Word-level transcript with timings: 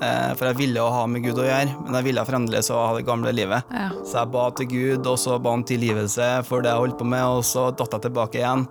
Eh, 0.00 0.32
For 0.38 0.48
jeg 0.48 0.56
ville 0.56 0.80
å 0.80 0.92
ha 0.94 1.02
med 1.10 1.24
Gud 1.26 1.38
å 1.42 1.44
gjøre, 1.44 1.74
men 1.84 1.98
jeg 1.98 2.06
ville 2.08 2.24
fremdeles 2.24 2.70
å 2.72 2.78
ha 2.80 2.94
det 2.96 3.04
gamle 3.08 3.32
livet. 3.36 3.68
Ja. 3.68 3.90
Så 4.00 4.22
jeg 4.22 4.32
ba 4.32 4.46
til 4.56 4.70
Gud, 4.70 5.04
og 5.06 5.18
så 5.20 5.36
ba 5.42 5.52
han 5.52 5.66
tilgivelse 5.68 6.30
for 6.48 6.64
det 6.64 6.72
jeg 6.72 6.84
holdt 6.84 6.98
på 7.00 7.08
med, 7.08 7.24
og 7.24 7.44
så 7.44 7.68
datt 7.76 7.98
jeg 7.98 8.06
tilbake 8.08 8.40
igjen. 8.40 8.64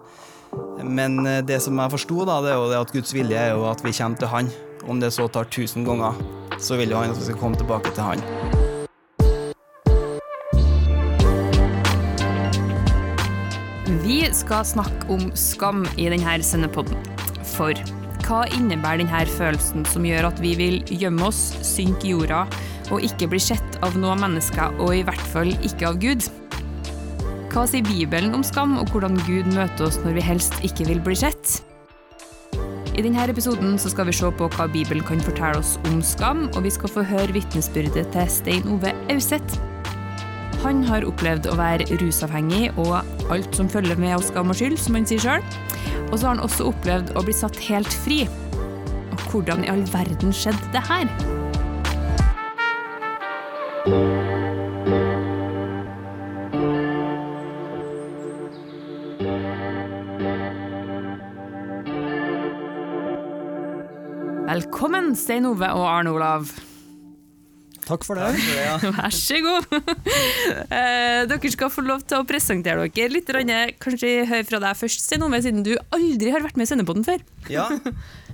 Men 0.81 1.19
eh, 1.29 1.43
det 1.45 1.61
som 1.61 1.77
jeg 1.77 1.93
forsto, 1.93 2.23
da, 2.25 2.39
det 2.41 2.55
er 2.55 2.57
jo 2.57 2.71
det 2.71 2.81
at 2.81 2.95
Guds 2.95 3.13
vilje 3.13 3.37
er 3.37 3.53
jo 3.53 3.67
at 3.69 3.85
vi 3.85 3.93
kommer 3.93 4.17
til 4.17 4.33
Han. 4.33 4.49
Om 4.89 5.03
det 5.03 5.11
så 5.13 5.27
tar 5.29 5.45
tusen 5.53 5.85
ganger, 5.85 6.17
så 6.57 6.79
vil 6.79 6.95
jo 6.95 6.97
Han 6.97 7.13
at 7.13 7.21
vi 7.21 7.29
skal 7.29 7.37
komme 7.37 7.59
tilbake 7.59 7.93
til 7.93 8.09
Han. 8.09 8.25
Vi 14.01 14.23
skal 14.33 14.65
snakke 14.65 15.13
om 15.13 15.29
skam 15.37 15.85
i 15.97 16.09
denne 16.09 16.41
sendepodden. 16.45 16.97
For 17.45 17.77
hva 18.29 18.43
innebærer 18.53 19.01
denne 19.01 19.23
følelsen 19.25 19.85
som 19.89 20.03
gjør 20.05 20.27
at 20.27 20.41
vi 20.43 20.51
vil 20.59 20.75
gjemme 20.85 21.25
oss, 21.25 21.39
synke 21.65 22.05
i 22.05 22.11
jorda 22.13 22.43
og 22.93 23.01
ikke 23.05 23.29
bli 23.31 23.39
sett 23.41 23.79
av 23.85 23.97
noen 23.97 24.21
mennesker, 24.21 24.75
og 24.81 24.93
i 24.93 25.01
hvert 25.05 25.25
fall 25.31 25.49
ikke 25.65 25.87
av 25.89 25.97
Gud? 26.01 26.27
Hva 27.49 27.63
sier 27.69 27.85
Bibelen 27.85 28.35
om 28.37 28.45
skam, 28.45 28.75
og 28.77 28.93
hvordan 28.93 29.17
Gud 29.25 29.49
møter 29.55 29.87
oss 29.87 29.97
når 30.03 30.19
vi 30.19 30.25
helst 30.27 30.57
ikke 30.65 30.85
vil 30.91 31.01
bli 31.05 31.17
sett? 31.17 31.59
I 32.93 33.01
denne 33.05 33.25
episoden 33.31 33.77
skal 33.81 34.09
vi 34.09 34.13
se 34.13 34.29
på 34.37 34.49
hva 34.53 34.67
Bibelen 34.69 35.05
kan 35.07 35.21
fortelle 35.25 35.61
oss 35.61 35.77
om 35.89 36.01
skam, 36.05 36.45
og 36.53 36.65
vi 36.65 36.73
skal 36.73 36.93
få 36.93 37.05
høre 37.09 37.33
vitnesbyrdet 37.33 38.11
til 38.13 38.29
Stein 38.29 38.69
Ove 38.69 38.93
Auseth. 39.09 39.57
Han 40.65 40.83
har 40.85 41.07
opplevd 41.07 41.47
å 41.49 41.57
være 41.57 41.87
rusavhengig 42.01 42.67
og 42.75 42.99
alt 43.31 43.55
som 43.55 43.69
følger 43.71 43.97
med 43.97 44.17
av 44.17 44.25
skam 44.27 44.51
og 44.51 44.59
skyld, 44.59 44.77
som 44.81 44.99
han 44.99 45.07
sier 45.09 45.23
sjøl. 45.23 45.45
Og 46.07 46.15
så 46.15 46.27
har 46.27 46.35
han 46.35 46.45
også 46.45 46.69
opplevd 46.71 47.11
å 47.19 47.25
bli 47.27 47.35
satt 47.35 47.59
helt 47.67 47.91
fri. 48.05 48.23
Og 49.11 49.27
hvordan 49.29 49.65
i 49.65 49.71
all 49.73 49.83
verden 49.91 50.33
skjedde 50.35 50.71
det 50.73 50.85
her? 50.87 51.11
Velkommen, 64.49 65.13
Stein 65.15 65.45
Ove 65.45 65.69
og 65.77 65.85
Arne 65.85 66.15
Olav. 66.15 66.68
Takk 67.89 68.03
for 68.05 68.19
det. 68.19 68.29
Vær 68.99 69.13
så 69.15 69.39
god. 69.41 69.65
Eh, 70.69 71.23
dere 71.29 71.49
skal 71.51 71.71
få 71.73 71.81
lov 71.85 72.03
til 72.07 72.19
å 72.21 72.25
presentere 72.27 72.85
dere 72.93 73.09
litt. 73.11 73.29
Kanskje 73.81 74.11
høre 74.29 74.45
fra 74.47 74.59
deg 74.61 74.77
først, 74.77 75.01
Stenove, 75.03 75.39
siden 75.43 75.63
du 75.65 75.71
aldri 75.95 76.29
har 76.33 76.43
vært 76.45 76.57
med 76.59 76.67
i 76.67 76.69
Sendepodden 76.69 77.05
før. 77.07 77.23
Ja, 77.49 77.65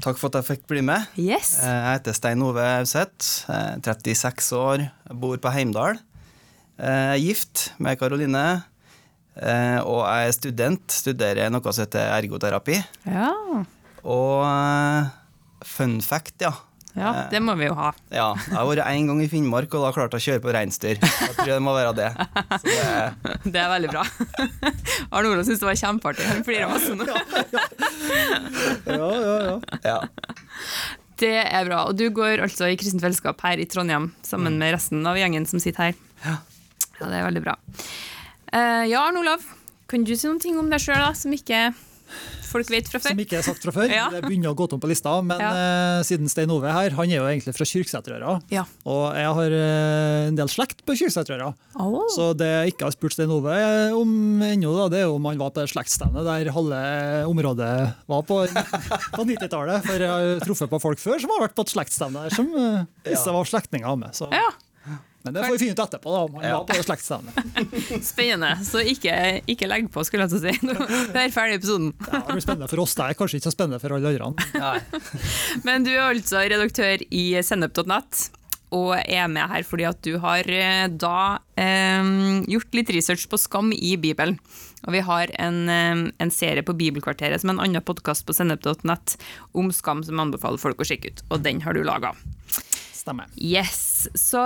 takk 0.04 0.20
for 0.20 0.28
at 0.32 0.42
jeg 0.42 0.48
fikk 0.50 0.66
bli 0.70 0.82
med. 0.86 1.08
Yes. 1.20 1.54
Eh, 1.64 1.72
Jeg 1.72 2.00
heter 2.02 2.18
Stein 2.18 2.44
Ove 2.44 2.66
Auseth, 2.82 3.46
eh, 3.52 3.78
36 3.86 4.52
år, 4.60 4.86
bor 5.16 5.40
på 5.42 5.54
Heimdal. 5.56 6.02
Eh, 6.76 7.16
Jeg 7.16 7.16
er 7.16 7.24
gift 7.24 7.66
med 7.80 7.98
Karoline, 8.02 8.44
eh, 9.40 9.80
og 9.88 10.04
jeg 10.04 10.28
er 10.28 10.38
student. 10.42 10.86
Studerer 11.02 11.52
noe 11.54 11.72
som 11.72 11.86
heter 11.86 12.12
ergoterapi. 12.20 12.82
Ja. 13.08 13.32
Og 14.04 14.44
eh, 14.52 15.14
fun 15.66 16.02
fact, 16.04 16.36
ja. 16.44 16.52
Ja, 16.96 17.12
det 17.32 17.42
må 17.44 17.56
vi 17.60 17.68
jo 17.68 17.76
ha. 17.76 17.90
Ja, 18.14 18.30
Jeg 18.40 18.56
har 18.56 18.68
vært 18.70 18.88
én 18.88 19.10
gang 19.10 19.22
i 19.24 19.28
Finnmark, 19.32 19.74
og 19.76 19.84
da 19.84 19.92
klarte 19.96 20.16
jeg 20.16 20.24
å 20.24 20.26
kjøre 20.30 20.44
på 20.46 20.54
reinsdyr. 20.56 21.02
Jeg 21.04 21.34
tror 21.36 21.52
det 21.52 21.62
må 21.66 21.74
være 21.76 21.94
det. 21.98 22.10
Så 22.56 22.66
det 22.70 23.32
Det 23.56 23.62
er 23.62 23.72
veldig 23.74 23.92
bra. 23.92 24.04
Arne 25.16 25.32
Olav 25.34 25.44
syntes 25.44 25.64
det 25.64 25.70
var 25.70 25.80
kjempeartig. 25.82 26.28
Han 26.30 26.46
flirer 26.48 26.72
masse 26.72 26.96
nå. 26.96 27.08
Ja, 28.88 29.10
ja, 29.12 29.36
ja. 29.50 29.58
ja. 29.84 29.98
Det 31.20 31.34
er 31.44 31.68
bra. 31.68 31.84
Og 31.90 32.00
du 32.00 32.08
går 32.16 32.44
altså 32.44 32.68
i 32.72 32.78
Kristent 32.80 33.04
Fellesskap 33.04 33.44
her 33.46 33.60
i 33.60 33.68
Trondheim 33.72 34.10
sammen 34.26 34.58
med 34.62 34.76
resten 34.76 35.04
av 35.08 35.20
gjengen 35.20 35.48
som 35.50 35.62
sitter 35.64 35.90
her. 35.90 36.00
Ja. 36.26 36.38
Ja, 37.00 37.10
det 37.12 37.20
er 37.20 37.28
veldig 37.28 37.44
bra. 37.44 37.58
Eh, 38.56 38.86
ja, 38.88 39.04
Arne 39.04 39.20
Olav, 39.20 39.44
kan 39.92 40.08
du 40.08 40.14
si 40.16 40.28
noen 40.30 40.40
ting 40.44 40.60
om 40.60 40.72
deg 40.72 40.80
sjøl, 40.84 41.04
som 41.18 41.34
ikke 41.36 41.68
folk 42.46 42.70
vet 42.72 42.90
fra 42.92 43.02
før? 43.02 43.14
Som 43.14 43.22
ikke 43.24 43.38
er 43.40 43.46
sagt 43.46 43.66
fra 43.66 43.74
før. 43.76 43.92
Ja. 43.96 44.08
Det 44.12 44.22
begynner 44.26 44.52
å 44.52 44.58
gå 44.58 44.68
tom 44.72 44.82
på 44.84 44.90
lista. 44.90 45.14
Men 45.24 45.40
Ja. 45.42 45.52
uh, 45.56 46.00
siden 46.08 46.30
Stein 46.32 46.52
Ove 46.52 46.68
er 46.68 46.76
her, 46.76 46.96
han 46.98 47.12
er 47.12 47.20
jo 47.22 47.28
egentlig 47.30 47.54
fra 47.56 47.68
Kyrksæterøra. 47.70 48.36
Ja. 48.52 48.66
Og 48.90 49.04
jeg 49.16 49.32
har 49.40 49.56
uh, 49.56 50.28
en 50.32 50.40
del 50.40 50.52
slekt 50.52 50.84
på 50.88 50.98
Kyrksæterøra. 51.00 51.52
Oh. 51.80 52.02
Så 52.16 52.32
det 52.38 52.50
jeg 52.52 52.76
ikke 52.76 52.90
har 52.90 52.96
spurt 52.96 53.16
Stein 53.16 53.32
Ove 53.34 53.56
om 53.96 54.44
ennå, 54.46 54.74
da, 54.82 54.90
det 54.92 55.04
er 55.06 55.14
om 55.14 55.30
han 55.30 55.40
var 55.40 55.54
på 55.56 55.64
det 55.64 55.72
slektsstevnet 55.72 56.28
der 56.28 56.52
halve 56.56 56.82
området 57.30 57.72
var 58.12 58.28
på, 58.28 58.42
på 58.46 59.28
90-tallet. 59.32 59.86
For 59.88 60.06
jeg 60.06 60.12
har 60.12 60.46
truffet 60.46 60.72
på 60.72 60.82
folk 60.84 61.02
før 61.02 61.22
som 61.24 61.34
har 61.36 61.48
vært 61.48 61.58
på 61.58 61.66
et 61.68 61.76
slektsstevne 61.76 62.28
der, 62.28 62.36
som 62.36 62.52
uh, 62.56 63.34
var 63.40 63.52
slektninger 63.52 63.88
av 63.90 64.00
med. 64.02 64.16
Så. 64.18 64.30
Ja, 64.34 64.50
Men 65.26 65.34
det 65.34 65.44
får 65.48 65.56
vi 65.56 65.62
finne 65.64 65.74
ut 65.76 65.82
etterpå, 65.82 66.12
da, 66.14 66.20
om 66.28 66.36
han 66.38 66.44
Ja. 66.46 66.60
var 66.60 66.66
på 66.70 66.78
det 66.78 68.04
spennende. 68.14 68.52
Så 68.66 68.84
ikke, 68.86 69.16
ikke 69.50 69.68
legg 69.72 69.90
på, 69.92 70.04
skulle 70.06 70.28
jeg 70.28 70.36
til 70.36 70.40
å 70.40 70.46
si. 70.46 70.54
Nå 70.70 71.20
er 71.26 71.34
ferdig 71.34 71.58
episoden. 71.60 71.92
Ja, 72.06 72.22
det 72.22 72.36
blir 72.38 72.46
spennende 72.46 72.70
for 72.70 72.84
oss, 72.86 72.94
det 73.00 73.08
er 73.10 73.18
kanskje 73.18 73.40
ikke 73.42 73.50
så 73.50 73.56
spennende 73.58 73.82
for 73.82 73.96
alle 73.98 74.14
andre. 74.14 74.72
Men 75.68 75.86
du 75.88 75.92
er 75.96 76.06
altså 76.12 76.44
redaktør 76.46 77.02
i 77.10 77.26
sennep.nett, 77.42 78.28
og 78.76 78.96
er 79.00 79.28
med 79.32 79.48
her 79.50 79.64
fordi 79.64 79.86
at 79.88 80.00
du 80.04 80.16
har 80.20 80.48
eh, 80.52 80.86
da 81.00 81.40
eh, 81.58 82.08
gjort 82.52 82.74
litt 82.76 82.90
research 82.96 83.26
på 83.32 83.40
skam 83.40 83.70
i 83.74 83.94
Bibelen. 84.02 84.38
Og 84.86 84.94
vi 84.94 85.02
har 85.06 85.32
en, 85.42 85.60
eh, 85.72 86.02
en 86.22 86.34
serie 86.34 86.62
på 86.66 86.76
Bibelkvarteret 86.78 87.42
som 87.42 87.50
er 87.54 87.56
en 87.58 87.64
annen 87.66 87.86
podkast 87.86 88.26
på 88.28 88.36
sennep.nett 88.36 89.16
om 89.58 89.72
skam 89.74 90.04
som 90.06 90.20
anbefaler 90.22 90.62
folk 90.62 90.82
å 90.84 90.86
sjekke 90.90 91.14
ut, 91.14 91.24
og 91.32 91.42
den 91.46 91.62
har 91.66 91.74
du 91.78 91.82
laga. 91.88 92.12
Stemmer. 92.96 93.30
Yes, 93.38 94.08
så 94.18 94.42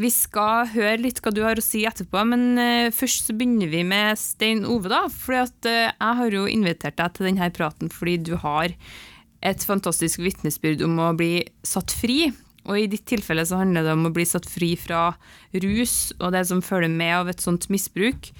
vi 0.00 0.10
skal 0.12 0.68
høre 0.72 0.98
litt 1.02 1.20
hva 1.20 1.32
du 1.34 1.42
har 1.44 1.60
å 1.60 1.64
si 1.64 1.84
etterpå, 1.88 2.22
men 2.28 2.58
eh, 2.60 2.92
først 2.94 3.28
så 3.28 3.36
begynner 3.36 3.70
vi 3.72 3.82
med 3.86 4.18
Stein 4.20 4.64
Ove, 4.64 4.90
da. 4.92 5.04
For 5.12 5.36
jeg 5.36 5.92
har 6.00 6.36
jo 6.36 6.46
invitert 6.48 6.98
deg 7.00 7.16
til 7.16 7.28
denne 7.28 7.50
praten 7.54 7.92
fordi 7.92 8.16
du 8.30 8.34
har 8.40 8.72
et 9.40 9.64
fantastisk 9.64 10.20
vitnesbyrd 10.20 10.84
om 10.84 10.98
å 11.00 11.12
bli 11.16 11.44
satt 11.66 11.92
fri. 11.96 12.30
Og 12.68 12.76
i 12.76 12.88
ditt 12.92 13.06
tilfelle 13.08 13.44
så 13.48 13.60
handler 13.62 13.86
det 13.86 13.94
om 13.96 14.08
å 14.08 14.14
bli 14.14 14.26
satt 14.28 14.48
fri 14.48 14.74
fra 14.78 15.14
rus 15.64 16.12
og 16.18 16.34
det 16.36 16.44
som 16.50 16.60
følger 16.64 16.92
med 16.92 17.14
av 17.22 17.32
et 17.32 17.44
sånt 17.44 17.70
misbruk. 17.72 18.30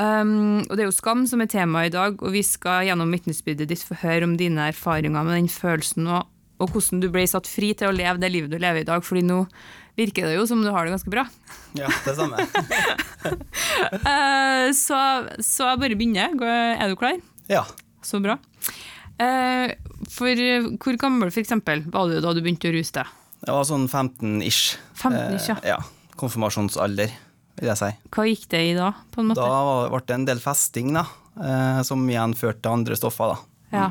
Um, 0.00 0.62
og 0.64 0.76
det 0.76 0.84
er 0.84 0.88
jo 0.88 0.96
skam 0.96 1.26
som 1.28 1.42
er 1.42 1.50
temaet 1.50 1.90
i 1.90 1.96
dag, 1.96 2.22
og 2.22 2.32
vi 2.32 2.44
skal 2.46 2.86
gjennom 2.86 3.10
vitnesbyrdet 3.12 3.68
ditt 3.68 3.82
få 3.84 3.98
høre 4.00 4.24
om 4.28 4.38
dine 4.40 4.70
erfaringer 4.70 5.26
med 5.26 5.34
den 5.34 5.50
følelsen, 5.50 6.06
og, 6.08 6.30
og 6.62 6.72
hvordan 6.72 7.02
du 7.02 7.10
ble 7.12 7.26
satt 7.28 7.50
fri 7.50 7.74
til 7.76 7.90
å 7.90 7.96
leve 7.96 8.22
det 8.22 8.30
livet 8.32 8.54
du 8.54 8.56
lever 8.62 8.84
i 8.84 8.88
dag, 8.88 9.04
fordi 9.04 9.26
nå 9.26 9.42
virker 9.98 10.28
det 10.28 10.36
jo 10.36 10.46
som 10.48 10.62
du 10.64 10.70
har 10.72 10.86
det 10.86 10.94
ganske 10.94 11.12
bra. 11.12 11.24
Ja, 11.78 11.90
det 12.04 12.14
samme. 12.18 12.44
uh, 14.00 14.68
så, 14.84 14.98
så 15.38 15.70
jeg 15.70 15.82
bare 15.84 15.98
begynner. 15.98 16.34
Er 16.76 16.90
du 16.90 16.98
klar? 17.00 17.20
Ja. 17.50 17.64
Så 18.04 18.20
bra. 18.22 18.38
Uh, 19.20 19.72
for 20.10 20.44
hvor 20.80 21.00
gammel 21.00 21.32
for 21.32 21.42
eksempel, 21.42 21.84
var 21.92 22.10
du 22.10 22.20
da 22.22 22.34
du 22.34 22.42
begynte 22.42 22.70
å 22.70 22.76
ruse 22.76 22.94
deg? 22.96 23.16
Jeg 23.40 23.56
var 23.56 23.66
sånn 23.68 23.88
15-ish. 23.88 24.76
15-ish, 25.00 25.50
ja. 25.52 25.58
Uh, 25.60 25.72
ja. 25.74 25.80
Konfirmasjonsalder, 26.20 27.16
vil 27.60 27.72
jeg 27.72 27.80
si. 27.80 27.90
Hva 28.12 28.28
gikk 28.28 28.46
det 28.52 28.60
i 28.72 28.76
da, 28.76 28.92
på 29.12 29.22
en 29.22 29.32
måte? 29.32 29.44
Da 29.44 29.88
ble 29.92 30.04
det 30.04 30.18
en 30.18 30.28
del 30.28 30.42
festing, 30.42 30.92
da, 30.96 31.06
som 31.86 32.02
igjen 32.10 32.36
førte 32.36 32.66
til 32.66 32.74
andre 32.76 32.98
stoffer. 33.00 33.32
da. 33.32 33.78
Ja. 33.78 33.88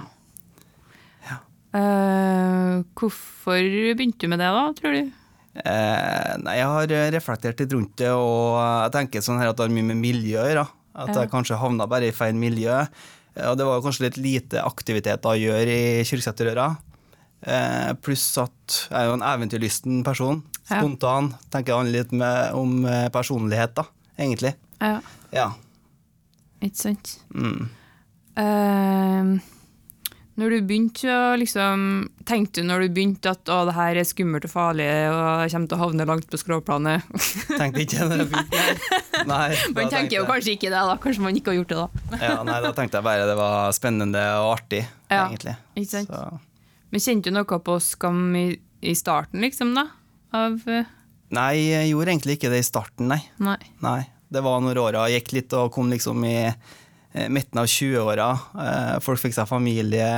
Eh, 1.69 2.81
hvorfor 2.97 3.61
begynte 3.93 4.25
du 4.25 4.31
med 4.31 4.41
det, 4.41 4.49
da, 4.49 4.63
tror 4.73 4.95
du? 4.95 5.11
Eh, 5.55 6.33
nei, 6.43 6.55
jeg 6.59 6.67
har 6.69 6.91
eh, 6.93 7.07
reflektert 7.15 7.59
litt 7.63 7.73
rundt 7.73 7.95
det, 7.97 8.11
og 8.13 8.59
jeg 8.61 8.91
tenker 8.93 9.23
sånn 9.25 9.39
her 9.41 9.49
at 9.51 9.57
det 9.57 9.65
har 9.65 9.73
mye 9.73 9.87
med 9.89 9.97
miljø 10.01 10.37
å 10.43 10.45
gjøre. 10.49 10.67
At 10.99 11.13
jeg 11.15 11.29
kanskje 11.31 11.57
havna 11.61 11.87
bare 11.89 12.09
i 12.09 12.15
feil 12.15 12.35
miljø. 12.37 12.75
Eh, 13.35 13.47
Og 13.49 13.57
det 13.57 13.65
var 13.65 13.79
jo 13.79 13.85
kanskje 13.87 14.05
litt 14.07 14.17
lite 14.21 14.61
aktiviteter 14.65 15.29
å 15.31 15.39
gjøre 15.39 15.73
i 15.99 16.03
Kyrksæterøra. 16.07 16.67
Eh, 17.41 17.93
pluss 18.03 18.25
at 18.41 18.79
jeg 18.91 18.99
er 18.99 19.07
jo 19.09 19.13
en 19.17 19.23
eventyrlysten 19.25 20.03
person. 20.03 20.43
Spontan. 20.69 21.31
Tenker 21.49 21.77
han 21.79 21.91
litt 21.91 22.11
med, 22.11 22.51
om 22.53 22.83
eh, 22.85 23.07
personlighet, 23.09 23.73
da, 23.79 23.87
egentlig. 24.19 24.53
Ja, 24.81 24.99
Ja. 25.33 25.47
ikke 26.61 26.75
sant. 26.77 27.15
Mm. 27.33 27.69
Eh, 28.39 29.39
når 30.39 30.53
du 30.55 30.65
begynte 30.69 31.15
liksom 31.39 31.83
Tenkte 32.27 32.61
du 32.61 32.67
når 32.69 32.85
du 32.85 32.93
begynte 32.95 33.31
at 33.33 33.49
å, 33.51 33.61
det 33.67 33.75
her 33.75 33.99
er 33.99 34.07
skummelt 34.07 34.45
og 34.47 34.51
farlig 34.53 34.87
og 35.09 35.43
jeg 35.43 35.53
kommer 35.53 35.71
til 35.71 35.77
å 35.77 35.81
havne 35.81 36.07
langt 36.09 36.27
på 36.29 36.39
skråplanet? 36.39 37.07
Tenkte 37.59 37.83
ikke 37.83 38.07
begynte. 38.09 38.63
Nei, 39.31 39.47
Man 39.75 39.91
tenker 39.91 40.19
jo 40.19 40.25
kanskje 40.29 40.55
ikke 40.55 40.69
det, 40.69 40.83
da. 40.91 40.97
Kanskje 41.01 41.25
man 41.25 41.39
ikke 41.39 41.53
har 41.53 41.59
gjort 41.59 41.73
det 41.73 41.79
da. 41.79 41.87
Ja, 42.29 42.35
nei, 42.45 42.59
da 42.63 42.71
tenkte 42.77 42.99
jeg 42.99 43.07
bare 43.07 43.25
det 43.29 43.35
var 43.39 43.73
spennende 43.75 44.21
og 44.43 44.51
artig, 44.57 44.83
Ja, 45.09 45.25
egentlig. 45.25 45.55
Ikke 45.79 45.91
sant? 45.91 46.13
Så. 46.13 46.39
Men 46.93 47.03
kjente 47.03 47.31
du 47.31 47.35
noe 47.35 47.59
på 47.65 47.79
skam 47.83 48.21
i, 48.37 48.45
i 48.81 48.95
starten, 48.97 49.41
liksom, 49.43 49.73
da? 49.77 49.89
Av 50.37 50.61
uh... 50.69 50.95
Nei, 51.35 51.51
jeg 51.69 51.91
gjorde 51.91 52.15
egentlig 52.15 52.37
ikke 52.39 52.53
det 52.53 52.63
i 52.63 52.69
starten, 52.69 53.09
nei. 53.11 53.21
Nei. 53.43 53.59
nei. 53.85 54.01
Det 54.29 54.41
var 54.45 54.61
når 54.61 54.77
åra 54.81 55.07
gikk 55.09 55.33
litt 55.33 55.53
og 55.57 55.71
kom 55.73 55.89
liksom 55.89 56.21
i 56.25 56.37
midten 57.29 57.57
av 57.61 57.65
20-åra. 57.65 58.29
Eh, 58.65 58.95
folk 59.01 59.19
fikk 59.21 59.33
seg 59.33 59.47
familie, 59.49 60.09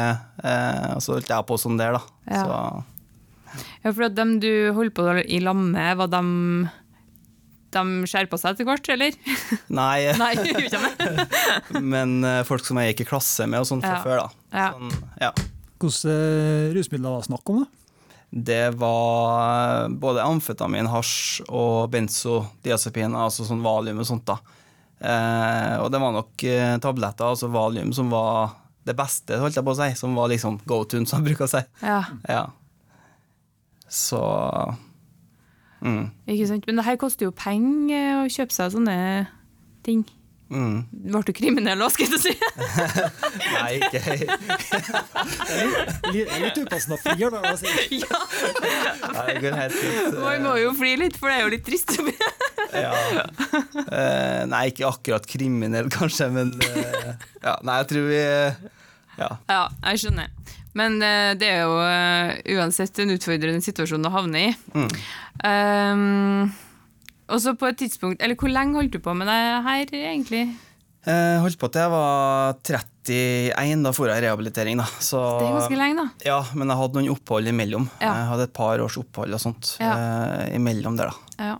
eh, 0.44 0.88
og 0.96 1.02
så 1.04 1.16
holdt 1.16 1.30
jeg 1.32 1.48
på 1.48 1.58
sånn 1.62 1.78
der, 1.80 1.98
da. 1.98 2.02
Ja. 2.28 2.44
Så 2.44 2.84
Ja, 3.84 3.92
for 3.92 4.06
at 4.08 4.16
dem 4.16 4.38
du 4.40 4.72
holdt 4.76 4.94
på 4.96 5.06
i 5.26 5.40
lag 5.44 5.56
med, 5.60 5.98
var 6.00 6.08
dem 6.12 6.70
de 7.72 7.84
skjerpa 8.08 8.36
seg 8.40 8.54
etter 8.58 8.68
hvert, 8.68 8.90
eller? 8.92 9.16
Nei, 9.82 10.12
Nei, 10.20 10.34
men 11.94 12.18
eh, 12.28 12.42
folk 12.48 12.66
som 12.68 12.80
jeg 12.82 12.92
gikk 12.94 13.06
i 13.06 13.10
klasse 13.14 13.48
med 13.48 13.64
og 13.64 13.70
sånn 13.70 13.84
fra 13.84 13.96
Ja. 13.98 14.02
før, 14.04 14.24
da. 14.24 14.48
Ja. 14.52 14.70
Sånn, 14.76 15.12
ja. 15.24 15.32
Hvilke 15.82 16.12
eh, 16.14 16.74
rusmidler 16.76 17.10
var 17.16 17.24
det 17.24 17.30
snakk 17.32 17.52
om? 17.54 17.64
da? 17.64 17.70
Det 18.32 18.62
var 18.80 19.90
både 20.00 20.24
amfetamin, 20.24 20.88
hasj 20.88 21.42
og 21.50 21.90
benzodiazepin, 21.92 23.12
altså 23.18 23.44
sånn 23.48 23.64
valium 23.66 24.00
og 24.00 24.08
sånt. 24.08 24.24
da. 24.30 24.38
Eh, 25.01 25.75
og 25.81 25.89
det 25.94 26.01
var 26.01 26.13
nok 26.13 26.44
eh, 26.45 26.75
tabletter, 26.81 27.31
altså 27.33 27.50
valium, 27.51 27.92
som 27.94 28.12
var 28.13 28.57
det 28.86 28.95
beste, 28.98 29.38
holdt 29.42 29.57
jeg 29.57 29.65
på 29.65 29.74
å 29.74 29.80
si. 29.80 29.89
Som 29.98 30.15
var 30.18 30.30
liksom 30.31 30.59
go 30.69 30.83
to, 30.86 31.01
som 31.09 31.21
jeg 31.21 31.31
bruker 31.31 31.48
å 31.50 31.53
si. 31.57 31.63
Ja, 31.86 32.01
Ja. 32.30 32.48
Så 33.92 34.21
mm, 35.83 36.06
ikke 36.31 36.45
sant. 36.48 36.63
Men 36.68 36.77
det 36.80 36.86
her 36.88 36.95
koster 37.01 37.27
jo 37.27 37.33
penger 37.36 38.21
å 38.21 38.30
kjøpe 38.31 38.56
seg 38.56 38.71
sånne 38.71 38.95
ting. 39.83 40.06
Mm. 40.51 40.77
Ble 41.12 41.21
du 41.27 41.31
kriminell 41.36 41.81
òg, 41.83 41.94
skal 41.95 42.12
jeg 42.12 42.21
si? 42.21 42.33
Nei, 43.56 43.80
ikke 43.80 44.01
Litt, 46.15 46.59
upassende 46.62 46.98
å 46.98 47.01
flire 47.01 47.31
da. 47.33 47.53
jeg 47.56 48.01
ja. 48.01 48.19
Nei, 49.15 49.25
det 49.31 49.38
går 49.45 49.57
helt 49.57 49.77
fint. 49.77 50.18
Man 50.19 50.45
må 50.45 50.56
jo 50.62 50.74
fly 50.77 50.94
litt, 51.00 51.18
for 51.19 51.31
det 51.31 51.38
er 51.38 51.45
jo 51.45 51.53
litt 51.56 51.65
trist. 51.68 51.95
Ja. 52.71 52.92
Uh, 53.75 54.42
nei, 54.51 54.65
ikke 54.71 54.88
akkurat 54.89 55.27
kriminell, 55.27 55.89
kanskje, 55.92 56.30
men 56.33 56.53
uh, 56.56 57.13
ja, 57.44 57.57
Nei, 57.68 57.81
jeg 57.81 57.89
tror 57.92 58.07
vi 58.12 58.21
Ja. 58.21 59.31
Ja, 59.51 59.63
jeg 59.92 60.06
skjønner. 60.06 60.31
Men 60.77 61.01
eh, 61.03 61.33
det 61.36 61.50
er 61.51 61.65
jo 61.68 62.56
uansett 62.56 63.01
en 63.03 63.12
utfordrende 63.12 63.59
situasjon 63.63 64.07
å 64.07 64.12
havne 64.13 64.44
i. 64.48 64.51
Mm. 64.71 64.92
Um, 65.44 66.53
og 67.31 67.39
så 67.44 67.54
på 67.57 67.68
et 67.72 67.78
tidspunkt 67.81 68.22
Eller 68.22 68.36
hvor 68.39 68.51
lenge 68.51 68.75
holdt 68.80 68.92
du 68.94 69.00
på 69.04 69.13
med 69.18 69.28
det 69.31 69.39
her, 69.66 69.95
egentlig? 69.95 70.44
Jeg 71.01 71.39
holdt 71.42 71.57
på 71.57 71.68
til 71.74 71.81
jeg 71.81 71.89
var 71.89 72.60
31, 72.62 73.83
da 73.88 73.92
for 73.98 74.06
jeg 74.12 74.22
i 74.22 74.25
rehabilitering. 74.28 74.78
da. 74.78 74.86
Så, 75.01 75.18
Det 75.39 75.48
er 75.48 75.56
ganske 75.57 75.78
lenge, 75.80 75.95
da. 75.98 76.04
Ja, 76.28 76.36
men 76.54 76.69
jeg 76.69 76.78
hadde 76.78 77.00
noen 77.00 77.10
opphold 77.16 77.48
imellom. 77.50 77.88
Ja. 78.04 78.12
Jeg 78.19 78.28
hadde 78.30 78.44
et 78.45 78.54
par 78.54 78.83
års 78.83 78.98
opphold 79.01 79.33
og 79.33 79.42
sånt 79.42 79.72
Ja. 79.81 79.95
eh, 79.98 80.56
imellom 80.60 80.98
der, 81.00 81.10
da. 81.10 81.16
Ja. 81.42 81.56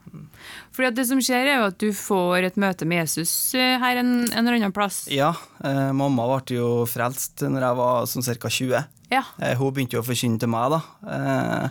Fordi 0.72 0.92
det 0.96 1.08
som 1.10 1.18
skjer, 1.26 1.50
er 1.50 1.58
jo 1.58 1.66
at 1.72 1.80
du 1.82 1.90
får 1.92 2.46
et 2.52 2.56
møte 2.62 2.86
med 2.86 3.02
Jesus 3.02 3.56
eh, 3.58 3.80
her 3.82 3.98
en, 4.04 4.14
en 4.30 4.46
eller 4.46 4.60
annen 4.60 4.72
plass. 4.78 5.08
Ja, 5.10 5.32
eh, 5.66 5.90
mamma 5.92 6.28
ble 6.46 6.60
jo 6.62 6.86
frelst 6.86 7.42
når 7.42 7.66
jeg 7.66 7.80
var 7.82 8.06
sånn 8.14 8.28
ca. 8.38 8.48
20. 8.62 8.86
Ja. 9.12 9.24
Eh, 9.42 9.56
hun 9.58 9.74
begynte 9.74 9.98
jo 9.98 10.04
å 10.06 10.08
forkynne 10.08 10.38
til 10.40 10.54
meg, 10.54 10.70
da. 10.78 10.82
Eh, 11.18 11.68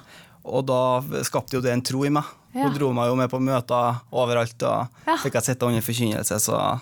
og 0.51 0.67
da 0.67 0.83
skapte 1.23 1.55
jo 1.55 1.63
det 1.63 1.71
en 1.73 1.83
tro 1.87 2.03
i 2.05 2.11
meg. 2.11 2.25
Ja. 2.55 2.65
Hun 2.67 2.75
dro 2.75 2.93
meg 2.93 3.07
jo 3.11 3.17
med 3.19 3.31
på 3.31 3.39
møter 3.41 4.01
overalt, 4.13 4.63
og 4.67 4.89
Ja. 5.07 5.17
fikk 5.23 5.35
jeg 5.39 5.43
sitte 5.53 5.67
under 5.67 5.81
forkynnelse, 5.87 6.41
så 6.43 6.81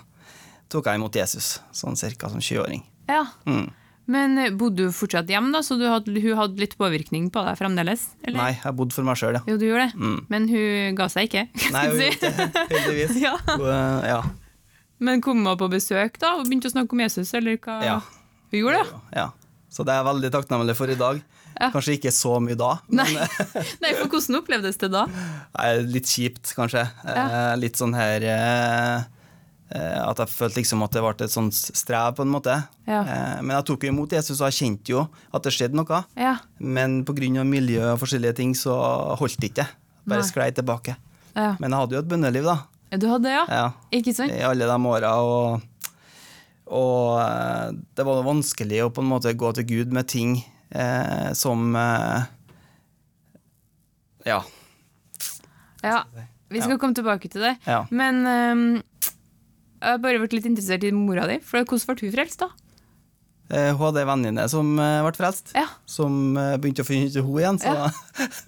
tok 0.69 0.85
jeg 0.85 0.95
imot 0.99 1.15
Jesus, 1.15 1.59
sånn 1.73 1.95
cirka 1.97 2.29
som 2.29 2.39
20-åring. 2.39 2.83
ja. 3.09 3.25
Mm. 3.45 3.69
Men 4.09 4.39
eh, 4.41 4.49
bodde 4.49 4.87
du 4.87 4.91
fortsatt 4.91 5.27
hjemme, 5.29 5.51
da, 5.53 5.59
så 5.61 5.75
du 5.77 5.83
hadde, 5.85 6.09
hun 6.23 6.33
hadde 6.35 6.57
litt 6.57 6.71
påvirkning 6.79 7.27
på 7.29 7.43
deg 7.45 7.59
fremdeles? 7.59 8.07
Eller? 8.25 8.39
Nei, 8.41 8.59
jeg 8.63 8.73
bodde 8.73 8.95
for 8.95 9.05
meg 9.05 9.19
sjøl, 9.21 9.35
ja. 9.37 9.41
Jo, 9.45 9.57
du 9.61 9.67
gjorde 9.67 9.83
det. 9.91 9.99
Mm. 10.01 10.15
Men 10.33 10.47
hun 10.49 10.95
ga 10.97 11.05
seg 11.13 11.27
ikke? 11.29 11.43
Nei, 11.75 11.83
hun 11.91 11.99
gjorde 12.01 12.31
det, 12.39 12.63
heldigvis. 12.71 13.19
Ja. 13.27 13.35
Hun, 13.51 13.67
eh, 13.69 14.07
ja. 14.09 14.23
Men 14.97 15.21
kom 15.21 15.45
hun 15.45 15.57
på 15.61 15.69
besøk 15.69 16.17
da 16.17 16.31
og 16.39 16.47
begynte 16.47 16.71
å 16.71 16.73
snakke 16.73 16.97
om 16.97 17.03
Jesus, 17.05 17.35
eller 17.37 17.59
hva? 17.61 17.75
Ja. 17.85 17.99
Hun 18.49 18.59
gjorde 18.63 18.81
det? 18.81 18.97
ja. 19.21 19.27
Så 19.69 19.85
det 19.85 19.93
er 19.93 19.99
jeg 20.01 20.07
veldig 20.09 20.31
takknemlig 20.33 20.73
for 20.75 20.89
i 20.89 20.95
dag. 20.97 21.21
Ja. 21.59 21.69
Kanskje 21.73 21.97
ikke 21.97 22.11
så 22.15 22.37
mye 22.39 22.55
da, 22.55 22.75
men 22.87 23.01
Nei. 23.03 23.27
Nei, 23.83 23.93
for 23.97 24.07
hvordan 24.13 24.37
opplevdes 24.39 24.77
det 24.79 24.89
da? 24.93 25.05
Litt 25.83 26.07
kjipt, 26.07 26.53
kanskje. 26.55 26.85
Ja. 27.03 27.23
Eh, 27.25 27.55
litt 27.59 27.79
sånn 27.79 27.95
her 27.97 28.23
eh, 28.23 29.01
eh, 29.75 29.97
At 30.05 30.21
jeg 30.23 30.31
følte 30.31 30.61
liksom 30.61 30.85
at 30.85 30.95
det 30.95 31.03
ble 31.03 31.11
et 31.27 31.33
sånt 31.33 31.57
strev, 31.57 32.13
på 32.15 32.23
en 32.23 32.31
måte. 32.31 32.55
Ja. 32.87 33.01
Men 33.43 33.57
jeg 33.57 33.67
tok 33.67 33.83
jo 33.83 33.91
imot 33.91 34.15
Jesus, 34.15 34.39
og 34.39 34.47
jeg 34.47 34.59
kjente 34.61 34.93
jo 34.93 35.03
at 35.35 35.43
det 35.43 35.53
skjedde 35.55 35.75
noe. 35.81 36.01
Ja. 36.15 36.37
Men 36.59 37.01
pga. 37.07 37.43
miljø 37.43 37.83
og 37.91 37.99
forskjellige 38.05 38.37
ting 38.39 38.55
så 38.55 38.77
holdt 39.19 39.41
det 39.43 39.51
ikke. 39.51 39.67
Bare 40.09 40.25
sklei 40.25 40.51
tilbake. 40.55 40.95
ja. 41.35 41.55
Men 41.59 41.73
jeg 41.73 41.79
hadde 41.83 41.97
jo 41.97 42.03
et 42.05 42.11
bønneliv, 42.13 42.47
da. 42.47 42.59
Du 42.97 43.05
hadde 43.05 43.27
det, 43.27 43.33
ja? 43.35 43.43
Ja, 43.53 43.65
Ikke 43.99 44.15
sant? 44.17 44.31
I 44.33 44.41
alle 44.47 44.65
de 44.65 44.77
åra. 44.89 45.11
Og, 45.21 45.59
og 46.73 47.83
det 47.99 48.05
var 48.07 48.23
vanskelig 48.25 48.79
å 48.85 48.93
på 48.95 49.03
en 49.03 49.11
måte 49.11 49.35
gå 49.37 49.51
til 49.59 49.67
Gud 49.69 49.93
med 49.93 50.07
ting 50.09 50.39
eh, 50.71 51.31
som 51.33 51.75
eh, 51.75 52.23
Ja. 54.27 54.41
Ja. 55.83 56.03
Vi 56.49 56.61
skal 56.61 56.79
komme 56.81 56.95
tilbake 56.97 57.29
til 57.29 57.41
det. 57.45 57.55
ja. 57.67 57.83
Men 57.93 58.23
ehm, 58.27 58.63
jeg 59.79 59.93
har 59.93 59.99
bare 60.03 60.19
vært 60.19 60.33
litt 60.35 60.47
interessert 60.49 60.83
i 60.83 60.91
mora 60.91 61.27
di. 61.29 61.37
For 61.45 61.61
hvordan 61.63 61.93
ble 61.95 62.09
hun 62.09 62.15
frelst, 62.17 62.41
da? 62.41 62.49
Eh, 63.49 63.71
hun 63.73 63.79
hadde 63.87 64.01
ei 64.03 64.07
venninne 64.09 64.43
som 64.51 64.73
eh, 64.81 64.97
ble 65.05 65.13
frelst. 65.17 65.53
Ja. 65.57 65.67
Som 65.89 66.35
eh, 66.37 66.57
begynte 66.61 66.83
å 66.83 66.87
finne 66.89 67.07
ut 67.09 67.15
henne 67.17 67.39
igjen. 67.41 67.61
Så 67.63 67.71
Ja. 67.73 67.87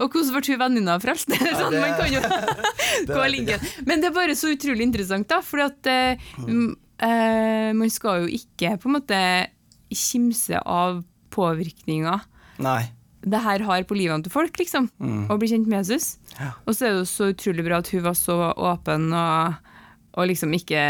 Og 0.04 0.12
hvordan 0.12 0.34
ble 0.36 0.44
hun 0.52 0.60
venninna 0.66 0.98
frelst? 1.02 1.30
sånn, 1.62 1.72
det- 1.72 1.82
man 1.86 1.96
kan 1.98 2.12
jo 2.12 2.22
det. 3.48 3.62
Men 3.88 4.02
det 4.04 4.12
er 4.12 4.18
bare 4.18 4.36
så 4.38 4.52
utrolig 4.54 4.86
interessant, 4.90 5.30
da. 5.32 5.40
For 5.46 5.64
at 5.70 5.88
eh, 5.90 6.18
m- 6.44 6.76
eh, 7.00 7.72
man 7.78 7.90
skal 7.94 8.26
jo 8.26 8.34
ikke 8.42 8.76
på 8.82 8.90
en 8.92 8.98
måte 9.00 9.22
kimse 9.92 10.58
av 10.66 11.04
påvirkninger 11.34 12.26
Nei. 12.62 12.82
det 13.22 13.42
her 13.46 13.64
har 13.68 13.88
på 13.88 13.98
livene 13.98 14.26
til 14.26 14.34
folk, 14.34 14.58
liksom. 14.60 14.90
Mm. 15.02 15.26
Å 15.32 15.38
bli 15.40 15.50
kjent 15.52 15.70
med 15.70 15.84
Jesus. 15.84 16.16
Ja. 16.38 16.54
Og 16.66 16.76
så 16.76 16.88
er 16.88 16.94
det 16.94 17.02
jo 17.04 17.10
så 17.10 17.32
utrolig 17.34 17.66
bra 17.68 17.82
at 17.82 17.92
hun 17.94 18.06
var 18.06 18.18
så 18.18 18.38
åpen 18.52 19.12
og, 19.14 19.74
og 20.18 20.30
liksom 20.32 20.54
ikke 20.58 20.84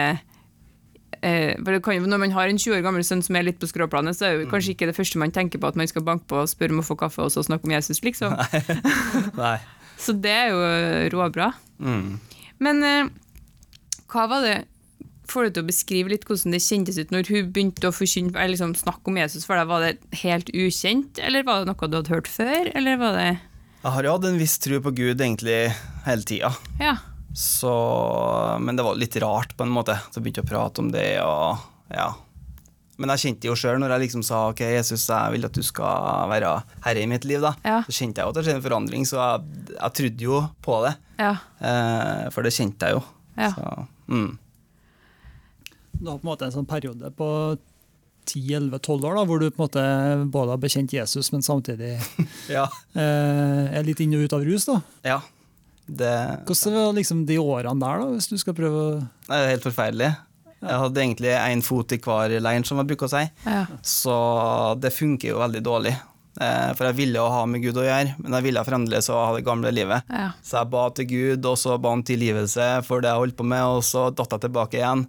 eh, 1.22 1.82
kan 1.84 2.08
Når 2.08 2.24
man 2.24 2.32
har 2.32 2.48
en 2.48 2.58
20 2.58 2.80
år 2.80 2.86
gammel 2.86 3.06
sønn 3.06 3.24
som 3.26 3.36
er 3.36 3.46
litt 3.50 3.60
på 3.62 3.70
skråplanet, 3.70 4.18
så 4.18 4.26
er 4.26 4.38
det 4.38 4.46
jo 4.46 4.54
kanskje 4.54 4.76
ikke 4.76 4.90
det 4.90 4.98
første 4.98 5.22
man 5.22 5.36
tenker 5.36 5.62
på 5.62 5.70
at 5.70 5.78
man 5.80 5.90
skal 5.90 6.06
banke 6.08 6.26
på 6.28 6.42
og 6.42 6.50
spørre 6.50 6.74
om 6.74 6.82
å 6.82 6.88
få 6.88 6.98
kaffe 7.00 7.26
og 7.26 7.34
så 7.34 7.44
snakke 7.46 7.68
om 7.68 7.76
Jesus, 7.76 8.04
liksom. 8.06 8.38
Nei. 9.38 9.58
Så 10.02 10.16
det 10.18 10.32
er 10.34 10.48
jo 10.50 10.62
råbra. 11.14 11.52
Mm. 11.78 12.18
Men 12.64 12.86
eh, 12.86 13.10
hva 14.12 14.26
var 14.32 14.46
det 14.46 14.56
Får 15.31 15.48
du 15.48 15.54
til 15.56 15.63
å 15.63 15.69
beskrive 15.69 16.12
litt 16.12 16.25
hvordan 16.28 16.56
det 16.56 16.60
kjentes 16.63 16.98
ut 17.00 17.13
når 17.13 17.30
hun 17.31 17.51
begynte 17.56 17.88
å 17.88 17.95
forkynne, 17.95 18.33
eller 18.36 18.51
liksom 18.51 18.74
snakke 18.75 19.07
om 19.07 19.19
Jesus 19.22 19.48
for 19.48 19.56
deg? 19.56 19.69
Var 19.69 19.86
det 19.86 20.19
helt 20.25 20.51
ukjent, 20.51 21.22
eller 21.24 21.45
var 21.48 21.62
det 21.62 21.72
noe 21.72 21.88
du 21.88 21.95
hadde 22.01 22.12
hørt 22.12 22.28
før? 22.31 22.72
Eller 22.75 23.00
var 23.00 23.16
det 23.16 23.30
Jeg 23.30 23.94
har 23.95 24.07
jo 24.07 24.18
hatt 24.18 24.28
en 24.28 24.42
viss 24.42 24.57
tro 24.62 24.81
på 24.83 24.94
Gud 24.98 25.24
egentlig 25.24 25.62
hele 26.07 26.28
tida. 26.28 26.51
Ja. 26.82 26.98
Så 27.38 27.72
Men 28.60 28.75
det 28.75 28.84
var 28.84 29.00
litt 29.00 29.15
rart, 29.24 29.56
på 29.56 29.63
en 29.63 29.72
måte. 29.72 29.96
Så 30.12 30.20
begynte 30.20 30.44
jeg 30.44 30.50
å 30.50 30.51
prate 30.51 30.84
om 30.84 30.91
det, 30.91 31.08
og 31.24 31.63
ja. 31.96 32.12
Men 33.01 33.15
jeg 33.15 33.24
kjente 33.24 33.48
jo 33.48 33.56
sjøl 33.58 33.79
når 33.82 33.96
jeg 33.96 34.03
liksom 34.03 34.24
sa 34.25 34.44
ok, 34.51 34.62
Jesus, 34.75 35.08
jeg 35.10 35.34
vil 35.34 35.48
at 35.48 35.56
du 35.56 35.63
skal 35.65 36.27
være 36.29 36.51
herre 36.84 37.01
i 37.01 37.10
mitt 37.10 37.25
liv, 37.25 37.41
da. 37.41 37.56
Ja. 37.65 37.79
Så 37.88 37.96
kjente 37.96 38.22
jeg 38.22 38.27
jo 38.27 38.36
at 38.36 38.38
det 38.38 38.44
skjedde 38.46 38.60
en 38.60 38.67
forandring, 38.67 39.08
så 39.10 39.17
jeg, 39.22 39.74
jeg 39.77 39.96
trodde 40.01 40.27
jo 40.27 40.44
på 40.62 40.77
det. 40.86 40.94
Ja. 41.22 41.34
Eh, 41.63 42.27
for 42.36 42.46
det 42.46 42.53
kjente 42.53 42.91
jeg 42.91 43.00
jo. 43.00 43.03
Ja. 43.39 43.50
Så, 43.56 43.74
mm. 44.12 44.32
Du 46.01 46.10
har 46.10 46.17
på 46.17 46.25
en 46.25 46.31
måte 46.31 46.48
en 46.48 46.53
sånn 46.55 46.65
periode 46.65 47.12
på 47.13 47.27
10-11-12 48.31 49.05
år 49.10 49.15
da, 49.17 49.24
hvor 49.27 49.41
du 49.41 49.48
på 49.50 49.62
en 49.62 49.67
måte 49.67 49.84
både 50.34 50.53
har 50.55 50.62
bekjent 50.62 50.93
Jesus, 50.93 51.31
men 51.34 51.41
samtidig 51.46 51.96
Ja. 52.58 52.67
eh, 52.93 53.70
er 53.77 53.86
litt 53.88 54.01
inn 54.03 54.13
og 54.17 54.25
ut 54.25 54.36
av 54.38 54.43
rus. 54.48 54.65
da. 54.70 54.81
ja. 55.13 55.20
Det, 55.91 56.12
Hvordan 56.48 56.75
var 56.77 56.93
liksom 56.96 57.24
de 57.27 57.36
årene 57.41 57.81
der, 57.81 58.00
da, 58.00 58.12
hvis 58.15 58.29
du 58.31 58.38
skal 58.39 58.55
prøve 58.55 58.81
å 58.84 58.91
det 59.01 59.36
er 59.36 59.50
helt 59.50 59.65
forferdelig. 59.65 60.12
Jeg 60.62 60.77
hadde 60.84 61.01
egentlig 61.01 61.31
én 61.34 61.63
fot 61.65 61.91
i 61.91 61.98
hver 62.00 62.36
leir, 62.46 62.63
som 62.70 62.77
jeg 62.79 62.88
bruker 62.93 63.10
å 63.10 63.12
si. 63.12 63.24
ja. 63.50 63.63
Så 63.84 64.13
det 64.79 64.93
funker 64.96 65.34
jo 65.34 65.41
veldig 65.41 65.63
dårlig. 65.65 65.96
Eh, 66.39 66.70
for 66.77 66.88
jeg 66.88 66.96
ville 67.01 67.20
jo 67.20 67.25
ha 67.34 67.41
med 67.50 67.65
Gud 67.65 67.81
å 67.81 67.84
gjøre, 67.84 68.13
men 68.22 68.38
jeg 68.38 68.46
ville 68.46 68.63
fremdeles 68.70 69.10
ha 69.12 69.24
det 69.36 69.43
gamle 69.50 69.74
livet. 69.74 70.05
ja. 70.13 70.29
Så 70.46 70.62
jeg 70.62 70.72
ba 70.77 70.86
til 70.96 71.10
Gud, 71.10 71.50
og 71.50 71.58
så 71.60 71.75
ba 71.81 71.91
han 71.98 72.05
tilgivelse 72.08 72.70
for 72.88 73.03
det 73.03 73.12
jeg 73.12 73.24
holdt 73.25 73.39
på 73.41 73.50
med, 73.51 73.65
og 73.81 73.84
så 73.84 74.05
datt 74.15 74.38
jeg 74.38 74.46
tilbake 74.48 74.79
igjen. 74.79 75.03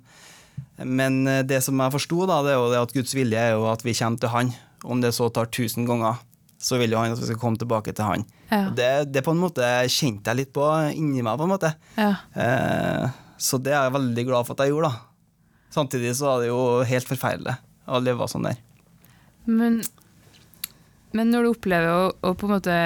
Men 0.80 1.22
eh, 1.28 1.42
det 1.46 1.60
som 1.64 1.80
jeg 1.80 1.94
forsto, 1.94 2.24
da, 2.28 2.40
det 2.46 2.54
er 2.54 2.60
jo 2.60 2.82
at 2.82 2.94
Guds 2.96 3.14
vilje 3.16 3.38
er 3.38 3.56
jo 3.56 3.66
at 3.70 3.84
vi 3.84 3.94
kommer 3.98 4.22
til 4.22 4.32
Han. 4.32 4.52
Om 4.82 5.02
det 5.04 5.12
så 5.14 5.28
tar 5.30 5.50
tusen 5.52 5.86
ganger, 5.86 6.18
så 6.62 6.78
vil 6.80 6.94
jo 6.94 6.98
han 6.98 7.14
at 7.14 7.20
vi 7.20 7.28
skal 7.28 7.38
komme 7.38 7.60
tilbake 7.60 7.94
til 7.94 8.08
Han. 8.08 8.24
Ja. 8.50 8.64
Det, 8.74 8.90
det 9.14 9.22
på 9.26 9.34
en 9.34 9.42
måte 9.42 9.66
kjente 9.92 10.32
jeg 10.32 10.40
litt 10.40 10.52
på 10.54 10.66
inni 10.90 11.22
meg, 11.22 11.38
på 11.38 11.46
en 11.46 11.54
måte. 11.54 11.74
ja. 11.98 12.14
Eh, 12.34 13.18
så 13.42 13.58
det 13.58 13.72
er 13.74 13.88
jeg 13.88 13.96
veldig 13.96 14.22
glad 14.28 14.46
for 14.46 14.54
at 14.54 14.60
jeg 14.62 14.70
gjorde, 14.70 14.92
da. 14.92 15.40
Samtidig 15.74 16.12
så 16.14 16.28
var 16.28 16.42
det 16.42 16.50
jo 16.52 16.60
helt 16.86 17.08
forferdelig 17.08 17.56
å 17.90 17.98
leve 17.98 18.28
sånn 18.30 18.46
der. 18.46 18.60
Men, 19.50 19.80
men 21.10 21.32
når 21.32 21.42
du 21.42 21.50
opplever 21.50 21.90
å, 21.90 22.04
å 22.22 22.30
på 22.38 22.46
en 22.46 22.52
måte 22.52 22.76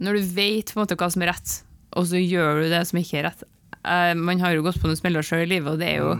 Når 0.00 0.16
du 0.16 0.30
vet 0.38 0.72
på 0.72 0.78
en 0.78 0.86
måte 0.86 0.96
hva 0.96 1.10
som 1.12 1.26
er 1.26 1.34
rett, 1.34 1.58
og 1.92 2.08
så 2.08 2.20
gjør 2.22 2.62
du 2.62 2.70
det 2.72 2.80
som 2.88 3.00
ikke 3.02 3.20
er 3.20 3.28
rett 3.28 3.44
eh, 3.86 4.12
Man 4.18 4.42
har 4.42 4.56
jo 4.56 4.64
gått 4.66 4.80
på 4.82 4.90
noen 4.90 4.98
smeller 4.98 5.24
sjøl 5.26 5.44
i 5.46 5.50
livet, 5.54 5.72
og 5.76 5.80
det 5.82 5.88
er 5.94 6.02
jo 6.02 6.12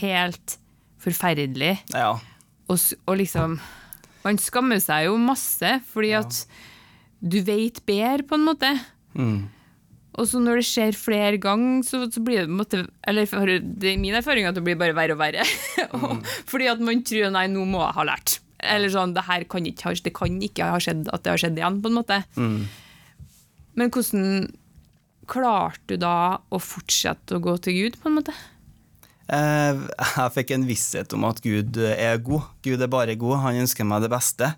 helt 0.00 0.58
forferdelig. 1.04 1.74
Ja. 1.94 2.14
Og, 2.72 2.78
og 3.06 3.18
liksom 3.20 3.58
Man 4.24 4.38
skammer 4.40 4.80
seg 4.80 5.06
jo 5.10 5.18
masse, 5.20 5.78
fordi 5.92 6.14
at 6.16 6.44
du 7.24 7.38
vet 7.44 7.78
bedre, 7.88 8.24
på 8.28 8.36
en 8.36 8.44
måte. 8.44 8.70
Mm. 9.16 9.46
Og 10.14 10.28
så 10.30 10.38
når 10.38 10.60
det 10.60 10.66
skjer 10.68 10.96
flere 10.98 11.38
ganger, 11.42 11.82
så, 11.86 12.02
så 12.12 12.20
blir 12.22 12.44
det 12.44 12.52
måte 12.52 12.84
Eller 13.08 13.26
det 13.58 13.94
er 13.94 13.98
min 13.98 14.14
erfaring 14.14 14.46
at 14.46 14.54
det 14.54 14.62
blir 14.66 14.76
bare 14.78 14.94
verre 14.96 15.16
og 15.16 15.20
verre. 15.22 15.44
Og- 15.98 16.20
Fordi 16.50 16.68
at 16.70 16.82
man 16.84 17.02
tror 17.06 17.32
nei, 17.34 17.46
nå 17.50 17.64
må 17.66 17.80
jeg 17.82 17.96
ha 17.98 18.04
lært. 18.12 18.36
Eller 18.64 18.92
sånn, 18.92 19.12
det 19.16 19.24
her 19.26 19.44
kan 19.50 19.66
ikke, 19.68 19.92
det 20.04 20.12
kan 20.16 20.36
ikke 20.40 20.68
ha 20.72 20.78
skjedd 20.80 21.08
at 21.12 21.24
det 21.24 21.32
har 21.34 21.40
skjedd 21.42 21.58
igjen, 21.60 21.80
på 21.84 21.90
en 21.90 21.98
måte. 21.98 22.20
Mm. 22.38 22.60
Men 23.80 23.90
hvordan 23.92 24.28
klarte 25.28 25.94
du 25.94 25.96
da 26.02 26.38
å 26.52 26.60
fortsette 26.62 27.36
å 27.36 27.42
gå 27.44 27.56
til 27.64 27.76
Gud, 27.78 27.98
på 28.02 28.10
en 28.10 28.18
måte? 28.20 28.34
Eh, 29.32 29.78
Jeg 30.16 30.34
fikk 30.36 30.50
en 30.56 30.66
visshet 30.68 31.12
om 31.16 31.24
at 31.28 31.40
Gud 31.44 31.78
er 31.80 32.18
god. 32.24 32.50
Gud 32.66 32.82
er 32.84 32.90
bare 32.92 33.16
god. 33.20 33.38
Han 33.46 33.62
ønsker 33.64 33.86
meg 33.88 34.04
det 34.04 34.12
beste. 34.12 34.54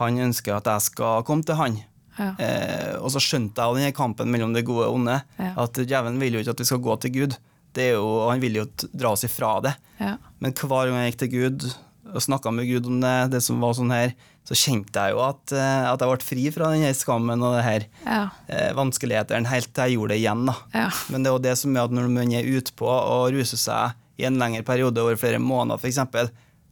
Han 0.00 0.18
ønsker 0.22 0.56
at 0.56 0.68
jeg 0.70 0.86
skal 0.88 1.24
komme 1.28 1.44
til 1.44 1.58
han. 1.60 1.78
Ja. 2.20 2.32
Eh, 2.40 2.94
og 3.00 3.10
så 3.14 3.20
skjønte 3.22 3.60
jeg 3.64 3.78
denne 3.80 3.96
kampen 3.96 4.28
mellom 4.32 4.52
det 4.56 4.64
gode 4.68 4.88
og 4.88 4.98
onde. 5.00 5.20
Ja. 5.40 5.52
At 5.64 5.78
djevelen 5.80 6.20
vil 6.20 6.36
jo 6.38 6.42
ikke 6.44 6.56
at 6.56 6.62
vi 6.64 6.68
skal 6.70 6.82
gå 6.84 6.96
til 7.04 7.14
Gud. 7.18 7.36
Det 7.76 7.84
er 7.90 7.94
jo, 8.00 8.08
han 8.28 8.40
vil 8.42 8.56
jo 8.58 8.64
dra 8.90 9.12
oss 9.14 9.22
ifra 9.28 9.54
det. 9.64 9.76
Ja. 10.00 10.16
Men 10.42 10.52
hver 10.58 10.90
gang 10.90 11.04
jeg 11.04 11.12
gikk 11.12 11.20
til 11.22 11.32
Gud 11.36 11.68
og 12.14 12.22
snakka 12.24 12.52
med 12.54 12.66
Gud 12.68 12.86
om 12.90 13.00
det, 13.02 13.14
det 13.32 13.40
som 13.44 13.60
var 13.62 13.72
sånn 13.78 13.92
her, 13.94 14.12
så 14.46 14.56
kjente 14.56 14.96
jeg 15.04 15.12
jo 15.14 15.20
at, 15.22 15.52
eh, 15.52 15.84
at 15.92 16.00
jeg 16.00 16.10
ble 16.10 16.26
fri 16.26 16.44
fra 16.54 16.70
den 16.72 16.94
skammen 16.96 17.42
og 17.44 17.56
det 17.58 17.64
her 17.66 17.84
Ja. 18.06 18.20
eh, 18.48 18.72
vanskelighetene, 18.74 19.46
helt 19.46 19.72
til 19.74 19.84
jeg 19.84 19.96
gjorde 19.98 20.14
det 20.14 20.20
igjen. 20.22 20.46
da. 20.46 20.54
Ja. 20.74 20.88
Men 21.10 21.22
det 21.22 21.30
er 21.30 21.36
jo 21.36 21.44
det 21.48 21.56
som 21.58 21.76
er 21.76 21.84
at 21.84 21.90
når 21.94 22.08
man 22.10 22.32
er 22.32 22.48
utpå 22.56 22.88
og 22.88 23.32
ruser 23.32 23.56
seg 23.60 23.92
i 24.18 24.24
en 24.28 24.38
lengre 24.38 24.62
periode, 24.64 24.98
over 24.98 25.16
flere 25.16 25.38
måneder 25.38 25.78
f.eks., 25.80 26.30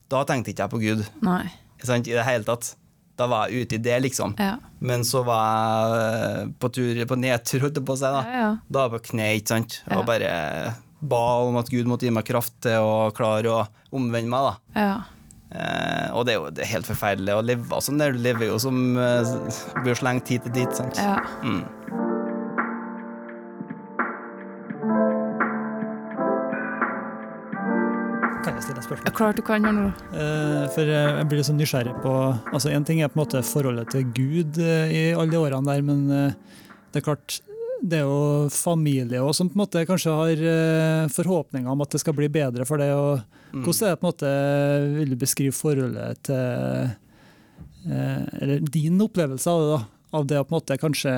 da 0.09 0.25
tenkte 0.25 0.51
ikke 0.55 0.65
jeg 0.65 0.71
på 0.73 0.81
Gud 0.81 1.07
Nei. 1.23 1.51
sant, 1.85 2.07
i 2.09 2.13
det 2.17 2.25
hele 2.25 2.45
tatt. 2.45 2.75
Da 3.19 3.27
var 3.27 3.49
jeg 3.51 3.67
ute 3.67 3.75
i 3.75 3.83
det, 3.83 3.97
liksom. 4.05 4.35
Ja. 4.39 4.57
Men 4.81 5.03
så 5.05 5.25
var 5.27 5.43
jeg 5.91 6.45
eh, 6.47 6.51
på 6.63 6.69
tur 6.73 7.01
på 7.11 7.17
nedtur, 7.19 7.61
holdt 7.67 7.77
jeg 7.81 7.85
på 7.85 7.97
si. 7.99 8.07
Da 8.07 8.23
Ja, 8.23 8.39
ja. 8.41 8.51
Da 8.71 8.85
var 8.89 8.99
jeg 8.99 9.03
på 9.03 9.11
kne, 9.13 9.27
ikke 9.41 9.49
sant. 9.49 9.81
Og 9.91 10.07
bare 10.07 10.75
ba 11.03 11.21
om 11.47 11.57
at 11.61 11.69
Gud 11.71 11.87
måtte 11.91 12.07
gi 12.07 12.11
meg 12.15 12.25
kraft 12.27 12.55
til 12.65 12.79
å 12.83 13.11
klare 13.15 13.51
å 13.53 13.67
omvende 13.93 14.31
meg. 14.33 14.49
da. 14.49 14.81
Ja. 14.81 15.03
Eh, 15.49 16.09
og 16.13 16.27
det 16.29 16.35
er 16.35 16.39
jo 16.43 16.51
det 16.53 16.65
er 16.67 16.73
helt 16.75 16.89
forferdelig 16.89 17.33
å 17.39 17.45
leve 17.45 17.81
sånn 17.85 18.01
der. 18.01 18.13
Du 18.13 18.21
lever 18.21 18.51
jo 18.51 18.59
som 18.61 18.99
eh, 19.01 19.35
blir 19.81 19.97
slengt 19.97 20.29
hit 20.29 20.45
og 20.49 20.53
dit. 20.57 20.75
sant? 20.77 21.01
ja. 21.01 21.17
Mm. 21.43 21.65
Kan 28.45 28.55
jeg 28.55 28.63
stille 28.69 28.79
et 28.81 28.87
spørsmål? 28.87 29.15
Klart 29.19 29.39
du 29.41 29.43
kan 29.45 29.65
her 29.67 29.75
nå. 29.75 29.87
Eh, 30.15 30.69
For 30.75 30.89
jeg 30.93 31.27
blir 31.29 31.41
litt 31.41 31.49
sånn 31.49 31.59
nysgjerrig 31.61 31.97
på 32.05 32.13
altså 32.55 32.71
En 32.73 32.87
ting 32.87 33.03
er 33.03 33.11
på 33.11 33.19
en 33.19 33.25
måte 33.25 33.43
forholdet 33.47 33.91
til 33.95 34.07
Gud 34.15 34.61
i 34.63 35.09
alle 35.15 35.31
de 35.33 35.41
årene 35.41 35.67
der, 35.69 35.83
men 35.85 36.05
det 36.09 37.01
er 37.01 37.05
klart 37.09 37.41
det 37.83 38.01
er 38.01 38.07
jo 38.07 38.49
familie 38.53 39.21
også, 39.23 39.43
som 39.43 39.51
på 39.51 39.59
en 39.59 39.63
måte 39.63 39.85
kanskje 39.89 40.15
har 40.15 40.47
eh, 40.53 41.11
forhåpninger 41.15 41.71
om 41.71 41.85
at 41.85 41.95
det 41.95 42.01
skal 42.03 42.17
bli 42.19 42.29
bedre 42.33 42.67
for 42.69 42.81
det. 42.83 42.93
og 42.95 43.21
Mm. 43.49 43.63
Hvordan 43.65 43.87
er 43.87 43.95
det 43.95 44.01
på 44.01 44.05
en 44.05 44.13
måte, 44.13 44.31
vil 44.99 45.13
du 45.13 45.17
beskrive 45.17 45.57
forholdet 45.57 46.19
til 46.29 46.91
eh, 47.89 48.25
Eller 48.43 48.61
din 48.61 49.01
opplevelse 49.01 49.49
av 49.49 49.63
det, 49.63 49.71
da? 49.73 49.79
Av 50.19 50.27
det 50.27 50.41
å 50.41 50.45
på 50.45 50.53
en 50.53 50.59
måte 50.59 50.77
kanskje 50.81 51.13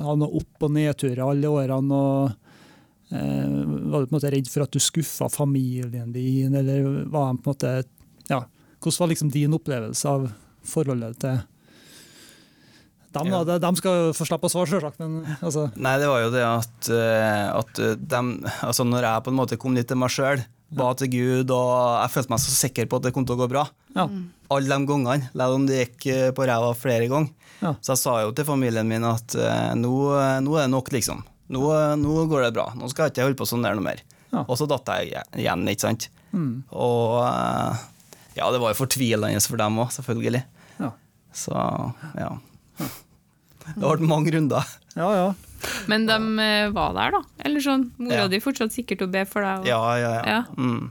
ha 0.00 0.14
noe 0.16 0.40
opp- 0.40 0.64
og 0.64 0.72
nedturer 0.72 1.20
alle 1.24 1.48
årene. 1.48 1.92
og 1.92 3.12
eh, 3.12 3.52
Var 3.52 4.00
du 4.00 4.06
på 4.06 4.14
en 4.14 4.16
måte 4.16 4.32
redd 4.32 4.48
for 4.48 4.64
at 4.64 4.72
du 4.72 4.80
skuffa 4.80 5.28
familien 5.32 6.12
din, 6.12 6.54
eller 6.54 7.04
var 7.04 7.34
på 7.36 7.52
en 7.52 7.52
måte 7.52 7.74
ja, 8.28 8.44
Hvordan 8.80 9.00
var 9.04 9.12
liksom 9.12 9.30
din 9.30 9.56
opplevelse 9.56 10.08
av 10.08 10.30
forholdet 10.64 11.20
til 11.20 11.40
dem? 13.16 13.30
Ja. 13.32 13.42
De, 13.48 13.58
de 13.62 13.70
skal 13.78 14.10
få 14.16 14.26
slippe 14.28 14.48
å 14.48 14.52
svare, 14.52 14.70
selvsagt, 14.72 15.02
men 15.02 15.36
altså 15.40 15.68
Nei, 15.76 15.94
det 16.02 16.08
var 16.10 16.24
jo 16.24 16.32
det 16.34 16.42
at, 16.46 16.90
eh, 16.94 17.46
at 17.52 17.82
de 18.00 18.22
altså 18.62 18.86
når 18.88 19.08
jeg 19.08 19.24
på 19.26 19.32
en 19.32 19.38
måte 19.38 19.58
kom 19.60 19.76
litt 19.76 19.90
til 19.90 20.00
meg 20.00 20.12
sjøl, 20.14 20.44
ba 20.72 20.92
til 20.96 21.10
Gud, 21.12 21.50
og 21.52 21.72
jeg 22.00 22.12
følte 22.14 22.32
meg 22.32 22.40
så 22.40 22.54
sikker 22.56 22.88
på 22.88 23.00
at 23.00 23.06
det 23.08 23.12
kom 23.12 23.26
til 23.28 23.36
å 23.36 23.42
gå 23.42 23.48
bra 23.52 23.66
Ja. 23.92 24.06
Alle 24.52 24.78
de 24.78 24.88
gangene, 24.88 25.28
selv 25.32 25.58
om 25.58 25.66
det 25.68 25.82
gikk 25.82 26.06
eh, 26.12 26.30
på 26.36 26.46
ræva 26.48 26.72
flere 26.76 27.08
ganger. 27.12 27.32
Ja. 27.62 27.74
Så 27.80 27.94
jeg 27.94 28.00
sa 28.02 28.14
jo 28.24 28.32
til 28.36 28.48
familien 28.48 28.88
min 28.88 29.04
at 29.06 29.36
eh, 29.38 29.74
nå, 29.78 29.92
eh, 30.18 30.38
nå 30.44 30.56
er 30.58 30.66
det 30.66 30.72
nok, 30.74 30.90
liksom. 30.92 31.22
Nå, 31.52 31.62
eh, 31.76 31.94
nå 32.00 32.24
går 32.28 32.46
det 32.48 32.54
bra. 32.56 32.66
Nå 32.76 32.88
skal 32.90 33.06
jeg 33.06 33.14
ikke 33.14 33.28
holde 33.28 33.40
på 33.40 33.48
sånn 33.48 33.64
der 33.64 33.76
noe 33.78 33.86
mer. 33.86 34.02
Ja. 34.32 34.42
Og 34.46 34.56
så 34.60 34.66
datt 34.68 34.88
jeg 34.88 35.22
igjen, 35.40 35.64
ikke 35.68 35.84
sant. 35.86 36.08
Mm. 36.32 36.64
Og 36.72 37.18
eh, 37.26 37.82
ja, 38.38 38.48
det 38.52 38.60
var 38.62 38.72
jo 38.72 38.80
fortvilende 38.80 39.42
for 39.44 39.60
dem 39.60 39.80
òg, 39.84 39.92
selvfølgelig. 39.94 40.42
Ja. 40.80 40.92
Så 41.36 41.56
ja. 42.16 42.30
Det 43.62 43.78
har 43.78 43.96
vært 43.96 44.08
mange 44.08 44.32
runder. 44.34 44.64
ja, 44.96 45.08
ja. 45.14 45.34
Men 45.86 46.06
de 46.08 46.16
eh, 46.42 46.70
var 46.74 46.92
der, 46.96 47.12
da? 47.14 47.20
Eller 47.46 47.60
sånn, 47.62 47.84
Mora 48.02 48.24
Ja. 48.24 48.28
di 48.28 48.40
fortsatt 48.42 48.72
sikkert 48.74 49.04
å 49.06 49.10
be 49.12 49.22
for 49.30 49.42
deg? 49.46 49.60
Og, 49.60 49.66
Ja, 49.70 49.78
ja, 49.96 50.10
ja. 50.18 50.22
Ja. 50.26 50.42
Mm. 50.58 50.90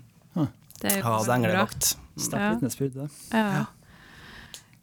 Det 0.81 0.91
er 0.91 0.95
jo 0.97 1.03
Ja, 1.03 1.17
det 1.19 1.27
er 1.29 1.35
englevakt. 1.35 1.89
Sterkt 2.17 2.41
Ja. 2.41 2.53
vitnesbyrd, 2.55 2.93
det. 2.95 3.09
Ja. 3.33 3.65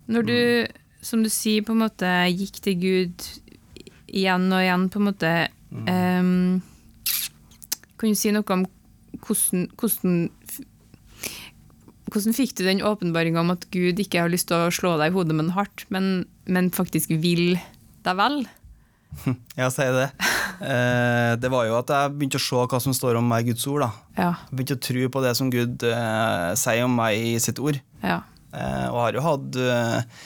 Når 0.08 0.26
du, 0.26 0.66
som 1.02 1.22
du 1.24 1.28
sier, 1.32 1.62
på 1.64 1.72
en 1.72 1.80
måte 1.82 2.06
gikk 2.36 2.60
til 2.62 2.74
Gud 2.78 3.24
igjen 4.08 4.46
og 4.52 4.60
igjen, 4.62 4.88
på 4.90 5.00
en 5.00 5.08
måte 5.08 5.32
ehm, 5.86 6.62
Kan 7.98 8.08
du 8.10 8.14
si 8.14 8.30
noe 8.30 8.44
om 8.54 8.66
hvordan, 9.24 9.66
hvordan 9.76 10.30
hvordan 12.12 12.36
fikk 12.36 12.54
du 12.58 12.64
den 12.66 12.82
åpenbaringa 12.84 13.40
om 13.42 13.52
at 13.54 13.66
Gud 13.74 14.00
ikke 14.02 14.22
har 14.24 14.32
lyst 14.32 14.48
til 14.50 14.58
å 14.68 14.72
slå 14.74 14.96
deg 15.00 15.12
i 15.12 15.16
hodet 15.16 15.36
med 15.36 15.48
noe 15.48 15.56
hardt, 15.58 15.84
men, 15.94 16.24
men 16.46 16.70
faktisk 16.74 17.10
vil 17.22 17.56
deg 18.06 18.18
vel? 18.20 18.42
Ja, 19.58 19.70
si 19.72 19.82
det. 19.94 20.10
Eh, 20.62 21.32
det 21.40 21.48
var 21.50 21.64
jo 21.68 21.76
at 21.78 21.90
jeg 21.90 22.12
begynte 22.18 22.38
å 22.40 22.42
se 22.44 22.64
hva 22.70 22.78
som 22.82 22.92
står 22.94 23.16
om 23.18 23.26
meg 23.30 23.46
i 23.46 23.52
Guds 23.52 23.64
ord. 23.70 23.84
da. 23.86 23.90
Ja. 24.18 24.30
Jeg 24.50 24.58
begynte 24.58 24.76
å 24.76 24.82
tro 24.88 25.04
på 25.14 25.22
det 25.24 25.32
som 25.38 25.52
Gud 25.54 25.84
eh, 25.86 26.48
sier 26.60 26.84
om 26.86 26.94
meg 26.98 27.18
i 27.32 27.36
sitt 27.42 27.60
ord. 27.62 27.80
ja. 28.04 28.20
Eh, 28.48 28.86
og 28.88 28.96
har 29.02 29.12
jo 29.12 29.20
hatt 29.26 29.56
eh, 29.60 30.20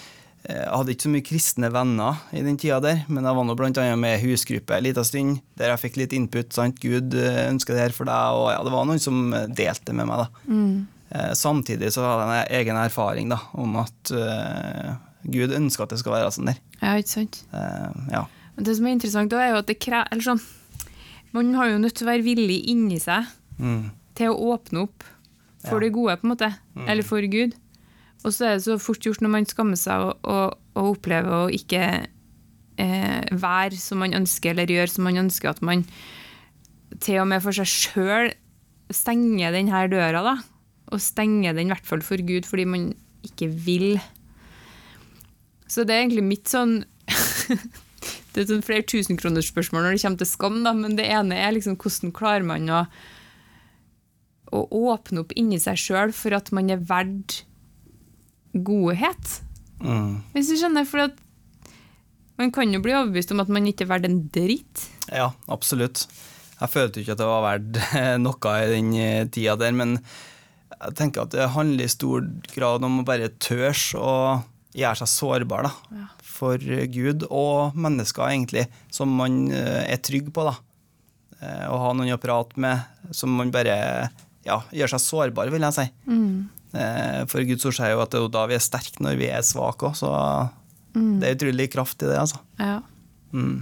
Jeg 0.47 0.67
hadde 0.71 0.93
ikke 0.95 1.05
så 1.09 1.11
mye 1.11 1.25
kristne 1.27 1.69
venner 1.75 2.21
i 2.31 2.43
den 2.47 2.55
tida 2.59 2.77
der, 2.83 3.01
men 3.11 3.27
jeg 3.27 3.35
var 3.35 3.47
nå 3.49 3.57
blant 3.59 3.81
annet 3.83 3.99
med 3.99 4.15
i 4.15 4.29
husgruppe 4.29 4.77
en 4.77 4.85
liten 4.87 5.07
stund, 5.07 5.41
der 5.59 5.73
jeg 5.73 5.81
fikk 5.83 5.99
litt 5.99 6.15
input. 6.15 6.55
sant? 6.55 6.79
Gud 6.83 7.15
eh, 7.19 7.41
ønsker 7.51 7.75
det 7.75 7.83
her 7.83 7.95
for 7.97 8.07
deg, 8.07 8.39
og 8.39 8.47
ja, 8.55 8.61
det 8.63 8.73
var 8.75 8.87
noen 8.87 9.03
som 9.03 9.35
delte 9.59 9.95
med 9.95 10.07
meg. 10.11 10.23
da. 10.23 10.29
Eh, 10.47 11.02
samtidig 11.37 11.91
så 11.95 12.05
hadde 12.07 12.29
jeg 12.37 12.47
en 12.47 12.57
egen 12.61 12.79
erfaring 12.83 13.29
da, 13.33 13.39
om 13.59 13.77
at 13.83 14.13
uh, 14.17 14.95
Gud 15.29 15.53
ønsker 15.55 15.85
at 15.85 15.93
det 15.95 15.99
skal 16.03 16.15
være 16.17 16.31
sånn 16.35 16.49
der. 16.53 16.59
ja, 16.83 16.95
ikke 17.01 17.13
sant? 17.17 17.43
Uh, 17.53 17.91
ja. 18.13 18.25
Men 18.57 18.65
Det 18.69 18.77
som 18.77 18.87
er 18.89 18.95
interessant, 18.97 19.31
da, 19.33 19.41
er 19.45 19.51
jo 19.55 19.61
at 19.63 19.69
det 19.71 19.79
krever 19.81 20.09
eller 20.13 20.27
sånn, 20.27 20.41
man 21.33 21.55
har 21.57 21.71
jo 21.73 21.79
nødt 21.81 21.95
til 21.97 22.07
å 22.07 22.13
være 22.13 22.27
villig 22.27 22.61
inni 22.73 22.99
seg 23.01 23.27
Mm. 23.63 23.91
til 24.17 24.33
å 24.33 24.55
åpne 24.57 24.81
opp 24.87 25.05
for 25.69 25.77
Ja. 25.79 25.85
det 25.87 25.93
gode, 25.95 26.17
på 26.19 26.25
en 26.27 26.31
måte. 26.33 26.49
Eller 26.89 27.03
for 27.07 27.21
Gud. 27.31 27.53
Og 28.25 28.33
så 28.33 28.47
er 28.49 28.55
det 28.57 28.65
så 28.65 28.79
fort 28.81 29.01
gjort 29.05 29.21
når 29.23 29.31
man 29.31 29.47
skammer 29.47 29.77
seg 29.79 30.01
og, 30.01 30.19
og, 30.25 30.57
og 30.75 30.89
opplever 30.97 31.31
å 31.45 31.51
ikke 31.53 32.07
eh, 32.79 33.23
være 33.31 33.77
som 33.79 33.99
man 34.03 34.15
ønsker, 34.17 34.51
eller 34.57 34.67
gjøre 34.73 34.89
som 34.91 35.05
man 35.05 35.17
ønsker, 35.21 35.51
at 35.53 35.63
man 35.63 35.85
til 37.01 37.21
og 37.23 37.29
med 37.31 37.43
for 37.45 37.53
seg 37.57 37.69
sjøl 37.71 38.33
stenger 38.93 39.53
denne 39.55 39.85
døra, 39.93 40.23
da. 40.27 40.35
Og 40.93 41.01
stenger 41.01 41.57
den 41.57 41.71
i 41.71 41.75
hvert 41.75 41.89
fall 41.89 42.05
for 42.05 42.21
Gud, 42.27 42.47
fordi 42.49 42.67
man 42.69 42.91
ikke 43.25 43.49
vil. 43.49 43.97
Så 45.71 45.87
det 45.89 45.95
er 45.95 46.05
egentlig 46.05 46.27
mitt 46.27 46.53
sånn 46.53 46.83
Det 48.33 48.41
er 48.41 48.47
sånn 48.49 48.65
flere 48.65 48.85
tusenkronersspørsmål 48.89 49.85
når 49.85 49.95
det 49.95 50.03
kommer 50.05 50.21
til 50.23 50.29
skam, 50.31 50.63
da, 50.65 50.73
men 50.77 50.95
det 50.97 51.05
ene 51.13 51.37
er 51.37 51.53
liksom 51.53 51.75
hvordan 51.77 52.15
klarer 52.17 52.47
man 52.49 52.71
å 52.73 52.87
å 54.53 54.63
åpne 54.93 55.25
opp 55.25 55.33
inni 55.39 55.59
seg 55.61 55.81
sjøl 55.81 56.13
for 56.17 56.37
at 56.37 56.51
man 56.55 56.69
er 56.73 56.81
verdt 56.89 57.43
godhet. 58.53 59.39
Mm. 59.81 60.21
Hvis 60.35 60.53
du 60.53 60.59
skjønner, 60.61 60.85
for 60.89 61.07
at 61.07 61.17
man 62.41 62.53
kan 62.55 62.73
jo 62.75 62.83
bli 62.85 62.95
overbevist 62.95 63.33
om 63.33 63.41
at 63.43 63.53
man 63.53 63.69
ikke 63.69 63.87
er 63.87 63.93
verdt 63.95 64.09
en 64.09 64.21
dritt. 64.35 64.85
Ja, 65.09 65.31
absolutt. 65.53 66.05
Jeg 66.59 66.71
følte 66.71 67.01
jo 67.01 67.07
ikke 67.07 67.17
at 67.17 67.23
det 67.23 67.31
var 67.31 67.47
verdt 67.47 67.81
noe 68.27 68.53
i 68.61 68.69
den 68.75 68.93
eh, 68.99 69.25
tida 69.33 69.57
der, 69.61 69.75
men 69.77 69.97
jeg 70.83 70.97
tenker 70.99 71.23
at 71.25 71.35
det 71.35 71.51
handler 71.55 71.85
i 71.87 71.93
stor 71.93 72.25
grad 72.55 72.85
om 72.87 73.01
å 73.01 73.05
bare 73.07 73.29
tørs 73.43 73.93
å 73.99 74.13
gjøre 74.75 75.03
seg 75.03 75.11
sårbar 75.13 75.67
da, 75.69 75.73
for 76.25 76.59
Gud 76.95 77.27
og 77.29 77.75
mennesker, 77.77 78.25
egentlig, 78.33 78.67
som 78.91 79.11
man 79.19 79.45
eh, 79.53 79.83
er 79.93 80.01
trygg 80.03 80.31
på. 80.35 80.47
da. 80.49 80.55
Eh, 81.43 81.67
Å 81.69 81.77
ha 81.83 81.93
noen 81.95 82.15
å 82.15 82.21
prate 82.23 82.57
med 82.63 83.13
som 83.15 83.35
man 83.37 83.53
bare 83.53 83.77
ja, 84.47 84.59
gjør 84.73 84.95
seg 84.95 85.05
sårbar, 85.05 85.53
vil 85.53 85.63
jeg 85.69 85.77
si. 85.77 85.87
Mm. 86.09 86.49
For 87.29 87.45
Guds 87.45 87.67
ord 87.69 87.77
sier 87.77 87.93
jo 87.93 88.01
at 88.01 88.15
det 88.15 88.23
er 88.23 88.31
da 88.33 88.47
vi 88.49 88.57
er 88.57 88.63
sterke 88.65 89.03
når 89.05 89.19
vi 89.21 89.27
er 89.29 89.43
svake 89.45 89.91
òg, 89.91 89.99
så 89.99 90.09
det 90.97 91.29
er 91.29 91.37
utrolig 91.37 91.67
kraft 91.75 92.01
i 92.01 92.09
det, 92.09 92.17
altså. 92.17 92.41
Ja. 92.57 92.79
Mm. 93.37 93.59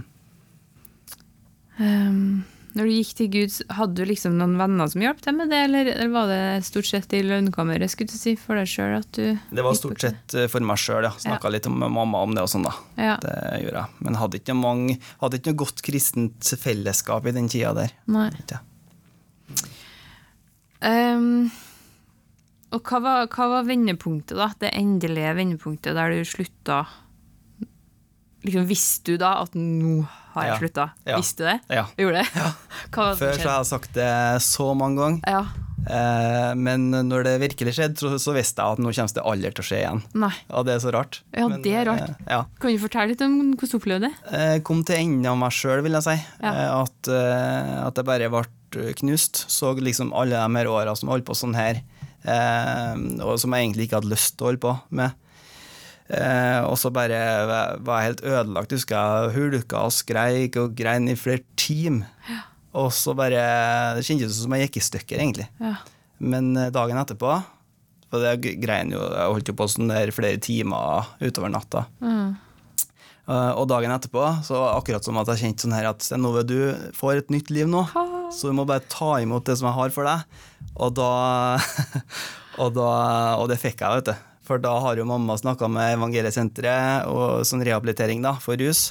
Ehm, 1.81 2.43
Når 2.71 2.87
du 2.87 2.91
gikk 2.93 3.11
til 3.17 3.27
Gud, 3.33 3.55
hadde 3.75 3.97
du 3.99 4.07
liksom 4.07 4.37
noen 4.39 4.53
venner 4.59 4.87
som 4.91 5.03
hjalp 5.03 5.19
deg 5.25 5.35
med 5.35 5.49
det, 5.51 5.59
eller, 5.67 5.89
eller 5.91 6.11
var 6.13 6.29
det 6.31 6.43
stort 6.63 6.87
sett 6.87 7.15
i 7.17 7.19
lønnkammeret 7.25 7.91
skulle 7.91 8.13
du 8.13 8.15
si, 8.15 8.37
for 8.39 8.55
deg 8.59 8.69
sjøl 8.71 8.95
at 8.95 9.09
du 9.17 9.25
Det 9.51 9.65
var 9.65 9.75
stort 9.75 10.03
sett 10.05 10.35
eh, 10.39 10.47
for 10.51 10.63
meg 10.63 10.79
sjøl, 10.79 11.03
ja. 11.09 11.11
Snakka 11.19 11.51
litt 11.51 11.67
med 11.67 11.91
mamma 11.91 12.23
om 12.23 12.37
det 12.37 12.45
og 12.45 12.51
sånn, 12.53 12.67
da. 12.69 12.75
Ja. 12.95 13.17
Det 13.23 13.35
gjorde 13.65 13.83
jeg. 13.83 13.99
Men 14.07 14.19
hadde 14.21 14.39
ikke 14.39 14.55
mange, 14.55 14.97
hadde 15.19 15.41
ikke 15.41 15.51
noe 15.51 15.61
godt 15.65 15.83
kristent 15.83 16.53
fellesskap 16.61 17.27
i 17.27 17.35
den 17.35 17.51
tida 17.51 17.73
der. 17.75 17.95
Nei. 18.11 18.29
Ehm, 20.87 21.51
og 22.71 22.87
hva 22.87 23.03
var, 23.03 23.29
hva 23.35 23.49
var 23.57 23.67
vendepunktet, 23.67 24.37
da? 24.39 24.51
Det 24.63 24.71
endelige 24.79 25.35
vendepunktet 25.37 25.97
der 25.97 26.15
du 26.15 26.23
slutta 26.27 26.85
Liksom, 28.43 28.65
Visste 28.69 29.13
du 29.13 29.17
da 29.21 29.35
at 29.43 29.53
nå 29.57 30.01
har 30.33 30.45
jeg 30.47 30.51
Ja. 30.53 30.59
slutta? 30.61 30.85
Ja. 31.05 31.17
Visste 31.19 31.43
du 31.43 31.49
det? 31.51 31.59
Ja. 31.77 31.85
Gjorde 31.99 32.21
det? 32.23 32.45
Før 32.95 33.35
så 33.37 33.49
har 33.49 33.59
jeg 33.61 33.69
sagt 33.69 33.93
det 33.93 34.11
så 34.41 34.71
mange 34.77 34.97
ganger. 35.01 35.21
Ja. 35.27 35.43
Eh, 35.81 36.51
men 36.55 36.91
når 36.93 37.23
det 37.25 37.31
virkelig 37.41 37.73
skjedde, 37.73 37.97
så, 37.97 38.11
så 38.21 38.33
visste 38.35 38.61
jeg 38.61 38.77
at 38.77 38.81
nå 38.81 38.91
kommer 38.93 39.13
det 39.17 39.23
aldri 39.31 39.51
til 39.57 39.63
å 39.63 39.67
skje 39.67 39.79
igjen. 39.81 40.01
Nei. 40.23 40.31
Og 40.53 40.65
det 40.67 40.75
er 40.75 40.83
så 40.83 40.91
rart. 40.93 41.19
Ja, 41.33 41.47
Men, 41.49 41.61
det 41.65 41.73
er 41.73 41.85
rart. 41.89 42.11
eh. 42.29 42.43
Kan 42.61 42.75
du 42.75 42.81
fortelle 42.83 43.09
litt 43.13 43.23
om 43.25 43.37
hvordan 43.55 43.71
du 43.71 43.77
opplevde 43.79 44.09
det? 44.09 44.13
Jeg 44.45 44.63
kom 44.69 44.83
til 44.85 44.99
enden 45.01 45.25
av 45.33 45.39
meg 45.41 45.55
sjøl, 45.57 45.81
vil 45.85 45.97
jeg 45.97 46.05
si. 46.09 46.17
Eh, 46.41 46.67
At, 46.81 47.11
eh, 47.13 47.73
at 47.87 47.97
jeg 47.97 48.05
bare 48.11 48.29
ble 48.33 48.93
knust. 49.01 49.45
Så 49.51 49.73
liksom 49.81 50.13
alle 50.13 50.37
de 50.37 50.61
her 50.61 50.69
åra 50.71 50.93
som 50.97 51.09
holdt 51.09 51.25
på 51.27 51.35
sånn 51.37 51.57
her, 51.57 51.81
eh, 52.29 52.93
og 53.25 53.37
som 53.41 53.51
jeg 53.57 53.65
egentlig 53.69 53.89
ikke 53.89 53.99
hadde 54.01 54.13
lyst 54.13 54.37
til 54.37 54.45
å 54.45 54.51
holde 54.51 54.63
på 54.65 54.75
med. 55.01 55.17
Eh, 56.09 56.61
og 56.65 56.75
så 56.79 56.91
bare 56.93 57.19
var 57.79 58.01
jeg 58.01 58.09
helt 58.09 58.23
ødelagt. 58.25 58.75
Husker 58.75 58.97
jeg 58.97 59.35
hulka 59.37 59.85
og 59.87 59.95
skreik 59.95 60.57
og 60.59 60.75
grein 60.77 61.09
i 61.11 61.17
flere 61.19 61.43
timer. 61.59 62.09
Og 62.71 62.91
så 62.95 63.11
bare 63.11 63.97
Det 63.97 64.05
kjentes 64.07 64.31
ut 64.31 64.43
som 64.45 64.53
jeg 64.55 64.69
gikk 64.69 64.77
i 64.79 64.85
stykker, 64.85 65.19
egentlig. 65.19 65.47
Ja. 65.59 65.75
Men 66.21 66.53
eh, 66.55 66.71
dagen 66.71 66.99
etterpå 67.01 67.33
For 68.11 68.21
det 68.21 68.53
grein 68.61 68.93
jo 68.93 69.01
Jeg 69.01 69.33
holdt 69.33 69.49
jo 69.49 69.55
på 69.57 69.67
sånn 69.71 69.91
der 69.91 70.13
flere 70.15 70.39
timer 70.39 71.09
utover 71.19 71.51
natta. 71.51 71.85
Mm. 71.99 72.37
Eh, 73.27 73.51
og 73.59 73.67
dagen 73.71 73.91
etterpå 73.91 74.23
så 74.47 74.61
akkurat 74.71 75.03
som 75.05 75.19
at 75.21 75.33
jeg 75.33 75.43
kjente 75.45 75.67
sånn 75.67 75.75
her 75.75 75.91
at 75.91 76.03
Stenove, 76.05 76.45
du 76.47 76.73
får 76.97 77.21
et 77.25 77.33
nytt 77.33 77.51
liv 77.53 77.69
nå. 77.69 77.85
Så 78.31 78.47
du 78.47 78.55
må 78.55 78.67
bare 78.67 78.87
ta 78.87 79.17
imot 79.23 79.47
det 79.47 79.57
som 79.59 79.67
jeg 79.67 79.79
har 79.79 79.95
for 79.95 80.07
deg. 80.07 80.41
Og 80.79 80.95
da 80.95 81.11
Og, 82.61 82.73
da, 82.75 82.89
og 83.39 83.47
det 83.47 83.55
fikk 83.61 83.79
jeg, 83.79 84.01
vet 84.01 84.09
du. 84.11 84.30
For 84.51 84.59
da 84.59 84.73
har 84.83 84.99
jo 84.99 85.07
mamma 85.07 85.37
snakka 85.39 85.69
med 85.71 85.93
Evangeliesenteret 85.95 87.05
og 87.07 87.45
sånn 87.47 87.63
rehabilitering 87.63 88.19
da, 88.25 88.33
for 88.43 88.59
rus. 88.59 88.89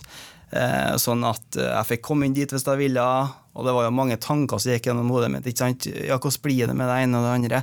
Eh, 0.57 0.95
sånn 0.97 1.21
at 1.29 1.59
eh, 1.61 1.69
jeg 1.69 1.89
fikk 1.91 2.07
komme 2.07 2.25
inn 2.25 2.37
dit 2.37 2.49
hvis 2.49 2.65
jeg 2.65 2.81
ville. 2.81 3.05
Og 3.53 3.67
det 3.67 3.75
var 3.77 3.85
jo 3.85 3.93
mange 3.93 4.17
tanker 4.17 4.57
som 4.57 4.73
gikk 4.73 4.89
gjennom 4.89 5.13
hodet 5.13 5.29
mitt. 5.35 5.45
ikke 5.45 5.61
sant? 5.67 5.91
Ja, 5.93 6.17
hvordan 6.17 6.45
blir 6.47 6.73
det 6.73 6.79
med 6.81 6.89
det 6.89 6.97
ene 7.03 7.21
og 7.21 7.29
det 7.29 7.35
andre? 7.35 7.63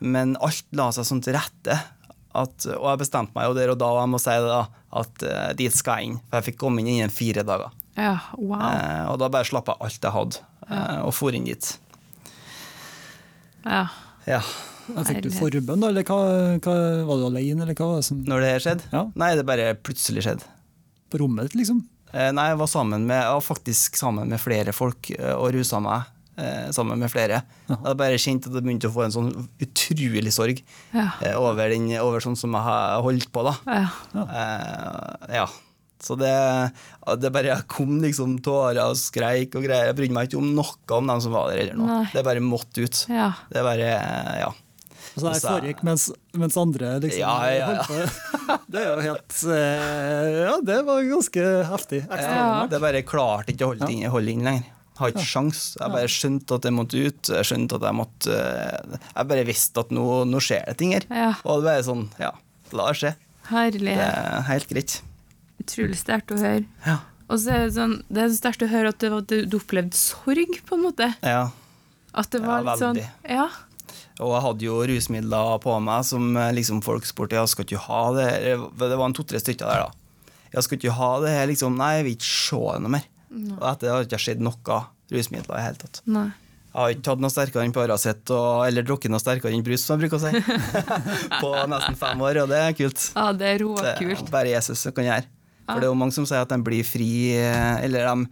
Men 0.00 0.34
alt 0.40 0.64
la 0.72 0.88
seg 0.96 1.10
sånn 1.10 1.22
til 1.26 1.36
rette. 1.36 1.76
At, 2.34 2.64
og 2.72 2.88
jeg 2.88 3.02
bestemte 3.04 3.36
meg 3.36 3.50
jo 3.50 3.58
der 3.60 3.74
og 3.76 3.80
da, 3.84 3.92
og 3.92 4.00
jeg 4.00 4.12
må 4.16 4.24
si 4.24 4.40
det 4.40 4.48
da, 4.48 4.64
at 5.04 5.28
uh, 5.28 5.50
dit 5.60 5.76
skal 5.76 6.00
jeg 6.00 6.08
inn. 6.08 6.18
For 6.24 6.40
jeg 6.40 6.48
fikk 6.48 6.62
komme 6.64 6.80
inn 6.80 6.94
innen 6.96 7.12
fire 7.12 7.44
dager. 7.46 7.76
ja. 8.00 8.16
Wow. 8.40 8.64
Eh, 8.72 9.04
og 9.12 9.20
da 9.20 9.28
bare 9.36 9.46
slapp 9.46 9.68
jeg 9.70 9.84
alt 9.84 10.08
jeg 10.08 10.16
hadde, 10.16 10.46
eh, 10.66 11.00
og 11.04 11.12
for 11.14 11.36
inn 11.36 11.46
dit. 11.46 11.74
Ja. 13.68 13.84
Ja. 14.26 14.40
Fikk 15.08 15.22
du 15.24 15.30
forbønn, 15.34 15.80
da? 15.82 15.90
Eller 15.92 16.04
hva, 16.08 16.18
hva, 16.60 16.76
var 17.08 17.20
du 17.22 17.26
alene, 17.30 17.62
eller 17.64 17.74
hva 17.78 17.90
var 17.94 18.02
det 18.02 18.06
som 18.10 18.22
Når 18.28 18.44
det 18.44 18.50
her 18.52 18.64
skjedde? 18.66 18.88
Ja. 18.92 19.04
Nei, 19.24 19.30
det 19.38 19.46
bare 19.48 19.70
plutselig 19.80 20.24
skjedde. 20.26 20.48
På 21.12 21.20
rommet 21.22 21.48
ditt, 21.48 21.58
liksom? 21.62 21.82
Eh, 22.14 22.30
nei, 22.36 22.48
jeg 22.52 22.58
var, 22.60 22.70
sammen 22.70 23.06
med, 23.08 23.18
jeg 23.22 23.36
var 23.38 23.42
faktisk 23.42 23.96
sammen 23.98 24.28
med 24.30 24.42
flere 24.42 24.74
folk 24.76 25.10
eh, 25.16 25.32
og 25.34 25.50
rusa 25.56 25.80
meg. 25.82 26.10
Eh, 26.34 26.70
sammen 26.74 26.98
med 26.98 27.10
flere. 27.12 27.42
Jeg 27.70 27.98
bare 27.98 28.18
kjente 28.18 28.50
at 28.50 28.56
jeg 28.58 28.64
begynte 28.66 28.88
å 28.90 28.94
få 28.94 29.04
en 29.04 29.12
sånn 29.14 29.28
utrolig 29.62 30.32
sorg 30.34 30.58
Ja. 30.94 31.08
eh, 31.22 31.36
over, 31.38 31.70
den, 31.70 31.86
over 32.02 32.22
sånn 32.24 32.38
som 32.38 32.54
jeg 32.58 32.66
har 32.66 33.02
holdt 33.06 33.30
på. 33.34 33.44
da. 33.46 33.54
Ja. 33.70 34.24
Eh, 34.24 35.36
ja. 35.40 35.46
Så 36.04 36.16
det, 36.20 36.32
det 37.22 37.30
bare 37.32 37.54
kom 37.70 37.96
liksom 38.02 38.34
tårer 38.44 38.82
og 38.82 38.98
skreik 39.00 39.54
og 39.56 39.64
greier. 39.64 39.88
Jeg 39.88 39.96
brydde 39.96 40.16
meg 40.18 40.26
ikke 40.28 40.40
om 40.42 40.50
noe 40.58 40.98
om 40.98 41.06
dem 41.08 41.22
som 41.24 41.32
var 41.32 41.48
der 41.52 41.62
eller 41.62 41.78
noe. 41.78 41.86
Nei. 42.02 42.10
Det 42.12 42.24
bare 42.26 42.42
måtte 42.44 42.84
ut. 42.84 43.04
ja. 43.08 43.30
Det 43.48 43.62
bare, 43.64 43.88
ja. 44.42 44.50
Det 45.14 45.20
Så- 45.22 45.30
her 45.30 45.40
foregikk 45.60 45.82
mens, 45.86 46.10
mens 46.34 46.56
andre 46.58 46.98
liksom 47.00 47.20
Ja, 47.20 47.34
ja, 47.46 47.54
ja. 47.54 47.66
holdt 47.66 47.86
på. 47.88 48.58
Det 48.74 48.80
er 48.80 48.88
jo 48.90 49.00
helt 49.04 49.36
eh, 49.54 50.28
Ja, 50.48 50.54
det 50.60 50.78
var 50.88 51.02
ganske 51.06 51.44
heftig. 51.70 52.00
Ja. 52.10 52.66
Det 52.70 52.80
bare 52.82 53.02
klarte 53.06 53.54
ikke 53.54 53.68
å 53.68 53.72
holde 53.74 53.90
inn, 53.94 54.10
holde 54.10 54.32
inn 54.34 54.42
lenger. 54.44 54.64
Har 54.98 55.10
ikke 55.10 55.24
sjans. 55.26 55.60
Jeg 55.80 55.90
bare 55.90 56.10
skjønte 56.10 56.54
at 56.58 56.66
jeg 56.68 56.74
måtte 56.74 56.98
ut. 57.06 57.30
Jeg 57.30 57.46
skjønte 57.48 57.78
at 57.80 57.82
jeg 57.88 57.96
måtte 57.98 58.34
eh, 58.34 58.98
Jeg 59.16 59.30
bare 59.30 59.46
visste 59.48 59.80
at 59.82 59.90
nå, 59.94 60.04
nå 60.30 60.38
skjer 60.42 60.66
det 60.70 60.76
ting 60.82 60.92
her. 60.94 61.06
Ja. 61.10 61.30
Og 61.44 61.62
det 61.62 61.70
bare 61.70 61.86
sånn, 61.86 62.04
ja, 62.22 62.30
la 62.74 62.86
det 62.92 62.98
skje. 63.00 63.14
Det 63.50 63.96
er 63.98 64.46
helt 64.50 64.68
greit. 64.70 64.94
Utrolig 65.62 65.98
sterkt 65.98 66.30
å 66.34 66.38
høre. 66.38 66.64
Ja. 66.86 66.98
Og 67.30 67.38
så 67.40 67.54
er 67.54 67.66
det 67.66 67.74
sånn, 67.78 67.96
det 68.12 68.22
er 68.22 68.30
så 68.34 68.38
sterkt 68.42 68.62
å 68.66 68.70
høre 68.70 68.90
at 68.94 68.98
du, 69.00 69.56
opplevde 69.58 69.94
sorg, 69.98 70.58
på 70.66 70.74
en 70.78 70.82
måte. 70.90 71.14
ja. 71.22 71.50
At 72.14 72.28
det 72.30 72.42
Ja, 72.42 72.46
var 72.46 72.62
litt 72.62 72.78
sånn 72.78 72.94
veldig. 72.94 73.10
Ja. 73.34 73.48
Og 74.22 74.30
jeg 74.30 74.42
hadde 74.44 74.66
jo 74.68 74.76
rusmidler 74.86 75.56
på 75.64 75.72
meg 75.82 76.04
som 76.06 76.36
eh, 76.38 76.52
liksom 76.54 76.82
folk 76.86 77.06
spurte 77.08 77.34
jeg 77.34 77.50
skal 77.50 77.64
ikke 77.66 77.80
ha 77.88 78.02
det 78.14 78.26
her. 78.30 78.62
Det 78.78 78.94
var 79.00 79.08
en 79.08 79.16
to-tre 79.16 79.40
stykker 79.42 79.66
der, 79.66 79.88
da. 79.88 80.30
Jeg 80.54 80.62
skal 80.68 80.78
ikke 80.78 80.94
ha 80.94 81.08
det 81.24 81.32
her, 81.34 81.46
liksom. 81.50 81.74
Nei, 81.80 81.88
jeg 81.98 82.04
vil 82.06 82.14
ikke 82.14 82.30
se 82.30 82.60
det 82.76 82.82
noe 82.84 82.92
mer. 82.94 83.08
Og 83.34 83.64
etter 83.72 83.82
det 83.88 83.90
har 83.90 84.02
jeg 84.04 84.10
ikke 84.12 84.22
skjedd 84.28 84.44
noe 84.46 84.78
rusmidler 85.10 85.50
i 85.50 85.58
det 85.58 85.64
hele 85.66 85.80
tatt. 85.82 86.00
Nei. 86.06 86.28
Jeg 86.74 86.80
har 86.82 86.92
ikke 86.94 87.04
tatt 87.06 87.20
noe 87.22 87.30
sterkere 87.30 87.62
enn 87.66 87.72
Paracet 87.74 88.30
og- 88.34 88.62
eller 88.66 88.82
drukket 88.86 89.10
noe 89.10 89.22
sterkere 89.22 89.50
enn 89.54 89.62
brus, 89.66 89.82
som 89.86 89.98
jeg 89.98 90.08
bruker 90.10 90.18
å 90.18 90.22
si. 90.22 90.32
på 91.42 91.50
nesten 91.70 91.98
fem 91.98 92.22
år, 92.26 92.40
og 92.44 92.48
det 92.50 92.58
er 92.62 92.72
kult. 92.78 93.04
Ja, 93.14 93.26
det 93.32 93.46
er 93.50 93.58
Det 93.58 93.66
råkult. 93.66 94.26
er 94.28 94.30
bare 94.34 94.50
Jesus 94.54 94.78
som 94.86 94.92
kan 94.94 95.04
gjøre. 95.10 95.26
For 95.66 95.80
det 95.80 95.86
er 95.86 95.92
jo 95.92 95.98
mange 95.98 96.12
som 96.12 96.26
sier 96.28 96.42
at 96.44 96.50
de 96.54 96.58
blir 96.66 96.84
fri, 96.86 97.10
eh, 97.38 97.84
eller 97.86 98.04
de, 98.10 98.28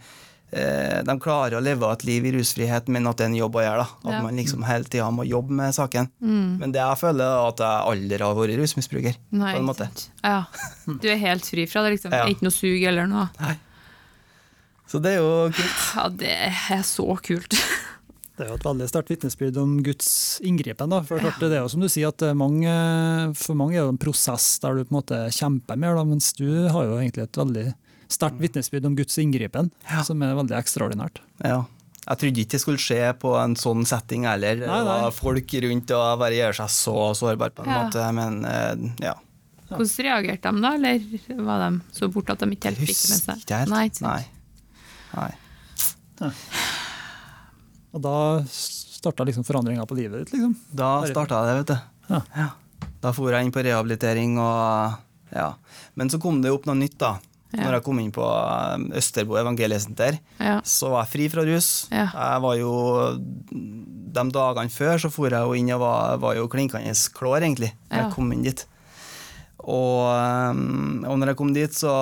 de 0.52 1.14
klarer 1.18 1.56
å 1.56 1.62
leve 1.64 1.88
et 1.94 2.02
liv 2.04 2.26
i 2.28 2.32
rusfrihet, 2.36 2.88
men 2.92 3.06
at 3.08 3.16
det 3.16 3.24
er 3.24 3.30
en 3.30 3.36
jobb 3.38 3.54
å 3.56 3.62
gjøre. 3.64 3.86
da. 3.86 3.88
At 4.04 4.12
Ja. 4.12 4.22
man 4.22 4.36
liksom 4.36 4.64
hele 4.68 4.84
tida 4.84 5.06
må 5.10 5.24
jobbe 5.26 5.50
med 5.56 5.72
saken. 5.72 6.10
Men 6.20 6.72
det 6.72 6.82
jeg 6.82 6.98
føler, 7.00 7.24
er 7.24 7.48
at 7.48 7.56
jeg 7.64 7.86
aldri 7.92 8.18
har 8.26 8.34
vært 8.36 8.58
rusmisbruker. 8.60 9.16
Nei, 9.32 9.54
på 9.54 9.58
en 9.62 9.64
måte. 9.70 9.88
Ja. 10.22 10.44
Du 10.86 11.08
er 11.08 11.16
helt 11.16 11.46
fri 11.48 11.64
fra 11.66 11.82
det, 11.86 11.94
liksom. 11.96 12.12
Ja. 12.12 12.26
Ikke 12.28 12.42
noe 12.44 12.52
sug 12.52 12.82
eller 12.84 13.06
noe. 13.08 13.30
Så 14.92 15.00
det 15.00 15.14
er 15.16 15.22
jo 15.22 15.48
kult. 15.56 15.96
Ja, 15.96 16.08
det 16.10 16.34
er 16.36 16.82
så 16.84 17.08
kult. 17.22 17.56
Det 18.32 18.46
er 18.46 18.48
jo 18.48 18.54
et 18.56 18.64
veldig 18.64 18.86
sterkt 18.88 19.10
vitnesbyrd 19.12 19.58
om 19.60 19.74
Guds 19.84 20.40
inngripen. 20.42 20.88
Da. 20.88 21.02
For 21.04 21.20
klart, 21.20 21.38
det 21.38 21.52
er 21.52 21.60
jo 21.60 21.68
som 21.68 21.82
du 21.84 21.86
sier, 21.92 22.08
at 22.08 22.22
er 22.24 22.32
mange, 22.34 22.66
For 23.36 23.54
mange 23.54 23.76
er 23.76 23.84
det 23.84 23.92
en 23.92 23.98
prosess 24.00 24.58
der 24.58 24.74
du 24.74 24.84
på 24.88 24.94
en 24.94 24.96
måte 25.02 25.18
kjemper 25.36 25.76
mer, 25.78 25.94
da, 25.94 26.02
mens 26.08 26.32
du 26.32 26.48
har 26.72 26.86
jo 26.88 26.96
egentlig 26.96 27.24
et 27.28 27.36
veldig 27.38 27.66
sterkt 28.12 28.38
vitnesbyrd 28.42 28.86
om 28.88 28.96
Guds 28.98 29.16
inngripen, 29.18 29.70
Ja. 29.90 30.02
som 30.06 30.22
er 30.22 30.34
veldig 30.38 30.56
ekstraordinært. 30.58 31.20
Ja. 31.44 31.64
Jeg 32.02 32.18
trodde 32.18 32.40
ikke 32.42 32.50
det 32.56 32.60
skulle 32.60 32.82
skje 32.82 33.12
på 33.18 33.30
en 33.38 33.54
sånn 33.54 33.84
setting 33.86 34.24
heller. 34.26 34.56
Nei, 34.66 34.80
nei. 34.84 34.96
Og 35.06 35.12
folk 35.14 35.46
rundt 35.62 35.90
og 35.94 36.18
bare 36.18 36.34
gjør 36.34 36.56
seg 36.58 36.72
så 36.74 36.94
sårbar 37.14 37.50
på 37.54 37.62
en 37.62 37.70
Ja. 37.70 37.84
måte, 37.84 38.06
men 38.14 38.44
eh, 38.44 39.06
ja. 39.06 39.14
Hvordan 39.72 40.04
reagerte 40.04 40.50
de 40.52 40.60
da, 40.60 40.72
eller 40.74 41.44
var 41.46 41.70
de 41.70 41.80
så 41.96 42.08
borte 42.12 42.32
at 42.34 42.40
de 42.40 42.50
ikke 42.56 42.68
helt 42.72 42.78
fikk 42.82 42.98
det 42.98 43.10
med 43.10 43.22
seg? 43.22 43.38
ikke 43.46 43.58
helt. 43.62 43.70
Nei, 43.70 43.84
ikke 43.88 43.96
sant. 44.02 44.26
Nei. 45.14 45.32
Nei. 46.20 46.32
Og 47.92 48.00
da 48.04 48.16
starta 48.48 49.24
liksom 49.28 49.44
forandringa 49.46 49.86
på 49.88 49.96
livet 49.98 50.24
ditt, 50.24 50.34
liksom. 50.36 50.54
Da 50.72 50.90
starta 51.08 51.42
det, 51.46 51.54
vet 51.62 51.72
du. 51.72 51.78
Ja. 52.36 52.48
Da 53.02 53.12
for 53.12 53.30
jeg 53.34 53.44
inn 53.46 53.52
på 53.54 53.62
rehabilitering, 53.64 54.36
og 54.40 54.98
ja. 55.34 55.54
Men 55.98 56.08
så 56.12 56.20
kom 56.22 56.40
det 56.42 56.52
opp 56.54 56.66
noe 56.68 56.78
nytt, 56.78 56.98
da. 57.02 57.14
Ja. 57.52 57.66
Når 57.66 57.74
jeg 57.76 57.84
kom 57.84 57.98
inn 58.00 58.12
på 58.14 58.24
um, 58.24 58.86
Østerbo 58.96 59.36
evangeliesenter, 59.36 60.18
Ja. 60.40 60.60
så 60.64 60.88
var 60.90 61.04
jeg 61.04 61.12
fri 61.12 61.28
fra 61.28 61.42
rus. 61.44 61.70
Ja. 61.92 62.06
Jeg 62.14 62.40
var 62.42 62.56
jo 62.56 62.72
De 64.12 64.24
dagene 64.32 64.68
før 64.72 64.98
så 65.00 65.10
for 65.12 65.28
jeg 65.32 65.40
jo 65.40 65.52
inn 65.56 65.70
og 65.72 65.80
var, 65.80 66.16
var 66.20 66.34
jo 66.36 66.48
klinkende 66.48 66.92
klår, 67.16 67.42
egentlig, 67.44 67.72
når 67.90 67.96
Ja. 67.98 68.02
jeg 68.06 68.12
kom 68.14 68.32
inn 68.32 68.42
dit. 68.42 68.64
Og, 69.62 70.08
um, 70.10 71.04
og 71.06 71.18
når 71.20 71.32
jeg 71.32 71.36
kom 71.38 71.52
dit, 71.54 71.70
så 71.76 71.92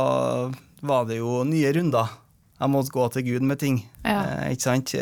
var 0.83 1.05
det 1.11 1.19
jo 1.19 1.43
nye 1.45 1.73
runder. 1.77 2.09
Jeg 2.61 2.69
måtte 2.73 2.93
gå 2.93 3.05
til 3.13 3.23
Gud 3.27 3.43
med 3.43 3.59
ting. 3.59 3.83
Ja. 4.05 4.21
Eh, 4.45 4.53
ikke 4.55 4.63
sant? 4.67 4.95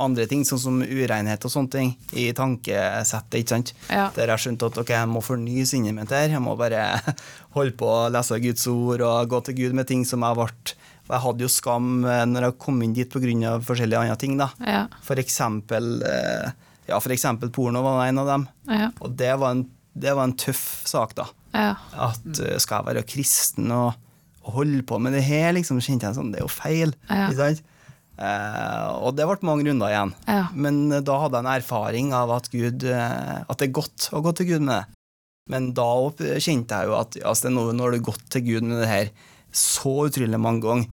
Andre 0.00 0.24
ting, 0.30 0.44
sånn 0.48 0.62
som 0.62 0.78
urenhet 0.80 1.44
og 1.44 1.52
sånne 1.52 1.72
ting, 1.74 1.90
i 2.16 2.30
tankesettet. 2.36 3.40
ikke 3.42 3.54
sant? 3.54 3.74
Ja. 3.90 4.06
Der 4.16 4.32
jeg 4.32 4.44
skjønte 4.46 4.70
at 4.70 4.78
ok, 4.80 4.94
jeg 4.96 5.10
må 5.10 5.20
fornye 5.24 5.66
sinnet 5.68 5.96
mitt 5.96 6.14
her. 6.14 6.30
Jeg 6.32 6.42
må 6.44 6.56
bare 6.58 6.86
holde 7.56 7.76
på 7.76 7.88
å 7.88 8.08
lese 8.12 8.40
Guds 8.40 8.64
ord 8.72 9.04
og 9.04 9.34
gå 9.34 9.42
til 9.48 9.58
Gud 9.60 9.76
med 9.76 9.90
ting 9.90 10.06
som 10.08 10.24
jeg 10.24 10.38
ble 10.40 10.48
jeg 11.10 11.22
hadde 11.24 11.44
jo 11.44 11.50
skam 11.50 12.04
eh, 12.06 12.24
når 12.28 12.46
jeg 12.46 12.58
kom 12.62 12.80
inn 12.84 12.94
dit 12.94 13.10
pga. 13.10 13.56
forskjellige 13.66 14.02
andre 14.04 14.18
ting. 14.20 14.36
da. 14.38 14.50
Ja. 14.62 14.84
For 15.02 15.18
eksempel, 15.18 16.02
eh, 16.06 16.52
ja, 16.86 17.00
for 17.00 17.14
eksempel 17.14 17.50
porno 17.50 17.82
var 17.82 18.06
en 18.06 18.22
av 18.22 18.30
dem. 18.30 18.46
Ja. 18.70 18.90
Og 19.00 19.16
det 19.18 19.32
var 19.40 19.56
en, 19.56 19.64
det 19.94 20.14
var 20.14 20.28
en 20.28 20.36
tøff 20.38 20.84
sak, 20.86 21.16
da. 21.18 21.26
Ja. 21.54 21.74
At 22.10 22.26
eh, 22.38 22.58
skal 22.62 22.80
jeg 22.80 22.90
være 22.92 23.06
kristen 23.10 23.72
og, 23.74 23.98
og 24.44 24.60
holde 24.60 24.84
på 24.86 25.00
med 25.02 25.16
det 25.16 25.24
her, 25.26 25.52
liksom, 25.56 25.82
kjente 25.82 26.08
jeg 26.08 26.18
sånn, 26.18 26.30
det 26.32 26.40
er 26.40 26.46
jo 26.46 26.52
feil. 26.52 26.94
Ja. 27.08 27.26
Ikke 27.26 27.40
sant? 27.42 27.66
Eh, 28.20 28.86
og 29.00 29.14
det 29.16 29.24
ble 29.28 29.38
mange 29.48 29.64
runder 29.68 29.88
igjen. 29.92 30.10
Ja. 30.28 30.42
Men 30.52 30.80
eh, 30.92 31.00
da 31.06 31.16
hadde 31.22 31.38
jeg 31.40 31.46
en 31.46 31.52
erfaring 31.54 32.10
av 32.16 32.32
at, 32.36 32.50
Gud, 32.52 32.84
eh, 32.84 33.36
at 33.48 33.58
det 33.62 33.70
er 33.70 33.76
godt 33.80 34.10
å 34.12 34.20
gå 34.26 34.34
til 34.36 34.50
Gud 34.52 34.66
med 34.66 34.74
det. 34.76 34.96
Men 35.50 35.70
da 35.74 35.86
kjente 36.38 36.76
jeg 36.78 36.90
jo 36.90 36.96
at 37.00 37.16
altså, 37.26 37.50
nå 37.50 37.64
har 37.80 37.96
du 37.96 38.04
gått 38.06 38.26
til 38.30 38.44
Gud 38.46 38.66
med 38.68 38.82
det 38.84 38.90
her 38.90 39.08
så 39.50 39.94
utrolig 40.06 40.38
mange 40.38 40.62
ganger. 40.62 40.90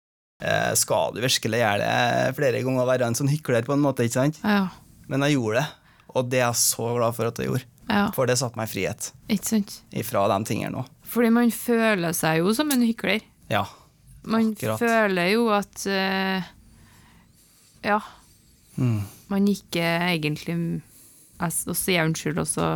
Eh, 0.42 0.72
skal 0.76 1.14
du 1.14 1.20
virkelig 1.22 1.60
gjøre 1.62 1.86
det 1.86 2.34
flere 2.36 2.60
ganger 2.66 2.82
og 2.82 2.90
være 2.90 3.06
en 3.08 3.16
sånn 3.16 3.30
hykler, 3.30 3.62
på 3.64 3.76
en 3.76 3.84
måte, 3.84 4.04
ikke 4.04 4.18
sant? 4.18 4.40
Ja. 4.42 4.66
Men 5.08 5.22
jeg 5.28 5.38
gjorde 5.38 5.62
det, 5.62 5.68
og 6.12 6.26
det 6.32 6.40
er 6.42 6.48
jeg 6.50 6.60
så 6.66 6.88
glad 6.98 7.14
for 7.16 7.30
at 7.30 7.38
jeg 7.40 7.48
gjorde. 7.52 7.68
ja. 7.92 8.02
For 8.16 8.26
det 8.28 8.36
satte 8.40 8.56
meg 8.58 8.68
i 8.68 8.72
frihet 8.72 9.08
Ikke 9.32 9.48
sant? 9.54 9.72
ifra 10.02 10.26
de 10.30 10.36
tingene 10.48 10.82
òg. 10.82 10.90
Fordi 11.12 11.30
man 11.34 11.50
føler 11.54 12.14
seg 12.16 12.40
jo 12.42 12.52
som 12.56 12.70
en 12.74 12.82
hykler. 12.84 13.22
Ja. 13.52 13.64
Man 14.24 14.52
Akkurat. 14.52 14.78
føler 14.82 15.32
jo 15.32 15.46
at 15.54 15.86
eh, 15.90 16.44
Ja, 17.84 18.00
Mm. 18.76 19.02
man 19.28 19.48
ikke 19.48 19.82
egentlig 19.84 20.54
Og 21.42 21.76
sier 21.76 22.06
unnskyld, 22.06 22.38
og 22.38 22.46
så 22.46 22.66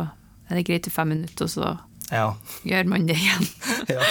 er 0.49 0.59
det 0.59 0.65
greit 0.67 0.87
i 0.89 0.91
fem 0.91 1.07
minutter, 1.13 1.45
og 1.45 1.51
så 1.51 1.69
ja. 2.11 2.33
gjør 2.67 2.89
man 2.91 3.05
det 3.07 3.15
igjen. 3.15 3.45
ja. 3.95 4.03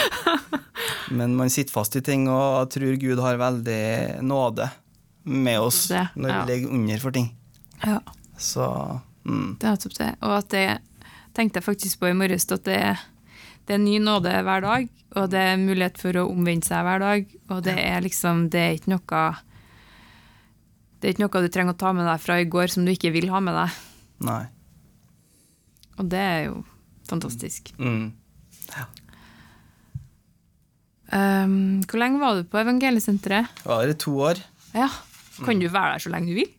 Men 1.13 1.35
man 1.37 1.51
sitter 1.53 1.75
fast 1.75 1.95
i 1.95 2.01
ting, 2.01 2.25
og 2.29 2.63
jeg 2.63 2.71
tror 2.73 2.97
Gud 3.03 3.21
har 3.21 3.37
veldig 3.37 4.23
nåde 4.25 4.69
med 5.29 5.59
oss 5.61 5.87
Det, 5.91 6.07
når 6.15 6.33
vi 6.33 6.51
ligger 6.51 6.73
under 6.73 7.03
for 7.03 7.13
ting. 7.13 7.29
Ja. 7.83 7.99
Så 8.37 8.65
mm. 9.25 9.57
Det 9.59 9.67
er 9.67 9.77
nettopp 9.77 9.97
det. 9.99 10.11
Og 10.21 10.33
at 10.39 10.49
det 10.53 10.67
tenkte 11.37 11.61
jeg 11.61 11.67
faktisk 11.67 12.01
på 12.01 12.09
i 12.09 12.17
morges, 12.17 12.49
at 12.49 12.65
det, 12.65 12.81
det 13.69 13.77
er 13.77 13.83
ny 13.83 13.99
nåde 14.01 14.33
hver 14.41 14.65
dag, 14.65 14.89
og 15.17 15.29
det 15.33 15.43
er 15.51 15.61
mulighet 15.61 16.01
for 16.01 16.17
å 16.17 16.29
omvende 16.31 16.65
seg 16.65 16.81
hver 16.85 17.05
dag, 17.05 17.29
og 17.53 17.61
det 17.65 17.77
er 17.77 18.01
liksom 18.01 18.47
Det 18.49 18.63
er 18.63 18.79
ikke 18.79 18.95
noe 18.97 19.27
Det 20.97 21.07
er 21.09 21.13
ikke 21.13 21.25
noe 21.25 21.43
du 21.45 21.51
trenger 21.53 21.75
å 21.75 21.79
ta 21.79 21.91
med 21.93 22.07
deg 22.09 22.21
fra 22.23 22.39
i 22.41 22.47
går 22.49 22.71
som 22.73 22.85
du 22.87 22.91
ikke 22.93 23.11
vil 23.13 23.29
ha 23.29 23.41
med 23.43 23.53
deg. 23.57 23.81
Nei. 24.27 24.43
Og 25.97 26.07
det 26.09 26.21
er 26.21 26.39
jo 26.47 26.61
fantastisk. 27.09 27.71
Mm. 27.77 28.11
Um, 31.07 31.53
hvor 31.87 32.01
lenge 32.01 32.19
var 32.19 32.35
du 32.35 32.47
på 32.49 32.59
evangeliesenteret? 32.59 33.61
Var 33.63 33.85
det 33.87 33.99
to 34.03 34.15
år. 34.27 34.41
Ja. 34.73 34.89
Kan 35.45 35.61
du 35.61 35.69
være 35.69 35.95
der 35.95 36.03
så 36.03 36.11
lenge 36.11 36.33
du 36.33 36.39
vil? 36.41 36.49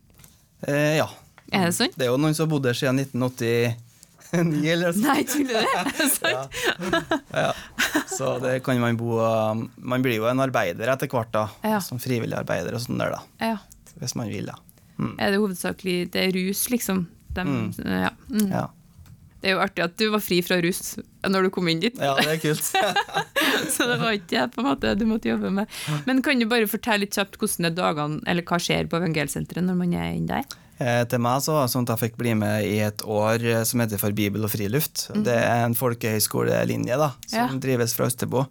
Eh, 0.67 0.95
ja. 0.97 1.07
Er 1.51 1.67
det 1.69 1.75
sånn? 1.77 1.93
Det 1.95 2.07
er 2.07 2.11
jo 2.13 2.19
noen 2.21 2.35
som 2.37 2.47
har 2.47 2.51
bodd 2.53 2.65
der 2.65 2.77
siden 2.77 3.01
1989 3.01 4.71
eller 4.73 4.95
sånn. 4.95 5.05
Nei, 5.05 5.23
tuller 5.27 5.65
du? 5.65 5.73
Er 5.75 5.91
det 5.91 6.07
sant? 6.17 6.59
Ja. 7.33 7.51
Så 8.09 8.35
det 8.43 8.59
kan 8.65 8.79
man 8.81 8.97
bo 8.99 9.17
Man 9.77 10.03
blir 10.05 10.19
jo 10.19 10.27
en 10.29 10.41
arbeider 10.43 10.91
etter 10.93 11.09
hvert, 11.11 11.31
da. 11.35 11.45
Ja. 11.65 11.79
Som 11.83 12.01
frivillig 12.01 12.37
arbeider 12.37 12.77
og 12.77 12.83
sånn 12.85 13.01
der, 13.01 13.17
da. 13.17 13.51
Ja. 13.53 13.57
Hvis 13.99 14.15
man 14.15 14.29
vil, 14.31 14.45
da. 14.51 14.57
Er 15.19 15.31
det 15.31 15.39
hovedsakelig 15.39 16.11
det 16.11 16.25
er 16.27 16.35
rus, 16.35 16.65
liksom? 16.73 17.05
Dem- 17.35 17.71
ja. 17.85 18.09
Mm. 18.29 18.49
Ja. 18.51 18.65
Det 19.39 19.47
er 19.47 19.53
jo 19.55 19.61
artig 19.63 19.83
at 19.85 19.93
du 19.95 20.09
var 20.11 20.19
fri 20.19 20.41
fra 20.43 20.57
rus 20.59 20.97
når 21.23 21.45
du 21.45 21.49
kom 21.55 21.67
inn 21.71 21.79
dit. 21.79 21.95
ja, 21.95 22.15
det 22.19 22.27
er 22.33 22.39
kult. 22.43 22.63
Så 23.75 23.85
det 23.87 23.95
var 24.01 24.11
ikke 24.17 24.33
det 24.33 24.47
på 24.55 24.59
en 24.63 24.67
måte 24.67 24.91
du 24.99 25.05
måtte 25.07 25.29
jobbe 25.31 25.51
med. 25.61 25.69
Men 26.09 26.19
kan 26.25 26.39
du 26.41 26.45
bare 26.51 26.67
fortelle 26.67 27.05
litt 27.05 27.15
kjapt 27.15 27.37
hvordan 27.39 27.69
det 27.69 27.75
dagene, 27.77 28.19
eller 28.27 28.43
hva 28.43 28.59
skjer 28.59 28.89
på 28.91 28.99
evangelsenteret 28.99 29.63
når 29.63 29.77
man 29.79 29.93
er 29.95 30.09
inne 30.17 30.41
der? 30.41 30.57
Eh, 30.79 31.05
til 31.11 31.19
meg 31.23 31.39
så 31.43 31.55
var 31.55 31.65
det 31.67 31.71
sånn 31.75 31.87
at 31.87 31.93
jeg 31.95 32.01
fikk 32.09 32.19
bli 32.19 32.33
med 32.39 32.67
i 32.67 32.75
et 32.83 33.01
år 33.03 33.43
eh, 33.47 33.63
som 33.67 33.79
heter 33.83 33.99
For 33.99 34.15
bibel 34.15 34.43
og 34.47 34.51
friluft. 34.51 35.07
Det 35.15 35.35
er 35.39 35.63
en 35.65 35.75
folkehøyskolelinje 35.75 36.99
da, 36.99 37.09
som 37.27 37.39
Ja. 37.39 37.47
drives 37.63 37.95
fra 37.95 38.07
Østerbo. 38.11 38.45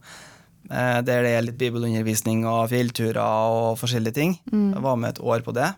Eh, 0.70 1.00
der 1.06 1.22
det 1.24 1.30
er 1.38 1.44
litt 1.46 1.58
bibelundervisning 1.60 2.42
og 2.48 2.66
fjellturer 2.72 3.20
og 3.22 3.78
forskjellige 3.80 4.14
ting. 4.18 4.38
Jeg 4.52 4.82
var 4.84 4.96
med 5.00 5.14
et 5.16 5.20
år 5.24 5.40
på 5.46 5.54
det. 5.56 5.70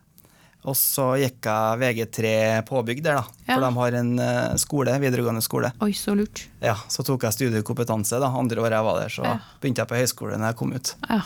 Og 0.69 0.75
så 0.77 1.15
gikk 1.17 1.47
jeg 1.49 1.79
VG3 1.81 2.31
påbygg 2.69 2.99
der, 3.03 3.21
da. 3.23 3.25
Ja. 3.49 3.55
For 3.55 3.63
de 3.65 3.71
har 3.79 3.95
en 3.97 4.11
eh, 4.21 4.57
skole, 4.61 4.97
videregående 5.01 5.41
skole. 5.41 5.71
Oi, 5.81 5.93
så 5.97 6.13
lurt. 6.19 6.43
Ja, 6.61 6.75
Så 6.93 7.01
tok 7.07 7.23
jeg 7.25 7.33
studiekompetanse 7.33 8.19
da, 8.21 8.29
andre 8.29 8.61
året 8.61 8.77
jeg 8.77 8.85
var 8.85 8.99
der. 9.01 9.09
Så 9.15 9.25
Ja. 9.25 9.39
begynte 9.63 9.81
jeg 9.81 9.89
på 9.89 9.97
høyskole 10.03 10.37
når 10.37 10.51
jeg 10.53 10.57
kom 10.61 10.73
ut. 10.77 10.95
Ja, 11.09 11.23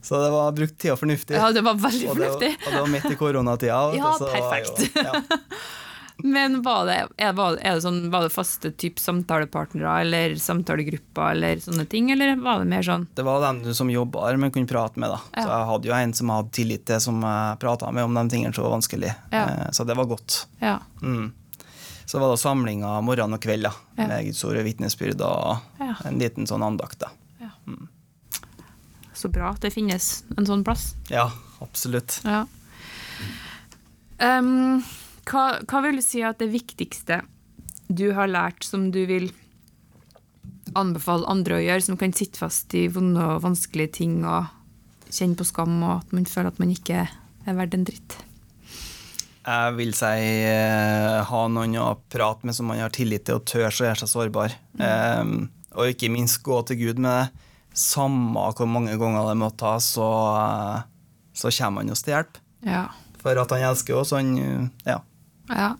Så 0.00 0.16
det 0.24 0.30
var 0.32 0.52
brukt 0.56 0.78
tida 0.80 0.96
fornuftig. 0.96 1.36
ja 1.36 1.52
det 1.52 1.60
var 1.62 1.74
veldig 1.76 2.08
og, 2.08 2.16
det, 2.16 2.30
fornuftig. 2.30 2.50
og 2.56 2.72
det 2.72 2.80
var 2.80 2.88
midt 2.88 3.10
i 3.10 3.16
koronatida. 3.20 3.80
Ja, 4.00 4.14
så 4.16 4.30
perfekt. 4.32 4.80
Jo, 4.96 5.02
ja. 5.04 5.12
Men 6.24 6.62
var 6.62 6.86
det, 6.86 6.96
er, 7.18 7.32
var, 7.38 7.56
er 7.60 7.74
det 7.78 7.82
sånn, 7.84 8.10
var 8.12 8.22
det 8.26 8.32
faste 8.34 8.70
typ 8.76 8.98
samtalepartnere 8.98 9.94
eller 10.04 10.34
samtalegrupper 10.40 11.30
eller 11.34 11.60
sånne 11.64 11.86
ting, 11.90 12.10
eller 12.14 12.36
var 12.42 12.60
det 12.64 12.68
mer 12.72 12.82
sånn 12.86 13.06
Det 13.14 13.22
var 13.26 13.40
dem 13.44 13.62
du 13.64 13.72
som 13.74 13.90
jobba 13.90 14.26
her, 14.28 14.36
men 14.36 14.50
kunne 14.54 14.66
prate 14.70 14.98
med. 15.00 15.10
da. 15.10 15.20
Ja. 15.36 15.42
Så 15.42 15.48
Jeg 15.52 15.68
hadde 15.72 15.88
jo 15.90 15.94
en 15.98 16.12
som 16.14 16.26
jeg 16.32 16.36
hadde 16.42 16.56
tillit 16.60 16.84
til, 16.86 17.00
som 17.00 17.20
jeg 17.22 17.58
prata 17.62 17.90
med 17.92 18.04
om 18.04 18.14
de 18.20 18.24
tingene 18.36 18.54
som 18.54 18.64
var 18.68 18.76
vanskelig. 18.78 19.14
Ja. 19.32 19.44
Eh, 19.46 19.70
Så 19.72 19.84
det 19.86 19.96
var 19.96 20.04
godt. 20.10 20.46
Ja. 20.60 20.78
Mm. 21.02 21.32
Så 22.06 22.18
var 22.18 22.30
det 22.32 22.40
samlinger 22.42 23.02
morgen 23.06 23.32
og 23.36 23.40
kveld 23.40 23.62
da, 23.68 23.70
med 23.96 24.24
Guds 24.26 24.44
ord 24.44 24.56
og 24.58 24.64
vitnesbyrd 24.66 25.20
og 25.22 25.84
en 26.04 26.18
liten 26.18 26.46
sånn 26.50 26.62
andakt. 26.66 26.98
da. 26.98 27.10
Så 29.14 29.28
bra 29.28 29.50
at 29.52 29.60
det 29.60 29.70
finnes 29.74 30.24
en 30.38 30.46
sånn 30.48 30.64
plass. 30.64 30.94
Ja, 31.12 31.26
absolutt. 31.60 32.20
Ja. 32.24 32.46
Em, 34.18 34.82
hva, 35.28 35.44
hva 35.68 35.82
vil 35.84 36.00
du 36.00 36.04
si 36.04 36.22
at 36.26 36.40
det 36.40 36.50
viktigste 36.52 37.22
du 37.90 38.10
har 38.14 38.30
lært 38.30 38.64
som 38.64 38.88
du 38.94 39.02
vil 39.08 39.30
anbefale 40.78 41.26
andre 41.30 41.58
å 41.58 41.62
gjøre, 41.64 41.82
som 41.82 41.98
kan 41.98 42.14
sitte 42.14 42.38
fast 42.38 42.74
i 42.78 42.86
vonde 42.92 43.22
og 43.24 43.42
vanskelige 43.44 43.96
ting 44.00 44.20
og 44.22 44.50
kjenne 45.10 45.38
på 45.38 45.46
skam, 45.48 45.80
og 45.82 45.96
at 45.98 46.12
man 46.14 46.28
føler 46.30 46.52
at 46.52 46.60
man 46.62 46.74
ikke 46.74 47.06
er 47.10 47.56
verdt 47.58 47.76
en 47.76 47.86
dritt? 47.88 48.18
Jeg 49.40 49.74
vil 49.78 49.94
si 49.96 50.10
eh, 50.46 51.16
ha 51.26 51.40
noen 51.50 51.74
å 51.80 51.94
prate 52.12 52.46
med 52.46 52.54
som 52.54 52.68
man 52.70 52.82
har 52.82 52.92
tillit 52.94 53.24
til, 53.26 53.40
og 53.40 53.48
tør 53.48 53.70
å 53.70 53.86
gjøre 53.88 54.02
seg 54.02 54.12
sårbar. 54.12 54.54
Eh, 54.78 55.32
og 55.74 55.92
ikke 55.94 56.12
minst 56.12 56.42
gå 56.46 56.60
til 56.68 56.78
Gud 56.84 57.02
med 57.02 57.10
det. 57.10 57.46
Samme 57.80 58.48
hvor 58.58 58.68
mange 58.68 58.96
ganger 58.98 59.30
det 59.30 59.36
må 59.40 59.50
ta, 59.58 59.76
så, 59.82 60.08
eh, 60.38 60.82
så 61.34 61.52
kommer 61.56 61.82
han 61.82 61.94
oss 61.94 62.04
til 62.06 62.18
hjelp. 62.18 62.40
Ja. 62.66 62.84
For 63.20 63.38
at 63.40 63.52
han 63.54 63.70
elsker 63.72 64.00
oss, 64.00 64.14
han 64.16 64.36
eh, 64.38 64.68
Ja. 64.92 65.00
Ja. 65.50 65.74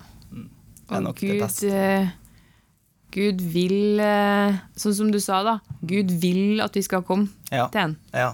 Er 0.91 1.07
Og 1.07 1.15
Gud, 1.21 1.63
eh, 1.71 2.09
Gud 3.15 3.41
vil, 3.53 4.01
eh, 4.03 4.57
sånn 4.79 4.95
som 4.95 5.11
du 5.11 5.21
sa 5.23 5.43
da, 5.47 5.59
Gud 5.87 6.11
vil 6.23 6.61
at 6.63 6.75
vi 6.75 6.83
skal 6.83 7.03
komme 7.07 7.29
Ja. 7.53 7.69
til 7.69 7.81
ham. 7.81 7.97
ja. 8.15 8.33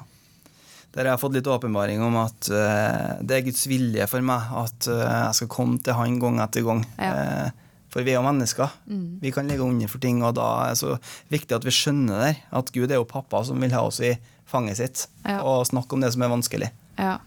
Der 0.97 1.05
jeg 1.05 1.13
har 1.13 1.19
fått 1.21 1.35
litt 1.37 1.45
åpenbaring 1.45 2.01
om 2.01 2.15
at 2.17 2.49
uh, 2.49 3.21
det 3.21 3.31
er 3.37 3.43
Guds 3.45 3.67
vilje 3.69 4.07
for 4.09 4.25
meg 4.25 4.41
at 4.57 4.87
uh, 4.89 5.27
jeg 5.27 5.35
skal 5.35 5.49
komme 5.53 5.77
til 5.85 5.93
han 5.93 6.15
gang 6.19 6.39
etter 6.41 6.65
gang. 6.65 6.81
Ja. 6.97 7.11
Uh, 7.13 7.51
for 7.93 8.01
vi 8.03 8.15
er 8.15 8.17
jo 8.17 8.23
mennesker. 8.25 8.73
Vi 9.21 9.31
kan 9.31 9.47
ligge 9.47 9.61
under 9.61 9.89
for 9.93 9.99
ting, 10.01 10.23
og 10.25 10.35
da 10.39 10.47
er 10.65 10.73
det 10.73 10.79
så 10.81 10.95
viktig 11.29 11.53
at 11.53 11.65
vi 11.69 11.71
skjønner 11.71 12.17
der 12.23 12.41
At 12.51 12.73
Gud 12.73 12.91
er 12.91 12.97
jo 12.97 13.05
pappa 13.05 13.45
som 13.45 13.61
vil 13.61 13.73
ha 13.77 13.83
oss 13.85 14.01
i 14.01 14.15
fanget 14.49 14.77
sitt, 14.81 15.07
Ja. 15.27 15.43
og 15.43 15.67
snakke 15.69 15.93
om 15.93 16.01
det 16.01 16.15
som 16.15 16.23
er 16.23 16.33
vanskelig. 16.33 16.71
Ja. 16.97 17.19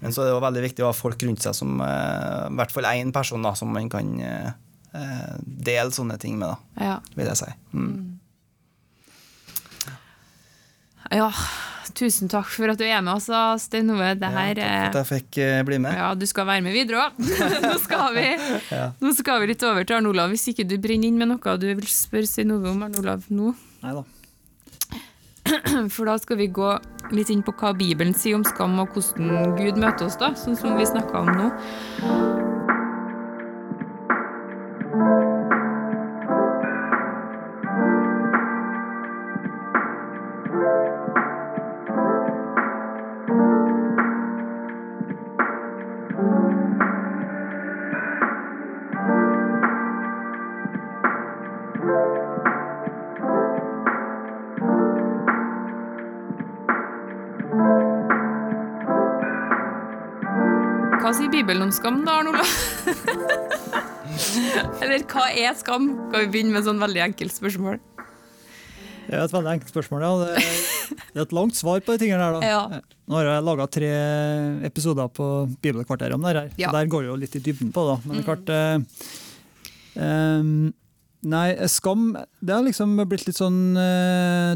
Men 0.00 0.12
så 0.14 0.22
er 0.22 0.28
det 0.28 0.34
jo 0.36 0.42
veldig 0.44 0.62
viktig 0.62 0.84
å 0.86 0.90
ha 0.92 0.96
folk 0.96 1.22
rundt 1.26 1.42
seg 1.42 1.56
som 1.58 1.80
eh, 1.82 2.44
I 2.48 2.56
hvert 2.60 2.74
fall 2.74 2.86
én 2.92 3.10
person 3.14 3.42
da, 3.42 3.54
som 3.58 3.72
man 3.74 3.88
kan 3.90 4.12
eh, 4.22 4.50
eh, 4.94 5.32
dele 5.42 5.90
sånne 5.94 6.18
ting 6.22 6.36
med, 6.38 6.52
da, 6.52 6.84
ja. 6.92 6.98
vil 7.18 7.26
jeg 7.32 7.40
si. 7.40 7.48
Mm. 7.74 8.04
Ja, 11.14 11.30
tusen 11.96 12.28
takk 12.30 12.50
for 12.52 12.68
at 12.70 12.78
du 12.78 12.84
er 12.84 13.00
med 13.02 13.14
oss, 13.16 13.30
Stein 13.64 13.88
Ove. 13.94 14.10
Det 14.20 14.28
her 14.34 14.60
ja, 14.60 14.66
takk 14.68 14.76
for 14.76 14.88
at 14.92 14.98
jeg 15.00 15.08
fikk 15.24 15.38
bli 15.70 15.78
med. 15.82 15.96
Ja, 15.96 16.10
du 16.18 16.26
skal 16.28 16.46
være 16.50 16.62
med 16.66 16.76
videre 16.76 17.06
òg. 17.08 17.18
nå, 17.64 17.74
skal 17.82 18.12
vi- 18.18 18.36
nå 19.02 19.14
skal 19.16 19.40
vi 19.42 19.50
litt 19.54 19.64
over 19.66 19.88
til 19.88 19.98
Arne 19.98 20.12
Olav. 20.12 20.30
Hvis 20.34 20.50
ikke 20.52 20.68
du 20.68 20.76
brenner 20.76 21.08
inn 21.10 21.18
med 21.18 21.32
noe 21.32 21.56
du 21.58 21.66
vil 21.72 21.88
spørre 21.90 22.28
Stein 22.28 22.52
Ove 22.54 22.70
om 22.74 22.84
Arne 22.86 23.00
Olav 23.00 23.24
nå. 23.32 23.54
Neida. 23.82 24.04
For 25.94 26.08
da 26.08 26.18
skal 26.20 26.40
vi 26.40 26.50
gå 26.52 26.74
litt 27.14 27.32
inn 27.32 27.44
på 27.44 27.54
hva 27.56 27.72
Bibelen 27.76 28.14
sier 28.16 28.38
om 28.38 28.44
skam, 28.46 28.78
og 28.82 28.92
hvordan 28.94 29.56
Gud 29.58 29.80
møter 29.80 30.08
oss, 30.08 30.18
da, 30.20 30.34
sånn 30.36 30.58
som 30.58 30.76
vi 30.78 30.88
snakka 30.88 31.24
om 31.24 31.34
nå. 31.38 32.57
Sier 61.68 61.68
om 61.68 61.72
skam, 61.72 62.04
da, 62.06 62.12
Arne 62.18 62.28
Olav? 62.32 62.48
Eller 64.82 65.02
hva 65.08 65.24
er 65.30 65.54
skam? 65.58 65.88
Skal 66.08 66.20
vi 66.26 66.30
begynne 66.32 66.52
med 66.54 66.60
et 66.62 66.66
sånn 66.68 66.80
veldig 66.82 67.02
enkelt 67.10 67.32
spørsmål? 67.36 67.76
Det 69.08 69.14
er 69.16 69.22
et 69.24 69.32
veldig 69.32 69.52
enkelt 69.54 69.70
spørsmål. 69.72 70.00
Ja. 70.04 70.10
Det, 70.20 70.28
Det 71.12 71.18
er 71.20 71.24
et 71.26 71.32
langt 71.36 71.56
svar 71.56 71.78
på 71.84 71.90
de 71.94 71.98
tingene 72.02 72.24
her. 72.24 72.32
da. 72.36 72.40
Ja. 72.48 72.62
Nå 73.08 73.12
har 73.16 73.24
jeg 73.30 73.44
laga 73.46 73.64
tre 73.72 73.90
episoder 74.68 75.06
på 75.16 75.26
Bibelkvarteret 75.64 76.14
om 76.16 76.22
det 76.26 76.32
her, 76.34 76.38
Ja. 76.60 76.66
så 76.68 76.72
der 76.76 76.90
går 76.92 77.00
det 77.06 77.10
jo 77.12 77.16
litt 77.22 77.36
i 77.36 77.40
dybden 77.44 77.70
på 77.72 77.80
da. 77.88 77.94
Men 78.04 78.12
det 78.16 78.22
er 78.24 78.28
klart 78.28 78.48
eh, 78.52 78.76
em, 80.04 80.50
Nei, 81.28 81.48
skam 81.66 82.12
det 82.14 82.52
har 82.54 82.62
liksom 82.62 82.92
blitt 83.10 83.24
litt 83.26 83.34
sånn 83.40 83.56
eh, 83.80 84.52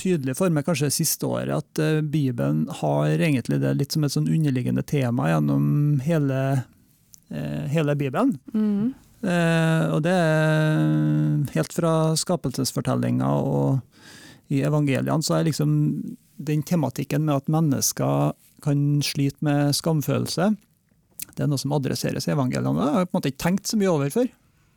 tydelig 0.00 0.36
for 0.38 0.52
meg 0.52 0.66
kanskje 0.66 0.90
siste 0.92 1.28
året 1.28 1.54
at 1.54 1.80
eh, 1.82 2.02
Bibelen 2.02 2.66
har 2.80 3.14
egentlig 3.14 3.60
det 3.62 3.74
litt 3.78 3.94
som 3.94 4.04
et 4.06 4.14
sånn 4.14 4.30
underliggende 4.30 4.84
tema 4.86 5.30
gjennom 5.30 5.66
hele, 6.04 6.40
eh, 7.30 7.64
hele 7.72 7.96
Bibelen. 7.98 8.36
Mm. 8.54 8.92
Eh, 9.24 9.84
og 9.94 10.02
det 10.04 10.12
er 10.12 11.56
helt 11.56 11.76
fra 11.76 11.94
skapelsesfortellinga 12.20 13.30
og 13.40 13.80
i 14.52 14.60
evangeliene, 14.66 15.22
så 15.24 15.38
er 15.38 15.48
liksom 15.48 15.72
den 16.36 16.62
tematikken 16.66 17.24
med 17.24 17.38
at 17.38 17.52
mennesker 17.52 18.34
kan 18.64 18.80
slite 19.04 19.44
med 19.44 19.74
skamfølelse, 19.76 20.52
det 21.34 21.44
er 21.44 21.50
noe 21.50 21.60
som 21.60 21.72
adresseres 21.74 22.28
i 22.28 22.32
evangeliene. 22.34 22.78
Det 22.78 22.94
har 22.94 23.04
jeg 23.04 23.10
på 23.10 23.14
en 23.14 23.18
måte 23.18 23.32
ikke 23.32 23.44
tenkt 23.44 23.70
så 23.70 23.78
mye 23.80 23.90
over 23.90 24.12
før. 24.12 24.30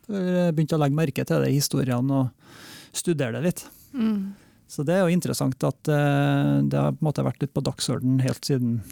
før 0.08 0.28
Jeg 0.28 0.54
begynte 0.56 0.78
å 0.78 0.82
legge 0.82 0.98
merke 0.98 1.24
til 1.28 1.44
det 1.44 1.52
i 1.52 1.58
historiene 1.58 2.22
og 2.22 2.96
studere 2.96 3.38
det 3.38 3.44
litt. 3.44 3.64
Mm. 3.92 4.34
Så 4.68 4.84
det 4.84 4.94
er 4.98 5.06
jo 5.06 5.14
interessant 5.16 5.64
at 5.64 5.88
eh, 5.88 6.54
det 6.68 6.76
har 6.78 6.92
på 6.92 7.00
en 7.00 7.08
måte 7.08 7.24
vært 7.24 7.40
litt 7.42 7.54
på 7.56 7.64
dagsordenen 7.64 8.20
helt 8.24 8.44
siden 8.44 8.82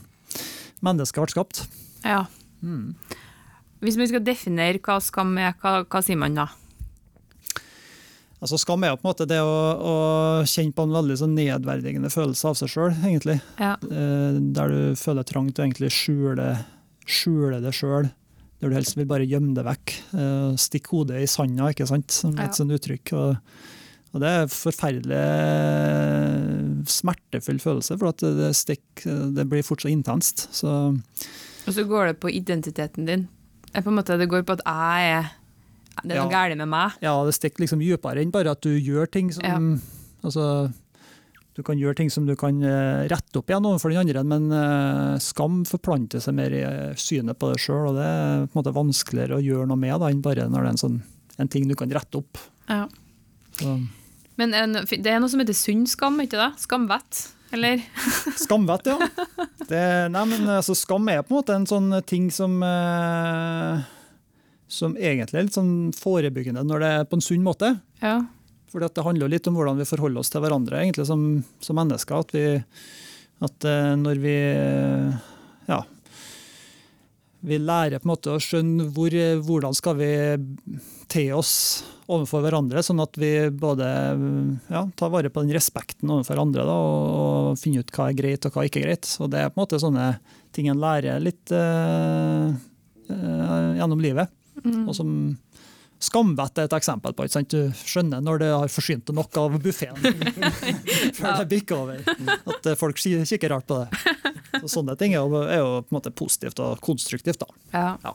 mennesket 0.85 1.21
ble 1.23 1.33
skapt. 1.35 1.65
Ja. 2.05 2.23
Mm. 2.65 2.95
Hvis 3.85 3.99
vi 4.01 4.07
skal 4.09 4.25
definere 4.25 4.81
hva 4.81 4.97
skam 5.05 5.35
er, 5.39 5.53
hva, 5.61 5.83
hva 5.85 6.01
sier 6.05 6.17
man 6.21 6.35
da? 6.39 6.49
Altså 8.37 8.59
Skam 8.61 8.83
er 8.85 8.91
jo 8.93 8.99
på 9.01 9.07
en 9.07 9.11
måte 9.15 9.27
det 9.29 9.39
å, 9.41 9.53
å 9.81 9.95
kjenne 10.49 10.75
på 10.77 10.85
en 10.85 10.93
veldig 10.93 11.15
sånn 11.23 11.33
nedverdigende 11.39 12.11
følelse 12.13 12.51
av 12.51 12.59
seg 12.61 12.69
sjøl, 12.73 12.93
egentlig. 13.09 13.39
Ja. 13.61 13.75
Eh, 13.81 14.37
Der 14.59 14.73
du 14.73 14.81
føler 15.01 15.25
trang 15.27 15.49
til 15.53 15.65
å 15.65 15.67
egentlig 15.67 15.89
skjule, 15.97 16.51
skjule 17.09 17.63
det 17.65 17.73
sjøl. 17.77 18.11
Der 18.61 18.73
du 18.73 18.77
helst 18.77 18.97
vil 18.97 19.09
bare 19.09 19.25
gjemme 19.29 19.57
det 19.57 19.65
vekk. 19.67 19.95
Eh, 20.21 20.51
Stikke 20.61 20.93
hodet 20.93 21.23
i 21.25 21.31
sanda, 21.33 21.71
ikke 21.73 21.89
sant, 21.89 22.13
som 22.13 22.37
Ja. 22.37 22.45
et 22.45 22.57
sånt 22.61 22.73
uttrykk. 22.77 23.13
Og, 23.17 23.41
og 24.17 24.23
det 24.25 24.29
er 24.33 24.45
en 24.47 24.53
forferdelig 24.53 25.19
eh, 25.21 26.85
smertefull 26.91 27.59
følelse, 27.63 27.97
for 28.01 28.11
at 28.13 28.23
det, 28.25 28.51
stikk, 28.57 29.05
det 29.37 29.45
blir 29.51 29.65
fortsatt 29.67 29.93
intenst. 29.93 30.47
Så 30.57 30.71
Og 31.67 31.75
så 31.75 31.85
går 31.89 32.13
det 32.13 32.21
på 32.23 32.31
identiteten 32.33 33.07
din. 33.09 33.27
På 33.77 33.93
måte, 33.93 34.17
det 34.19 34.29
går 34.33 34.47
på 34.49 34.57
at 34.57 34.63
jeg 34.65 35.11
er 35.19 35.31
Det 36.03 36.13
er 36.15 36.21
noe 36.23 36.31
Ja. 36.31 36.47
galt 36.49 36.57
med 36.59 36.69
meg. 36.69 36.93
ja, 37.03 37.13
det 37.25 37.35
stikker 37.35 37.61
liksom 37.65 37.81
dypere 37.81 38.21
enn 38.23 38.31
bare 38.33 38.51
at 38.53 38.61
du 38.63 38.71
gjør 38.79 39.07
ting 39.11 39.31
som 39.33 39.45
Ja. 39.45 39.57
Altså, 40.25 40.73
du 41.57 41.63
kan 41.63 41.79
gjøre 41.79 41.97
ting 41.97 42.11
som 42.11 42.27
du 42.27 42.35
kan 42.37 42.63
eh, 42.63 43.07
rette 43.09 43.37
opp 43.39 43.49
igjen 43.49 43.65
overfor 43.65 43.89
den 43.91 44.01
andre, 44.03 44.23
men 44.25 44.51
eh, 44.53 45.19
skam 45.19 45.65
forplanter 45.65 46.21
seg 46.21 46.35
mer 46.37 46.53
i 46.53 46.63
synet 47.01 47.39
på 47.39 47.49
deg 47.53 47.59
sjøl, 47.63 47.89
og 47.89 47.95
det 47.97 48.05
er 48.05 48.47
på 48.47 48.53
en 48.53 48.63
måte 48.63 48.75
vanskeligere 48.77 49.39
å 49.39 49.45
gjøre 49.45 49.67
noe 49.71 49.77
med 49.81 49.99
da, 50.01 50.11
enn 50.11 50.21
bare 50.25 50.49
når 50.49 50.61
det 50.61 50.67
er 50.67 50.75
en, 50.75 50.83
sånn, 50.85 50.99
en 51.39 51.49
ting 51.49 51.67
du 51.69 51.75
kan 51.75 51.89
rette 51.91 52.19
opp. 52.21 52.37
Ja. 52.69 52.87
Så, 53.57 53.79
Men 54.37 54.55
en, 54.57 54.79
det 54.85 55.11
er 55.11 55.21
noe 55.23 55.33
som 55.33 55.41
heter 55.41 55.57
sunn 55.57 55.87
skam, 55.89 56.21
ikke 56.25 56.39
det? 56.39 56.51
Skamvett, 56.61 57.21
eller? 57.57 57.83
skamvett, 58.45 58.91
ja. 58.93 59.11
Det, 59.67 59.83
nei, 60.13 60.25
men 60.33 60.49
altså, 60.59 60.77
skam 60.77 61.09
er 61.13 61.23
på 61.25 61.33
en 61.35 61.39
måte 61.41 61.57
en 61.57 61.69
sånn 61.69 62.01
ting 62.09 62.29
som 62.35 62.59
eh, 62.65 63.87
som 64.69 64.97
egentlig 64.99 65.39
er 65.39 65.47
litt 65.47 65.57
sånn 65.57 65.93
forebyggende 65.95 66.65
når 66.67 66.83
det 66.83 66.91
er 66.99 67.09
på 67.09 67.19
en 67.19 67.25
sunn 67.25 67.45
måte. 67.47 67.77
Ja. 68.03 68.19
At 68.77 68.97
det 68.97 69.05
handler 69.07 69.25
jo 69.27 69.33
litt 69.33 69.47
om 69.49 69.57
hvordan 69.57 69.79
vi 69.81 69.89
forholder 69.89 70.21
oss 70.21 70.31
til 70.33 70.43
hverandre 70.45 70.83
egentlig 70.83 71.07
som, 71.09 71.23
som 71.65 71.79
mennesker. 71.79 72.25
At, 72.27 72.35
vi, 72.35 72.59
at 73.47 73.67
eh, 73.71 73.93
når 73.97 74.21
vi 74.21 74.35
eh, 74.37 75.29
ja, 75.71 75.81
vi 77.41 77.59
lærer 77.61 78.01
på 78.01 78.09
en 78.09 78.13
måte 78.15 78.33
å 78.33 78.43
skjønne 78.43 78.89
hvor, 78.95 79.15
hvordan 79.47 79.77
skal 79.77 79.99
vi 79.99 80.11
te 81.11 81.29
oss 81.37 81.53
overfor 82.07 82.45
hverandre, 82.45 82.83
sånn 82.87 83.03
at 83.03 83.19
vi 83.19 83.31
både 83.51 83.87
ja, 84.71 84.85
tar 84.99 85.11
vare 85.13 85.31
på 85.33 85.43
den 85.43 85.55
respekten 85.57 86.11
overfor 86.13 86.41
andre 86.43 86.67
da, 86.67 86.77
og, 86.77 87.07
og 87.51 87.61
finner 87.61 87.83
ut 87.83 87.93
hva 87.97 88.09
er 88.11 88.19
greit 88.19 88.47
og 88.47 88.55
hva 88.55 88.63
er 88.63 88.71
ikke 88.71 88.85
greit. 88.85 89.11
Og 89.21 89.31
Det 89.33 89.43
er 89.43 89.51
på 89.51 89.59
en 89.59 89.65
måte 89.65 89.83
sånne 89.83 90.09
ting 90.55 90.71
en 90.71 90.81
lærer 90.81 91.23
litt 91.23 91.53
uh, 91.55 92.55
uh, 93.11 93.71
gjennom 93.79 94.03
livet. 94.03 94.33
Og 94.87 94.95
som 94.97 95.11
Skamvett 96.03 96.59
er 96.61 96.69
et 96.69 96.77
eksempel 96.77 97.15
på. 97.17 97.25
det. 97.25 97.45
Du 97.49 97.73
skjønner 97.73 98.21
når 98.21 98.43
det 98.43 98.51
har 98.53 98.73
forsynt 98.73 99.07
deg 99.09 99.17
nok 99.17 99.39
av 99.41 99.57
buffeen 99.65 99.97
før 101.19 101.41
det 101.41 101.49
bikker 101.55 101.79
over. 101.79 102.03
At 102.45 102.69
eh, 102.69 102.77
folk 102.79 103.01
kikker 103.01 103.55
rart 103.55 103.67
på 103.71 103.81
det. 103.81 104.05
Så 104.61 104.77
sånne 104.79 104.97
ting 105.01 105.17
er 105.17 105.25
jo, 105.25 105.43
er 105.43 105.63
jo 105.63 105.73
på 105.87 105.93
en 105.93 105.99
måte 105.99 106.13
positivt 106.13 106.61
og 106.61 106.81
konstruktivt. 106.85 107.45
Ja. 107.73 107.97
Ja. 108.05 108.15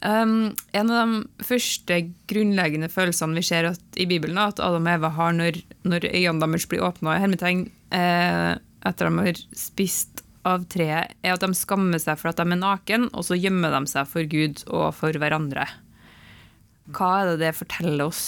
Um, 0.00 0.54
en 0.72 0.88
av 0.88 1.10
de 1.10 1.44
første 1.44 1.98
grunnleggende 2.30 2.88
følelsene 2.88 3.36
vi 3.36 3.44
ser 3.44 3.68
at, 3.74 3.82
i 4.00 4.06
Bibelen, 4.08 4.38
at 4.40 4.62
Adam 4.64 4.88
og 4.88 4.94
Eva 4.94 5.10
har 5.12 5.36
når, 5.36 5.60
når 5.84 6.08
øynene 6.08 6.40
deres 6.46 6.64
blir 6.70 6.86
åpna 6.86 7.18
hermetegn 7.20 7.66
eh, 7.92 8.54
etter 8.88 9.10
at 9.10 9.12
de 9.12 9.26
har 9.26 9.42
spist 9.52 10.24
av 10.48 10.64
treet, 10.72 11.12
er 11.20 11.34
at 11.34 11.44
de 11.44 11.52
skammer 11.52 12.00
seg 12.00 12.16
for 12.16 12.30
at 12.30 12.40
de 12.40 12.48
er 12.48 12.62
naken, 12.62 13.10
og 13.12 13.26
så 13.28 13.36
gjemmer 13.36 13.76
de 13.76 13.92
seg 13.92 14.08
for 14.08 14.24
Gud 14.24 14.64
og 14.72 14.88
for 14.96 15.20
hverandre. 15.20 15.68
Hva 16.96 17.10
er 17.20 17.32
det 17.32 17.44
det 17.44 17.54
forteller 17.58 18.06
oss? 18.06 18.24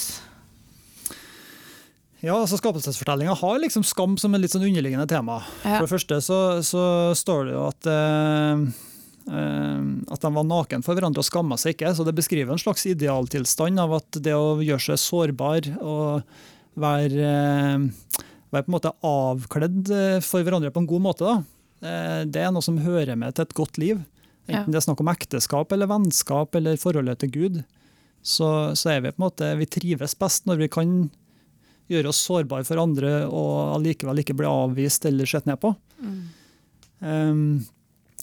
Ja, 2.22 2.37
altså 2.37 2.55
Skapelsesfortellinga 2.61 3.35
har 3.35 3.59
liksom 3.59 3.83
skam 3.83 4.14
som 4.20 4.35
et 4.37 4.44
litt 4.44 4.53
sånn 4.55 4.68
underliggende 4.68 5.09
tema. 5.11 5.40
Ja. 5.64 5.81
For 5.81 5.88
det 5.88 5.90
første 5.90 6.18
så, 6.22 6.38
så 6.62 6.85
står 7.18 7.48
det 7.48 7.57
jo 7.57 7.62
at 7.66 7.88
eh, 7.90 8.62
eh, 9.27 9.81
at 10.14 10.22
de 10.22 10.31
var 10.37 10.46
naken 10.46 10.87
for 10.87 10.94
hverandre 10.94 11.25
og 11.25 11.27
skamma 11.27 11.59
seg 11.59 11.75
ikke. 11.75 11.90
Så 11.98 12.07
det 12.07 12.14
beskriver 12.14 12.55
en 12.55 12.62
slags 12.62 12.87
idealtilstand 12.87 13.83
av 13.83 13.96
at 13.98 14.20
det 14.22 14.37
å 14.38 14.55
gjøre 14.62 14.87
seg 14.87 15.03
sårbar 15.03 15.66
og 15.81 16.22
være, 16.79 17.27
eh, 17.27 18.14
være 18.55 18.68
på 18.68 18.70
en 18.70 18.77
måte 18.79 18.94
avkledd 19.03 19.90
eh, 19.90 20.22
for 20.22 20.46
hverandre 20.46 20.70
på 20.70 20.85
en 20.85 20.90
god 20.94 21.07
måte, 21.11 21.27
da. 21.27 21.42
Det 21.83 22.38
er 22.38 22.53
noe 22.55 22.62
som 22.62 22.77
hører 22.79 23.16
med 23.18 23.35
til 23.35 23.42
et 23.42 23.55
godt 23.59 23.79
liv. 23.83 24.05
Enten 24.46 24.70
det 24.70 24.79
er 24.79 24.85
snakk 24.85 25.01
om 25.03 25.09
ekteskap 25.11 25.72
eller 25.75 25.90
vennskap 25.90 26.55
eller 26.55 26.79
forholdet 26.79 27.18
til 27.25 27.33
Gud, 27.35 27.57
så, 28.23 28.49
så 28.79 28.95
er 28.95 29.03
vi 29.03 29.13
på 29.13 29.21
en 29.21 29.27
måte, 29.27 29.51
vi 29.59 29.67
trives 29.67 30.15
best 30.19 30.47
når 30.47 30.63
vi 30.63 30.71
kan 30.73 30.95
gjøre 31.91 32.13
oss 32.13 32.23
sårbare 32.25 32.65
for 32.67 32.81
andre 32.81 33.25
og 33.27 33.77
allikevel 33.77 34.23
ikke 34.23 34.37
bli 34.39 34.49
avvist 34.49 35.07
eller 35.11 35.29
sett 35.29 35.49
ned 35.51 35.61
på. 35.63 35.75
Um, 37.03 37.65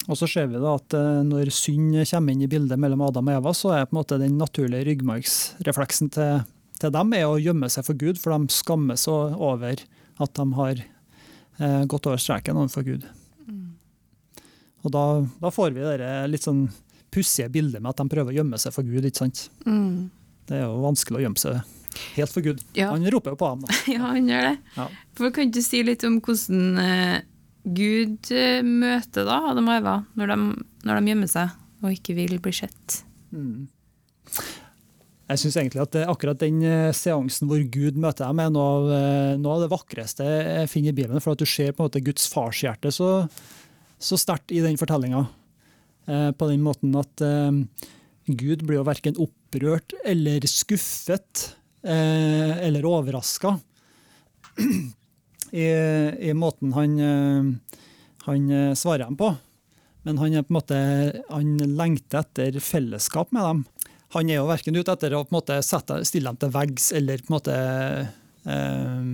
og 0.09 0.17
så 0.17 0.29
ser 0.31 0.47
vi 0.49 0.61
da 0.61 0.77
at 0.77 0.95
eh, 0.95 1.19
når 1.27 1.51
synd 1.53 1.97
kommer 2.09 2.33
inn 2.33 2.45
i 2.45 2.49
bildet 2.49 2.79
mellom 2.81 3.03
Adam 3.05 3.27
og 3.29 3.35
Eva, 3.35 3.53
så 3.53 3.73
er 3.75 3.85
på 3.85 3.93
en 3.93 3.99
måte 3.99 4.17
den 4.21 4.39
naturlige 4.39 4.87
ryggmargsrefleksen 4.87 6.09
til, 6.15 6.45
til 6.81 6.93
dem 6.95 7.13
er 7.17 7.27
å 7.27 7.37
gjemme 7.37 7.69
seg 7.69 7.85
for 7.85 7.99
Gud, 7.99 8.17
for 8.21 8.33
de 8.33 8.55
skammer 8.55 8.97
seg 8.97 9.35
over 9.35 9.83
at 10.23 10.39
de 10.39 10.45
har 10.55 10.81
eh, 10.81 11.83
gått 11.91 12.09
over 12.09 12.21
streken 12.21 12.57
overfor 12.57 12.87
Gud. 12.87 13.05
Og 14.79 14.93
da, 14.95 15.05
da 15.43 15.51
får 15.51 15.75
vi 15.75 15.83
det 15.83 16.11
litt 16.31 16.45
sånn 16.47 16.69
pussige 17.13 17.49
bildet 17.53 17.81
med 17.81 17.91
at 17.93 18.01
de 18.01 18.11
prøver 18.11 18.33
å 18.33 18.37
gjemme 18.39 18.59
seg 18.61 18.75
for 18.75 18.87
Gud. 18.87 19.05
ikke 19.05 19.23
sant? 19.25 19.47
Det 20.49 20.57
er 20.57 20.63
jo 20.65 20.79
vanskelig 20.83 21.19
å 21.19 21.23
gjemme 21.27 21.41
seg 21.41 21.59
helt 22.15 22.33
for 22.33 22.45
Gud. 22.45 22.61
Ja. 22.77 22.91
Han 22.93 23.05
roper 23.11 23.33
jo 23.33 23.39
på 23.41 23.49
ham. 23.49 23.65
da. 23.65 23.73
Ja, 23.95 24.03
han 24.11 24.29
gjør 24.29 24.47
det. 24.51 24.55
Ja. 24.77 24.87
For 25.17 25.33
Kan 25.35 25.51
du 25.53 25.61
si 25.65 25.81
litt 25.85 26.05
om 26.07 26.19
hvordan 26.21 26.79
eh, 26.83 27.17
Gud 27.65 28.29
eh, 28.33 28.61
møter 28.65 29.27
da 29.27 29.41
Adam 29.51 29.69
og 29.69 29.79
Eva 29.81 29.97
når 30.19 30.33
de, 30.33 30.39
når 30.87 30.99
de 31.01 31.13
gjemmer 31.13 31.31
seg 31.31 31.57
og 31.83 31.93
ikke 31.95 32.15
vil 32.17 32.39
bli 32.43 32.53
sett? 32.55 32.99
Jeg 35.29 35.41
syns 35.43 35.57
egentlig 35.61 35.83
at 35.83 35.95
akkurat 36.09 36.39
den 36.41 36.61
eh, 36.65 36.89
seansen 36.97 37.49
hvor 37.49 37.61
Gud 37.73 37.99
møter 38.01 38.25
dem, 38.25 38.41
er 38.41 38.53
noe 38.53 38.69
av, 38.79 38.87
eh, 38.95 39.33
noe 39.41 39.57
av 39.57 39.65
det 39.65 39.71
vakreste 39.73 40.25
jeg 40.25 40.71
finner 40.71 40.93
i 40.93 40.97
Bibelen. 40.97 41.21
For 41.23 41.37
at 41.37 41.41
du 41.41 41.45
ser 41.49 41.73
på 41.73 41.83
en 41.83 41.89
måte 41.91 42.01
Guds 42.05 42.25
farshjerte 42.31 42.91
så, 42.93 43.11
så 44.01 44.17
sterkt 44.19 44.53
i 44.55 44.63
den 44.65 44.79
fortellinga. 44.81 45.27
Eh, 46.09 46.31
på 46.31 46.49
den 46.49 46.63
måten 46.65 46.95
at 46.97 47.21
eh, 47.21 47.51
Gud 48.29 48.65
blir 48.65 48.79
jo 48.79 48.87
verken 48.87 49.19
opprørt 49.21 49.93
eller 50.07 50.45
skuffet 50.49 51.51
eh, 51.85 52.55
eller 52.65 52.87
overraska 52.89 53.55
i, 55.51 55.67
i 56.29 56.33
måten 56.37 56.73
han, 56.75 56.97
han 58.25 58.49
svarer 58.77 59.05
dem 59.05 59.15
på. 59.17 59.29
Men 60.03 60.19
han, 60.21 60.35
måte, 60.51 60.77
han 61.29 61.55
lengter 61.79 62.21
etter 62.21 62.59
fellesskap 62.63 63.31
med 63.35 63.45
dem. 63.45 63.63
Han 64.15 64.29
er 64.29 64.39
jo 64.39 64.49
verken 64.49 64.77
ute 64.77 64.93
etter 64.93 65.15
å 65.15 65.23
måte 65.33 65.57
sette, 65.65 66.01
stille 66.07 66.31
dem 66.31 66.39
til 66.41 66.53
veggs 66.53 66.91
eller 66.97 67.23
på 67.23 67.31
en 67.31 67.37
måte 67.37 67.57
eh, 68.49 69.09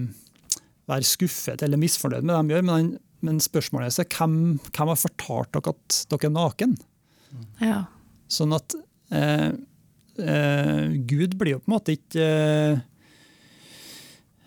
være 0.89 1.07
skuffet 1.07 1.63
eller 1.65 1.81
misfornøyd 1.81 2.25
med 2.25 2.35
det 2.35 2.41
de 2.41 2.55
gjør, 2.55 2.67
men, 2.67 2.75
han, 2.75 2.91
men 3.25 3.41
spørsmålet 3.43 3.89
er 3.89 3.95
så, 3.97 4.07
hvem, 4.15 4.57
hvem 4.69 4.91
har 4.93 4.99
fortalt 5.01 5.53
dere 5.57 5.75
at 5.75 6.01
dere 6.11 6.29
er 6.29 6.35
naken? 6.35 6.75
Ja. 7.59 7.79
Sånn 8.31 8.55
at 8.55 8.77
eh, 9.11 9.49
eh, 10.21 10.83
Gud 11.09 11.35
blir 11.39 11.57
jo 11.57 11.63
på 11.63 11.69
en 11.69 11.75
måte 11.75 11.97
ikke 11.97 12.25
eh, 12.25 12.83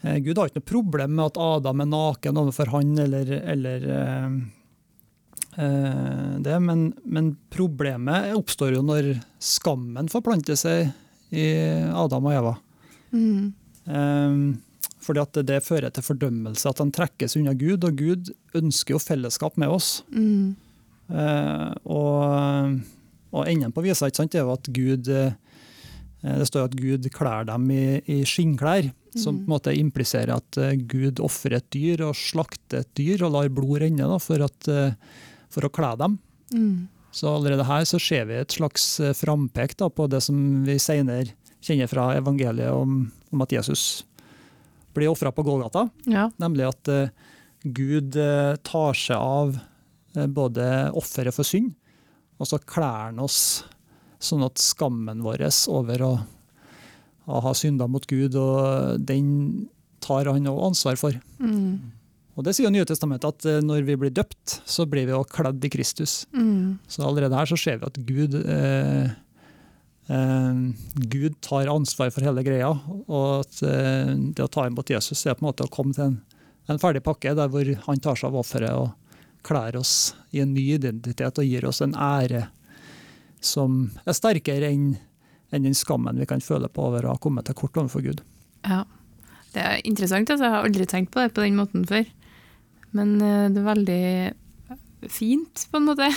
Eh, 0.02 0.18
Gud 0.22 0.38
har 0.38 0.48
ikke 0.48 0.60
noe 0.60 0.70
problem 0.70 1.16
med 1.16 1.32
at 1.32 1.40
Adam 1.42 1.82
er 1.82 1.90
naken 1.90 2.40
overfor 2.42 2.70
han, 2.76 2.94
eller, 3.02 3.32
eller 3.54 3.88
eh, 3.96 4.28
eh, 5.64 6.30
det, 6.44 6.60
men, 6.64 6.88
men 7.04 7.32
problemet 7.52 8.32
oppstår 8.38 8.78
jo 8.78 8.84
når 8.86 9.16
skammen 9.42 10.10
forplanter 10.12 10.58
seg 10.58 10.92
i 11.34 11.48
Adam 11.90 12.30
og 12.30 12.36
Eva. 12.36 12.54
Mm. 13.12 13.54
Fordi 15.02 15.22
at 15.22 15.40
det 15.46 15.62
fører 15.66 15.92
til 15.94 16.04
fordømmelse, 16.04 16.68
at 16.70 16.80
de 16.82 16.94
trekkes 16.94 17.36
unna 17.38 17.54
Gud, 17.58 17.84
og 17.86 17.98
Gud 17.98 18.32
ønsker 18.58 18.96
jo 18.96 19.02
fellesskap 19.02 19.58
med 19.60 19.70
oss. 19.70 20.02
Mm. 20.10 20.56
Eh, 21.08 21.70
og, 21.88 22.80
og 23.32 23.48
enden 23.48 23.72
på 23.74 23.84
visa 23.86 24.08
ikke 24.08 24.22
sant, 24.24 24.34
er 24.36 24.44
jo 24.44 24.56
at 24.56 24.68
Gud 24.74 25.08
eh, 25.08 25.36
Det 26.18 26.48
står 26.50 26.66
at 26.66 26.76
Gud 26.76 27.06
kler 27.14 27.46
dem 27.48 27.70
i, 27.70 28.00
i 28.10 28.18
skinnklær, 28.26 28.90
som 29.16 29.38
på 29.38 29.46
en 29.46 29.54
måte 29.54 29.74
impliserer 29.78 30.34
at 30.34 30.58
eh, 30.60 30.76
Gud 30.90 31.22
ofrer 31.24 31.60
et 31.60 31.70
dyr 31.74 32.02
og 32.08 32.18
slakter 32.18 32.82
et 32.82 32.92
dyr 32.98 33.24
og 33.26 33.36
lar 33.36 33.50
blod 33.54 33.84
renne 33.84 34.10
da, 34.10 34.18
for, 34.22 34.42
at, 34.44 34.70
eh, 34.72 34.96
for 35.54 35.68
å 35.68 35.72
kle 35.72 35.94
dem. 36.00 36.18
Mm. 36.52 36.88
Så 37.14 37.30
allerede 37.30 37.66
her 37.66 37.86
så 37.88 38.00
ser 38.02 38.28
vi 38.28 38.36
et 38.38 38.58
slags 38.58 38.98
eh, 39.00 39.14
frampek 39.16 39.76
da, 39.78 39.88
på 39.88 40.10
det 40.10 40.20
som 40.26 40.36
vi 40.66 40.76
senere 40.82 41.32
kjenner 41.64 41.90
fra 41.90 42.10
evangeliet 42.18 42.74
om, 42.74 43.00
om 43.32 43.46
at 43.46 43.54
Jesus 43.54 44.04
blir 44.98 45.12
ofra 45.12 45.32
på 45.34 45.44
Golgata. 45.46 45.86
Ja. 46.10 46.28
Nemlig 46.42 46.68
at 46.68 46.90
uh, 46.92 47.10
Gud 47.62 48.16
uh, 48.18 48.56
tar 48.66 48.98
seg 48.98 49.18
av 49.18 49.58
uh, 49.58 50.26
både 50.26 50.68
offeret 50.98 51.36
for 51.36 51.46
synd, 51.46 51.74
og 52.38 52.50
så 52.50 52.60
klær 52.62 53.08
han 53.08 53.22
oss 53.22 53.64
sånn 54.22 54.44
at 54.46 54.58
skammen 54.58 55.22
vår 55.22 55.44
over 55.70 56.02
å, 56.02 56.12
å 57.30 57.42
ha 57.44 57.52
synda 57.54 57.86
mot 57.90 58.06
Gud, 58.10 58.34
og 58.38 58.98
den 59.06 59.68
tar 60.02 60.30
han 60.30 60.46
også 60.50 60.66
ansvar 60.72 60.98
for. 60.98 61.22
Mm. 61.38 61.94
Og 62.38 62.46
Det 62.46 62.54
sier 62.54 62.70
Nye 62.70 62.86
testamentet 62.86 63.26
at 63.26 63.64
når 63.66 63.86
vi 63.86 63.96
blir 63.98 64.14
døpt, 64.14 64.60
så 64.66 64.86
blir 64.86 65.08
vi 65.08 65.14
også 65.14 65.40
kledd 65.40 65.64
i 65.66 65.70
Kristus. 65.74 66.20
Mm. 66.30 66.78
Så 66.86 67.02
allerede 67.06 67.34
her 67.34 67.50
så 67.50 67.58
ser 67.58 67.80
vi 67.80 67.88
at 67.88 67.98
Gud 68.06 68.36
eh, 68.38 69.10
Gud 70.08 71.34
tar 71.44 71.68
ansvar 71.68 72.12
for 72.14 72.24
hele 72.24 72.44
greia, 72.46 72.70
og 73.06 73.42
at 73.42 73.58
eh, 73.66 74.14
det 74.32 74.44
å 74.44 74.52
ta 74.52 74.64
imot 74.68 74.88
Jesus 74.94 75.26
er 75.26 75.36
på 75.36 75.44
en 75.44 75.50
måte 75.50 75.66
å 75.66 75.72
komme 75.72 75.92
til 75.96 76.06
en, 76.06 76.14
en 76.72 76.80
ferdig 76.80 77.02
pakke 77.04 77.34
der 77.36 77.50
hvor 77.52 77.68
han 77.84 78.00
tar 78.00 78.16
seg 78.16 78.30
av 78.30 78.38
offeret 78.40 78.72
og 78.72 78.94
klær 79.44 79.76
oss 79.78 80.14
i 80.32 80.40
en 80.40 80.54
ny 80.56 80.64
identitet 80.78 81.40
og 81.40 81.46
gir 81.46 81.66
oss 81.68 81.82
en 81.84 81.92
ære 81.92 82.46
som 83.44 83.84
er 84.08 84.16
sterkere 84.16 84.72
enn 84.72 84.96
enn 85.54 85.64
den 85.64 85.76
skammen 85.76 86.18
vi 86.20 86.26
kan 86.28 86.42
føle 86.44 86.68
på 86.68 86.88
over 86.90 87.06
å 87.06 87.14
ha 87.14 87.20
kommet 87.22 87.48
til 87.48 87.56
kort 87.56 87.78
overfor 87.80 88.04
Gud. 88.04 88.22
Ja. 88.66 88.84
Det 89.54 89.62
er 89.64 89.78
interessant, 89.88 90.28
altså. 90.28 90.44
jeg 90.44 90.52
har 90.52 90.66
aldri 90.66 90.84
tenkt 90.88 91.14
på 91.14 91.22
det 91.22 91.32
på 91.32 91.40
den 91.40 91.56
måten 91.56 91.86
før. 91.88 92.04
Men 92.96 93.14
eh, 93.16 93.46
det 93.54 93.62
er 93.62 93.68
veldig 93.70 95.08
fint, 95.08 95.64
på 95.70 95.80
en 95.80 95.86
måte. 95.88 96.10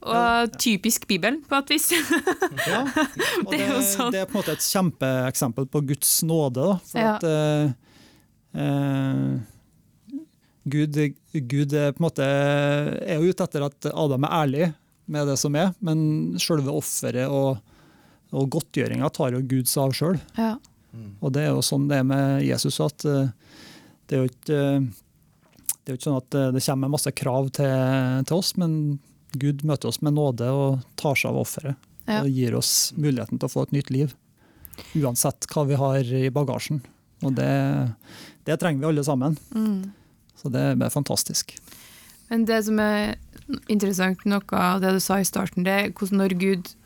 Og 0.00 0.54
typisk 0.56 1.04
Bibelen, 1.10 1.42
på 1.44 1.58
et 1.60 1.70
vis. 1.74 1.90
Ja, 1.92 2.82
og 3.44 3.50
Det 3.52 3.60
er 3.66 3.80
sånn. 3.84 4.12
det 4.14 4.22
er 4.22 4.28
på 4.30 4.38
en 4.38 4.40
måte 4.40 4.54
et 4.56 4.64
kjempeeksempel 4.64 5.66
på 5.68 5.82
Guds 5.90 6.14
nåde. 6.24 6.62
Da, 6.64 6.76
for 6.88 7.00
Ja. 7.02 7.14
at 7.18 7.26
eh, 7.28 7.72
eh, 8.64 9.34
Gud, 10.70 10.96
Gud 11.50 11.72
er 11.76 11.92
på 11.92 12.00
en 12.02 12.06
måte 12.06 12.24
er 12.24 13.20
ute 13.24 13.44
etter 13.44 13.64
at 13.66 13.90
Adam 13.92 14.24
er 14.28 14.34
ærlig 14.42 14.70
med 15.10 15.26
det 15.26 15.36
som 15.40 15.56
er, 15.58 15.72
men 15.84 16.38
selve 16.40 16.70
offeret 16.76 17.28
og, 17.32 17.58
og 18.36 18.48
godtgjøringa 18.54 19.08
tar 19.16 19.34
jo 19.34 19.40
Gud 19.50 19.66
seg 19.68 19.82
av 19.88 19.94
sjøl. 19.96 20.18
Ja. 20.38 20.54
Og 21.22 21.32
det 21.34 21.44
er 21.46 21.52
jo 21.54 21.62
sånn 21.64 21.88
det 21.90 22.00
er 22.02 22.06
med 22.08 22.42
Jesus. 22.46 22.80
at 22.84 23.04
eh, 23.08 23.28
det 24.10 24.16
er 24.16 24.24
jo 24.24 24.30
ikke, 24.32 24.62
det 25.84 25.86
er 25.86 25.94
jo 25.94 25.98
ikke 26.00 26.08
sånn 26.08 26.18
at 26.22 26.38
det 26.56 26.64
kommer 26.66 26.90
masse 26.96 27.12
krav 27.14 27.50
til, 27.54 28.24
til 28.26 28.36
oss, 28.40 28.52
men 28.60 28.72
Gud 29.38 29.64
møter 29.66 29.90
oss 29.90 30.00
med 30.02 30.16
nåde 30.16 30.48
og 30.50 30.80
tar 31.00 31.18
seg 31.18 31.32
av 31.32 31.42
offeret. 31.44 31.90
Ja. 32.06 32.22
Og 32.22 32.30
gir 32.34 32.56
oss 32.58 32.90
muligheten 32.96 33.38
til 33.38 33.46
å 33.46 33.52
få 33.52 33.66
et 33.68 33.76
nytt 33.76 33.92
liv. 33.94 34.14
Uansett 34.98 35.46
hva 35.52 35.66
vi 35.68 35.78
har 35.78 36.00
i 36.00 36.30
bagasjen. 36.34 36.80
Og 37.26 37.34
det, 37.36 37.52
det 38.48 38.56
trenger 38.60 38.82
vi 38.82 38.90
alle 38.90 39.04
sammen. 39.06 39.36
Mm. 39.54 39.92
Så 40.40 40.50
det 40.52 40.64
er 40.72 40.92
fantastisk. 40.92 41.54
Men 42.30 42.46
det 42.48 42.62
som 42.66 42.78
er 42.82 43.16
interessant, 43.72 44.22
noe 44.28 44.56
av 44.56 44.82
det 44.82 44.94
du 44.96 45.00
sa 45.02 45.18
i 45.20 45.28
starten, 45.28 45.66
det 45.66 45.74
er 45.74 45.90
hvordan 45.90 46.22
når 46.24 46.36
Gud 46.40 46.76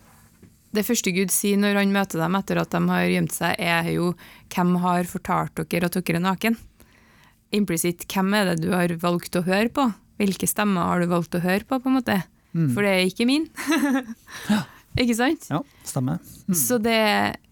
Det 0.75 0.83
første 0.83 1.13
Gud 1.15 1.31
sier 1.31 1.55
når 1.55 1.77
han 1.79 1.93
møter 1.95 2.19
dem 2.19 2.35
etter 2.35 2.59
at 2.59 2.73
de 2.75 2.81
har 2.89 3.05
gjemt 3.07 3.31
seg, 3.31 3.55
er 3.63 3.93
jo 3.95 4.15
'Hvem 4.51 4.73
har 4.83 5.05
fortalt 5.07 5.55
dere 5.55 5.87
at 5.87 5.95
dere 5.95 6.19
er 6.19 6.25
naken?' 6.25 6.57
Implisitt, 7.55 8.09
hvem 8.11 8.35
er 8.35 8.45
det 8.45 8.65
du 8.67 8.73
har 8.75 8.91
valgt 8.99 9.37
å 9.39 9.45
høre 9.47 9.71
på? 9.71 9.85
Hvilke 10.19 10.49
stemmer 10.51 10.83
har 10.83 10.99
du 10.99 11.07
valgt 11.07 11.37
å 11.39 11.45
høre 11.45 11.63
på, 11.63 11.79
på 11.79 11.87
en 11.87 11.95
måte? 11.95 12.25
For 12.55 12.87
det 12.87 12.93
er 12.95 13.09
ikke 13.09 13.27
min. 13.27 13.49
ikke 15.03 15.17
sant? 15.19 15.49
Ja, 15.51 15.63
stemmer. 15.87 16.21
Så 16.55 16.79
det, 16.83 16.99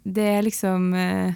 det 0.06 0.28
er 0.36 0.44
liksom 0.46 0.92
eh, 0.94 1.34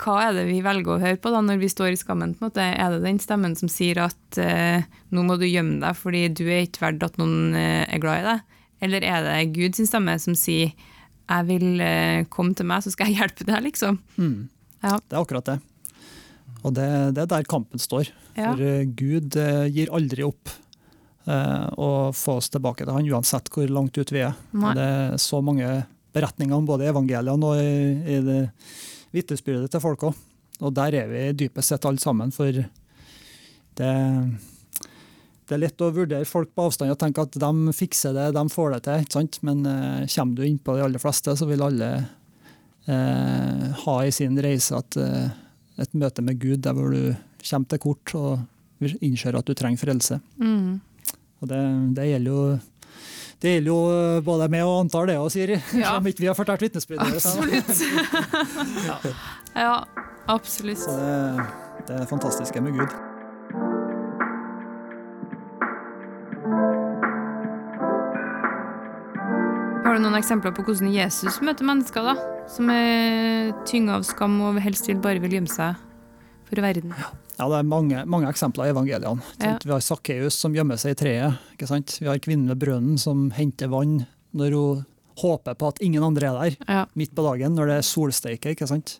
Hva 0.00 0.14
er 0.24 0.38
det 0.38 0.46
vi 0.48 0.62
velger 0.64 0.94
å 0.94 1.02
høre 1.02 1.20
på 1.20 1.32
da 1.34 1.42
når 1.44 1.60
vi 1.60 1.70
står 1.72 1.92
i 1.92 2.00
skammen? 2.00 2.32
på 2.34 2.44
en 2.44 2.48
måte? 2.48 2.64
Er 2.64 2.94
det 2.94 3.04
den 3.04 3.20
stemmen 3.20 3.56
som 3.58 3.68
sier 3.72 4.00
at 4.06 4.40
eh, 4.40 4.88
nå 5.12 5.26
må 5.28 5.36
du 5.40 5.46
gjemme 5.48 5.80
deg 5.84 6.00
fordi 6.00 6.26
du 6.32 6.46
er 6.48 6.64
ikke 6.64 6.86
verdt 6.86 7.06
at 7.10 7.20
noen 7.20 7.52
eh, 7.52 7.84
er 7.84 8.02
glad 8.02 8.22
i 8.22 8.26
deg? 8.30 8.58
Eller 8.84 9.06
er 9.06 9.28
det 9.28 9.54
Guds 9.54 9.84
stemme 9.88 10.16
som 10.20 10.36
sier 10.36 10.72
jeg 11.24 11.48
vil 11.48 11.80
eh, 11.80 12.24
komme 12.32 12.52
til 12.56 12.68
meg, 12.68 12.82
så 12.84 12.90
skal 12.92 13.08
jeg 13.08 13.22
hjelpe 13.22 13.46
deg, 13.48 13.62
liksom? 13.64 13.96
Mm. 14.20 14.50
Ja. 14.84 14.98
Det 15.00 15.16
er 15.16 15.22
akkurat 15.22 15.46
det. 15.48 15.54
Og 16.64 16.74
det, 16.76 16.88
det 17.16 17.22
er 17.24 17.30
der 17.30 17.46
kampen 17.48 17.80
står. 17.80 18.10
Ja. 18.34 18.50
For 18.50 18.60
eh, 18.60 18.84
Gud 18.96 19.38
eh, 19.40 19.64
gir 19.72 19.92
aldri 19.94 20.26
opp 20.26 20.52
eh, 21.26 21.66
å 21.80 21.90
få 22.14 22.38
oss 22.40 22.50
tilbake 22.52 22.84
til 22.84 22.94
han, 22.94 23.10
uansett 23.10 23.50
hvor 23.52 23.70
langt 23.72 23.98
ut 23.98 24.14
vi 24.14 24.24
er. 24.26 24.36
Nei. 24.52 24.74
Det 24.76 24.86
er 24.86 25.18
så 25.22 25.40
mange 25.44 25.68
beretninger 26.14 26.56
om 26.56 26.66
både 26.68 26.88
evangeliene 26.92 27.50
og 27.50 27.58
i, 27.58 28.16
i 28.16 28.20
det 28.24 28.40
vitnesbyrdet 29.14 29.72
til 29.72 29.82
folk 29.82 30.08
òg. 30.10 30.24
Og 30.62 30.74
der 30.74 30.94
er 31.02 31.10
vi 31.10 31.22
dypest 31.44 31.72
sett 31.72 31.86
alle 31.88 32.02
sammen, 32.02 32.30
for 32.34 32.54
det, 32.54 33.90
det 35.44 35.56
er 35.56 35.60
lett 35.60 35.82
å 35.82 35.90
vurdere 35.94 36.28
folk 36.28 36.52
på 36.54 36.68
avstand 36.68 36.94
og 36.94 37.00
tenke 37.00 37.24
at 37.26 37.38
de 37.42 37.74
fikser 37.74 38.14
det, 38.16 38.30
de 38.36 38.44
får 38.52 38.76
det 38.76 38.82
til. 38.86 39.02
ikke 39.02 39.18
sant? 39.18 39.40
Men 39.46 39.64
eh, 39.66 40.04
kommer 40.14 40.38
du 40.38 40.46
innpå 40.46 40.76
de 40.76 40.86
aller 40.86 41.02
fleste, 41.02 41.34
så 41.36 41.48
vil 41.50 41.64
alle 41.66 41.90
eh, 42.86 43.66
ha 43.82 43.96
i 44.04 44.14
sin 44.14 44.38
reise 44.42 44.78
at 44.78 44.98
eh, 45.00 45.28
et 45.82 45.98
møte 45.98 46.22
med 46.22 46.38
Gud 46.38 46.62
der 46.64 46.76
hvor 46.76 46.94
du 46.94 47.14
kommer 47.44 47.68
til 47.68 47.82
kort 47.82 48.14
og 48.16 48.90
innser 49.04 49.36
at 49.36 49.48
du 49.48 49.54
trenger 49.56 49.80
frelse. 49.80 50.20
Mm. 50.38 50.78
Og 51.44 51.50
det, 51.50 51.60
det 51.96 52.08
gjelder 52.08 52.32
jo 52.32 52.44
det 53.44 53.50
gjelder 53.58 53.68
jo 53.68 53.80
eh, 53.92 54.20
både 54.24 54.46
meg 54.48 54.62
og 54.64 54.78
Antar, 54.86 55.08
det 55.10 55.18
òg, 55.20 55.26
Siri. 55.34 55.58
Ja. 55.76 55.98
Om 55.98 56.06
ikke 56.08 56.22
vi 56.24 56.28
har 56.30 56.36
fortalt 56.38 56.62
vitnesbyrdet. 56.64 57.12
Absolutt. 57.12 57.82
ja, 59.66 59.74
absolutt. 60.32 60.80
Så 60.80 60.94
det, 60.96 61.44
det 61.90 61.98
er 61.98 62.08
fantastiske 62.08 62.62
med 62.64 62.78
Gud. 62.78 62.94
Har 69.84 69.98
du 69.98 70.00
noen 70.06 70.16
eksempler 70.16 70.54
på 70.56 70.64
hvordan 70.64 70.88
Jesus 70.94 71.36
møter 71.44 71.68
mennesker 71.68 72.08
da, 72.08 72.16
som 72.48 72.72
er 72.72 73.52
tynga 73.68 73.98
av 73.98 74.08
skam 74.08 74.40
og 74.48 74.62
helst 74.64 74.88
vil 74.88 75.04
bare 75.04 75.20
vil 75.20 75.36
gjemme 75.36 75.52
seg 75.52 75.76
for 76.48 76.64
verden? 76.64 76.96
Ja, 76.96 77.12
Det 77.34 77.44
er 77.58 77.66
mange, 77.66 78.04
mange 78.06 78.28
eksempler 78.30 78.68
i 78.68 78.72
evangeliene. 78.74 79.22
Ja. 79.42 79.56
Vi 79.64 79.72
har 79.72 79.82
Sakkeus 79.82 80.36
som 80.38 80.54
gjemmer 80.54 80.78
seg 80.78 80.94
i 80.94 80.98
treet. 81.00 81.38
ikke 81.56 81.66
sant? 81.66 81.96
Vi 82.00 82.06
har 82.06 82.18
kvinnen 82.22 82.48
ved 82.52 82.60
brønnen 82.62 82.98
som 83.00 83.30
henter 83.34 83.68
vann 83.72 84.04
når 84.34 84.54
hun 84.54 84.84
håper 85.20 85.54
på 85.58 85.68
at 85.70 85.80
ingen 85.82 86.02
andre 86.02 86.26
er 86.30 86.38
der, 86.50 86.56
Ja. 86.68 86.84
midt 86.94 87.14
på 87.14 87.22
dagen, 87.26 87.54
når 87.54 87.66
det 87.66 87.76
er 87.78 87.86
solsteike. 87.86 88.50
ikke 88.54 88.66
sant? 88.70 88.98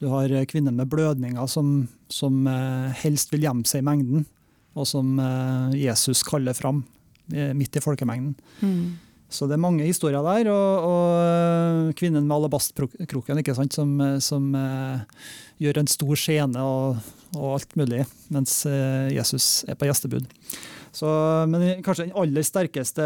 Du 0.00 0.08
har 0.10 0.24
eh, 0.30 0.44
kvinnen 0.46 0.74
med 0.76 0.88
blødninger 0.90 1.46
som, 1.48 1.88
som 2.08 2.46
eh, 2.46 2.92
helst 3.02 3.30
vil 3.32 3.42
gjemme 3.46 3.64
seg 3.66 3.82
i 3.82 3.86
mengden, 3.86 4.26
og 4.74 4.86
som 4.86 5.18
eh, 5.18 5.74
Jesus 5.78 6.22
kaller 6.26 6.54
fram 6.54 6.84
midt 7.30 7.76
i 7.78 7.80
folkemengden. 7.80 8.34
Mm. 8.60 8.98
Så 9.34 9.48
det 9.50 9.56
er 9.56 9.62
mange 9.64 9.86
historier 9.86 10.22
der, 10.22 10.50
og, 10.52 10.84
og 10.86 11.06
øh, 11.18 11.92
kvinnen 11.98 12.26
med 12.28 12.36
alabastkroken 12.36 13.42
som, 13.74 13.94
øh, 14.00 14.20
som 14.22 14.52
uh, 14.54 15.02
gjør 15.58 15.80
en 15.80 15.90
stor 15.90 16.14
skjene 16.14 16.62
og, 16.62 17.00
og 17.34 17.56
alt 17.56 17.74
mulig, 17.76 18.04
mens 18.30 18.62
uh, 18.70 19.10
Jesus 19.10 19.64
er 19.66 19.74
på 19.74 19.88
gjestebud. 19.88 20.28
Så, 20.94 21.08
men 21.50 21.82
kanskje 21.82 22.06
den 22.06 22.14
aller 22.14 22.46
sterkeste 22.46 23.02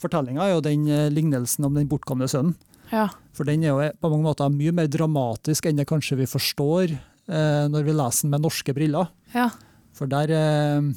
fortellinga 0.00 0.46
er 0.46 0.54
jo 0.54 0.64
den 0.64 0.88
lignelsen 1.12 1.68
om 1.68 1.76
den 1.76 1.88
bortkomne 1.88 2.28
sønnen. 2.28 2.56
ja. 2.92 3.10
For 3.36 3.44
den 3.44 3.66
er 3.66 3.74
jo 3.74 3.92
på 4.00 4.08
mange 4.08 4.24
måter 4.24 4.48
mye 4.48 4.72
mer 4.72 4.88
dramatisk 4.88 5.66
enn 5.68 5.76
det 5.76 5.84
kanskje 5.90 6.16
vi 6.22 6.30
forstår 6.30 6.96
uh, 6.96 7.68
når 7.68 7.84
vi 7.84 7.92
leser 7.92 8.24
den 8.24 8.32
med 8.32 8.46
norske 8.48 8.72
briller. 8.72 9.12
Ja. 9.36 9.50
For 9.96 10.08
der 10.10 10.32
eh, 10.36 10.92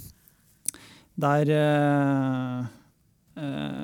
Der 1.20 1.50
eh, 1.52 2.60
eh, 2.60 2.66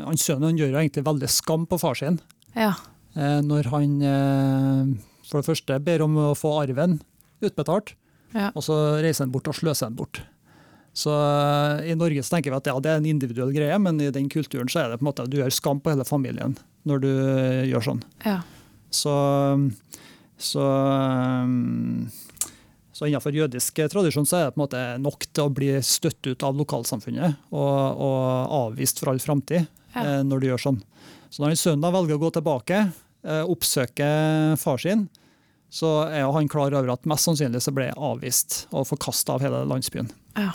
han 0.06 0.20
Sønnen 0.22 0.50
han 0.52 0.60
gjør 0.60 0.72
jo 0.74 0.80
egentlig 0.82 1.06
veldig 1.08 1.30
skam 1.32 1.66
på 1.70 1.80
far 1.82 1.98
sin. 2.00 2.20
Ja. 2.56 2.74
Eh, 3.16 3.42
når 3.46 3.70
han 3.72 3.98
eh, 4.04 4.94
for 5.26 5.42
det 5.42 5.50
første 5.50 5.80
ber 5.84 6.04
om 6.06 6.18
å 6.22 6.32
få 6.38 6.54
arven 6.62 7.00
utbetalt, 7.46 7.96
Ja. 8.36 8.50
og 8.54 8.64
så 8.66 8.76
reiser 9.04 9.24
han 9.26 9.32
bort 9.32 9.48
og 9.48 9.56
sløser 9.56 9.88
han 9.88 9.96
bort. 9.96 10.20
Så 10.96 11.12
eh, 11.12 11.92
I 11.92 11.96
Norge 12.00 12.24
så 12.24 12.36
tenker 12.36 12.52
vi 12.54 12.58
at 12.60 12.68
ja, 12.72 12.76
det 12.84 12.92
er 12.92 13.00
en 13.02 13.08
individuell 13.10 13.52
greie, 13.56 13.78
men 13.80 14.00
i 14.04 14.12
den 14.16 14.30
kulturen 14.32 14.70
så 14.72 14.84
er 14.84 14.92
det 14.94 15.00
på 15.00 15.06
en 15.06 15.10
måte 15.12 15.24
at 15.26 15.32
du 15.32 15.38
gjør 15.42 15.52
skam 15.56 15.80
på 15.84 15.92
hele 15.92 16.06
familien 16.08 16.56
når 16.88 17.02
du 17.04 17.10
eh, 17.12 17.64
gjør 17.72 17.88
sånn. 17.90 18.04
Ja. 18.24 18.38
Så, 18.96 19.12
så, 20.40 20.64
så 22.96 23.10
innenfor 23.10 23.36
jødisk 23.36 23.82
tradisjon 23.92 24.28
så 24.28 24.38
er 24.38 24.46
det 24.48 24.54
på 24.56 24.62
en 24.62 24.64
måte 24.64 24.84
nok 25.04 25.26
til 25.36 25.50
å 25.50 25.52
bli 25.52 25.72
støtt 25.84 26.30
ut 26.30 26.46
av 26.48 26.56
lokalsamfunnet 26.56 27.42
og, 27.52 28.04
og 28.08 28.54
avvist 28.62 29.02
for 29.02 29.12
all 29.12 29.20
framtid 29.20 29.66
Ja. 29.96 30.04
eh, 30.06 30.22
når 30.24 30.40
du 30.42 30.48
gjør 30.48 30.64
sånn. 30.64 30.80
Så 31.28 31.44
når 31.44 31.52
en 31.54 31.60
sønn 31.60 31.84
velger 31.84 32.16
å 32.16 32.22
gå 32.24 32.30
tilbake, 32.38 32.80
eh, 33.28 33.44
oppsøke 33.52 34.08
far 34.62 34.80
sin, 34.80 35.10
så 35.76 36.06
er 36.08 36.24
han 36.32 36.48
klar 36.48 36.72
over 36.72 36.94
at 36.94 37.08
mest 37.10 37.28
sannsynlig 37.28 37.60
så 37.66 37.74
ble 37.76 37.90
jeg 37.90 38.00
avvist 38.00 38.62
og 38.72 38.88
forkasta 38.88 39.36
av 39.36 39.44
hele 39.44 39.66
landsbyen. 39.68 40.08
Ja. 40.40 40.54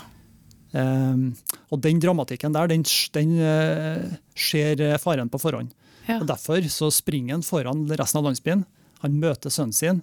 Um, 0.72 1.32
og 1.74 1.80
den 1.82 1.98
dramatikken 2.00 2.54
der, 2.54 2.70
den, 2.70 2.84
den 3.16 3.32
uh, 3.42 4.04
ser 4.38 4.80
faren 5.02 5.28
på 5.28 5.40
forhånd. 5.42 5.72
Ja. 6.06 6.20
Og 6.20 6.28
Derfor 6.30 6.62
så 6.70 6.88
springer 6.94 7.34
han 7.36 7.44
foran 7.44 7.84
resten 7.90 8.20
av 8.20 8.28
landsbyen. 8.30 8.62
Han 9.02 9.18
møter 9.20 9.52
sønnen 9.52 9.76
sin. 9.76 10.00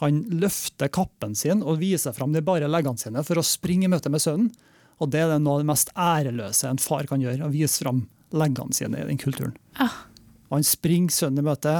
Han 0.00 0.22
løfter 0.40 0.88
kappen 0.92 1.34
sin 1.36 1.60
og 1.62 1.80
viser 1.82 2.14
fram 2.16 2.32
de 2.32 2.40
bare 2.44 2.68
leggene 2.70 3.00
sine 3.00 3.24
for 3.26 3.40
å 3.40 3.44
springe 3.44 3.84
i 3.88 3.92
møte 3.92 4.12
med 4.12 4.22
sønnen. 4.24 4.50
Og 5.00 5.08
det 5.12 5.22
er 5.24 5.38
noe 5.40 5.58
av 5.58 5.62
det 5.62 5.68
mest 5.70 5.92
æreløse 5.96 6.68
en 6.68 6.80
far 6.80 7.06
kan 7.08 7.22
gjøre, 7.24 7.46
å 7.46 7.52
vise 7.52 7.80
fram 7.82 8.02
leggene 8.36 8.76
sine 8.76 9.00
i 9.00 9.06
den 9.08 9.20
kulturen. 9.20 9.54
Ah. 9.80 9.94
Og 10.50 10.58
han 10.58 10.66
springer 10.66 11.14
sønnen 11.14 11.40
i 11.44 11.46
møte, 11.46 11.74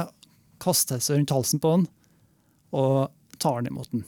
kaster 0.61 1.01
seg 1.01 1.19
rundt 1.19 1.33
halsen 1.33 1.61
på 1.61 1.73
han 1.75 1.87
og 2.77 3.11
tar 3.41 3.57
han 3.59 3.69
imot 3.69 3.89
den. 3.93 4.05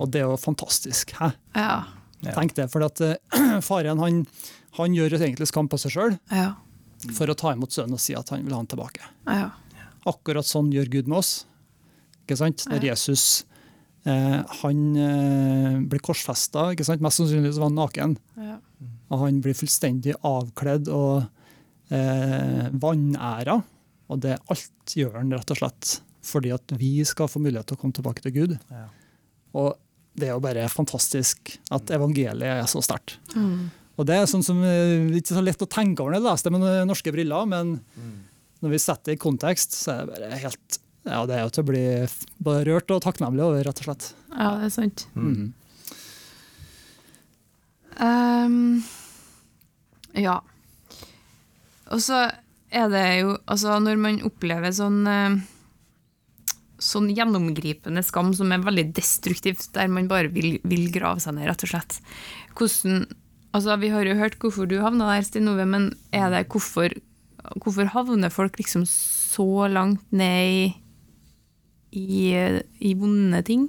Og 0.00 0.10
det 0.12 0.20
er 0.22 0.28
jo 0.30 0.36
fantastisk. 0.40 1.12
Hæ? 1.18 1.32
Ja. 1.56 1.84
Tenk 2.34 2.54
det, 2.56 2.68
for 2.72 2.84
at 2.86 3.00
uh, 3.04 3.16
faren 3.68 4.00
han, 4.00 4.22
han 4.78 4.94
gjør 4.96 5.16
egentlig 5.20 5.48
skam 5.50 5.68
på 5.70 5.78
seg 5.82 5.92
sjøl 5.92 6.14
Ja. 6.32 6.54
for 7.16 7.28
å 7.28 7.36
ta 7.36 7.52
imot 7.52 7.74
sønnen 7.74 7.98
og 7.98 8.02
si 8.02 8.16
at 8.16 8.32
han 8.32 8.44
vil 8.46 8.54
ha 8.56 8.62
han 8.62 8.70
tilbake. 8.70 9.04
Ja. 9.28 9.50
Akkurat 10.08 10.48
sånn 10.48 10.72
gjør 10.72 10.88
Gud 10.98 11.10
med 11.10 11.20
oss. 11.20 11.34
Ikke 12.24 12.38
sant? 12.40 12.64
Når 12.70 12.86
Jesus 12.92 13.44
han 14.04 14.80
eh, 15.00 15.76
blir 15.88 16.02
korsfesta, 16.04 16.66
mest 17.00 17.20
sannsynlig 17.20 17.54
så 17.56 17.62
var 17.62 17.70
han 17.70 17.78
naken, 17.78 18.16
Ja. 18.36 18.58
og 19.08 19.22
han 19.22 19.38
blir 19.40 19.56
fullstendig 19.56 20.12
avkledd 20.20 20.90
og 20.92 21.24
eh, 21.90 22.68
vanæra. 22.72 23.62
Og 24.12 24.20
det 24.20 24.36
alt 24.52 24.92
gjør 24.98 25.16
han 25.22 25.32
rett 25.32 25.54
og 25.54 25.62
slett 25.62 25.94
fordi 26.24 26.52
at 26.54 26.72
vi 26.80 27.02
skal 27.04 27.28
få 27.28 27.40
mulighet 27.44 27.66
til 27.68 27.76
å 27.76 27.80
komme 27.82 27.92
tilbake 27.96 28.22
til 28.24 28.32
Gud. 28.32 28.52
Ja. 28.72 28.86
Og 29.60 29.74
det 30.16 30.28
er 30.30 30.36
jo 30.36 30.44
bare 30.44 30.68
fantastisk 30.72 31.58
at 31.74 31.90
evangeliet 31.92 32.62
er 32.62 32.68
så 32.70 32.80
sterkt. 32.84 33.18
Mm. 33.36 33.66
Og 34.00 34.06
det 34.08 34.16
er 34.16 34.28
sånn 34.30 34.44
som 34.44 34.60
eh, 34.64 35.04
ikke 35.18 35.36
så 35.36 35.42
lett 35.44 35.64
å 35.64 35.68
tenke 35.70 36.00
over 36.02 36.14
når 36.14 36.20
jeg 36.22 36.28
leser 36.30 36.48
det 36.50 36.56
med 36.58 36.68
eh, 36.70 36.86
norske 36.88 37.12
briller, 37.14 37.44
men 37.50 37.74
når 38.64 38.72
vi 38.72 38.80
setter 38.80 39.12
det 39.12 39.18
i 39.18 39.20
kontekst, 39.20 39.76
så 39.76 39.92
er 39.92 40.00
det 40.08 40.14
bare 40.14 40.40
helt 40.46 40.78
Ja, 41.04 41.20
det 41.28 41.36
er 41.36 41.44
jo 41.44 41.52
til 41.52 41.64
å 41.64 41.68
bli 41.68 41.84
både 42.44 42.64
rørt 42.70 42.92
og 42.94 43.02
takknemlig 43.04 43.44
over, 43.44 43.64
rett 43.66 43.82
og 43.82 43.88
slett. 43.90 44.10
ja, 44.32 44.50
det 44.60 44.70
er 44.70 44.74
sant. 44.74 45.06
Mm. 45.14 45.52
Um, 47.94 48.82
ja. 50.18 50.38
Og 51.94 52.00
så 52.02 52.24
er 52.74 52.88
det 52.90 53.02
jo 53.20 53.36
Altså, 53.46 53.76
når 53.78 54.00
man 54.02 54.16
opplever 54.26 54.72
sånn 54.74 55.04
eh, 55.06 55.36
Sånn 56.82 57.06
gjennomgripende 57.14 58.02
skam 58.02 58.32
som 58.34 58.50
er 58.50 58.64
veldig 58.64 58.88
destruktivt, 58.96 59.68
der 59.76 59.86
man 59.92 60.08
bare 60.10 60.32
vil, 60.34 60.56
vil 60.66 60.88
grave 60.92 61.22
seg 61.22 61.36
ned, 61.36 61.46
rett 61.48 61.62
og 61.64 61.70
slett. 61.70 62.00
Hvordan 62.58 63.06
Altså, 63.54 63.76
vi 63.78 63.92
har 63.92 64.02
jo 64.02 64.16
hørt 64.18 64.34
hvorfor 64.42 64.66
du 64.66 64.80
havna 64.82 65.12
der, 65.12 65.22
Stine 65.22 65.52
Ove, 65.52 65.62
men 65.70 65.92
er 66.10 66.26
det 66.32 66.48
hvorfor, 66.50 66.90
hvorfor 67.62 67.92
havner 67.92 68.32
folk 68.34 68.58
liksom 68.58 68.82
så 68.90 69.68
langt 69.70 70.02
ned 70.10 70.48
i, 70.50 70.64
i, 71.94 72.34
i 72.84 72.94
vonde 72.98 73.40
ting? 73.46 73.68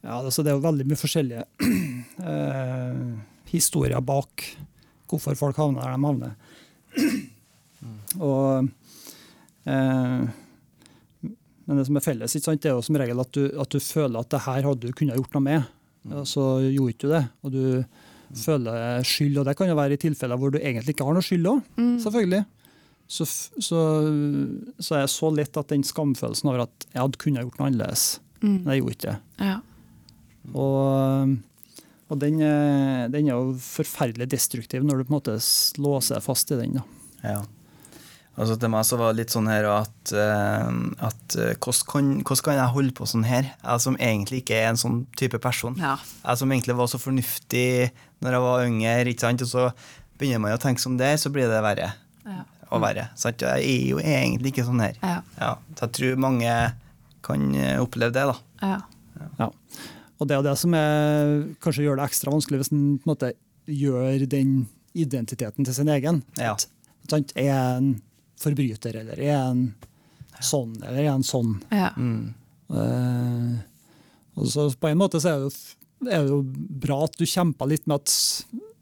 Ja, 0.00 0.18
altså 0.18 0.42
det 0.42 0.52
er 0.52 0.56
jo 0.56 0.64
veldig 0.64 0.86
mye 0.88 0.98
forskjellige 0.98 1.44
eh, 2.32 3.00
historier 3.52 4.00
bak 4.04 4.46
hvorfor 5.10 5.36
folk 5.36 5.58
havner 5.60 5.82
der 5.84 5.96
de 5.96 6.06
havner. 6.06 6.36
Og, 8.20 8.70
eh, 9.68 10.22
men 11.66 11.80
det 11.80 11.86
som 11.88 11.98
er 11.98 12.04
felles, 12.04 12.36
ikke 12.36 12.48
sant, 12.48 12.62
det 12.62 12.70
er 12.70 12.78
jo 12.78 12.86
som 12.86 12.98
regel 13.00 13.20
at 13.22 13.34
du, 13.36 13.42
at 13.60 13.74
du 13.74 13.82
føler 13.82 14.22
at 14.22 14.30
det 14.32 14.44
her 14.46 14.70
hadde 14.70 14.86
du 14.86 14.96
kunnet 14.96 15.18
gjort 15.18 15.36
noe 15.36 15.46
med, 15.46 15.68
og 16.14 16.24
så 16.28 16.46
gjorde 16.64 16.96
du 17.02 17.12
det. 17.12 17.24
Og 17.44 17.54
du 17.54 17.64
føler 18.40 19.04
skyld, 19.06 19.42
og 19.42 19.50
det 19.50 19.56
kan 19.58 19.68
jo 19.68 19.76
være 19.76 19.98
i 19.98 20.00
tilfeller 20.00 20.38
hvor 20.40 20.54
du 20.54 20.60
egentlig 20.60 20.94
ikke 20.94 21.06
har 21.06 21.18
noe 21.18 21.26
skyld 21.26 21.50
òg, 21.50 21.60
selvfølgelig. 22.06 22.44
Så, 23.10 23.24
så, 23.26 23.78
så 24.78 24.94
er 24.94 25.00
jeg 25.02 25.10
så 25.10 25.30
lett 25.34 25.56
at 25.58 25.72
den 25.72 25.82
skamfølelsen 25.82 26.46
over 26.52 26.62
at 26.68 26.84
jeg 26.92 27.00
hadde 27.02 27.18
kunnet 27.18 27.42
gjort 27.42 27.56
noe 27.58 27.70
annerledes, 27.72 28.04
men 28.44 28.68
jeg 28.70 28.82
gjorde 28.84 28.94
ikke 28.96 29.08
det. 29.10 29.46
Ja. 29.50 29.56
Og, 30.54 31.32
og 32.10 32.20
den, 32.22 32.40
er- 32.46 33.08
den 33.12 33.26
er 33.28 33.34
jo 33.34 33.54
forferdelig 33.60 34.28
destruktiv 34.32 34.84
når 34.86 35.00
du 35.02 35.08
på 35.08 35.12
en 35.14 35.18
måte 35.18 35.34
låser 35.82 36.16
deg 36.20 36.24
fast 36.26 36.52
i 36.54 36.58
den. 36.60 36.78
Da. 36.78 36.84
Ja. 37.24 37.40
Altså 38.40 38.54
til 38.62 38.70
meg 38.72 38.86
så 38.88 38.96
var 38.96 39.10
det 39.12 39.24
litt 39.24 39.34
sånn 39.34 39.50
her 39.50 39.66
at, 39.68 40.12
eh, 40.16 40.68
at 41.04 41.34
eh, 41.36 41.50
hvordan, 41.58 41.82
kan, 41.90 42.12
hvordan 42.22 42.44
kan 42.46 42.56
jeg 42.60 42.74
holde 42.76 42.94
på 42.96 43.08
sånn 43.10 43.26
her? 43.28 43.50
Jeg 43.58 43.82
som 43.84 43.98
egentlig 44.00 44.44
ikke 44.44 44.60
er 44.62 44.70
en 44.70 44.78
sånn 44.80 45.00
type 45.18 45.40
person. 45.42 45.74
Ja. 45.82 45.96
Jeg 46.22 46.40
som 46.40 46.54
egentlig 46.54 46.78
var 46.78 46.88
så 46.94 47.02
fornuftig 47.02 47.90
når 48.22 48.36
jeg 48.38 48.46
var 48.46 48.64
yngre, 48.70 48.94
ikke 49.12 49.26
sant? 49.26 49.44
og 49.44 49.50
så 49.50 49.66
begynner 50.20 50.40
man 50.46 50.54
å 50.56 50.62
tenke 50.62 50.80
som 50.80 50.96
det, 51.00 51.16
så 51.20 51.32
blir 51.34 51.50
det 51.50 51.60
verre 51.66 51.90
Ja. 52.24 52.46
Og 52.70 52.82
verre. 52.84 53.08
Sant? 53.18 53.42
Jeg 53.42 53.66
er 53.66 53.86
jo 53.90 54.00
egentlig 54.02 54.54
ikke 54.54 54.66
sånn 54.66 54.82
her. 54.82 54.98
Ja. 55.02 55.18
Ja, 55.40 55.52
så 55.76 55.86
jeg 55.86 55.96
tror 55.98 56.22
mange 56.26 56.54
kan 57.26 57.48
eh, 57.54 57.76
oppleve 57.82 58.14
det, 58.14 58.26
da. 58.30 58.36
Ja. 58.62 58.78
Ja. 59.38 59.48
Og 60.20 60.28
det 60.28 60.36
er 60.36 60.44
det 60.44 60.56
som 60.60 60.74
er, 60.76 61.32
kanskje 61.64 61.86
gjør 61.86 62.00
det 62.00 62.10
ekstra 62.10 62.32
vanskelig 62.34 62.60
hvis 62.62 62.72
en 62.74 62.84
på 63.00 63.08
en 63.08 63.12
måte 63.12 63.32
gjør 63.70 64.26
den 64.30 64.54
identiteten 64.98 65.66
til 65.66 65.76
sin 65.76 65.90
egen. 65.92 66.22
Ja. 66.40 66.54
Sant? 67.10 67.32
Er 67.38 67.52
en 67.78 67.94
forbryter, 68.40 69.00
eller 69.02 69.20
er 69.20 69.36
en 69.38 69.64
sånn, 70.44 70.74
eller 70.82 71.02
er 71.04 71.12
en 71.14 71.26
sånn? 71.26 71.58
Ja. 71.72 71.92
Mm. 71.96 72.32
Uh, 72.70 73.58
og 74.38 74.48
så 74.48 74.68
på 74.78 74.90
en 74.90 75.00
måte 75.00 75.20
så 75.20 75.32
er 75.32 75.42
det, 75.42 75.50
jo, 75.50 76.08
er 76.08 76.24
det 76.24 76.32
jo 76.32 76.42
bra 76.84 77.02
at 77.08 77.16
du 77.18 77.26
kjemper 77.28 77.70
litt 77.72 77.88
med 77.90 78.00
at 78.00 78.14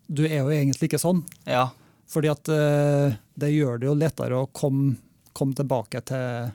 du 0.09 0.24
er 0.26 0.41
jo 0.43 0.53
egentlig 0.55 0.91
ikke 0.91 1.01
sånn. 1.03 1.22
Ja. 1.49 1.68
Fordi 2.09 2.30
at 2.32 2.48
eh, 2.48 3.16
det 3.36 3.50
gjør 3.52 3.78
det 3.82 3.86
jo 3.90 3.94
lettere 3.98 4.38
å 4.42 4.48
komme, 4.56 4.94
komme 5.36 5.54
tilbake 5.59 6.00
til 6.09 6.50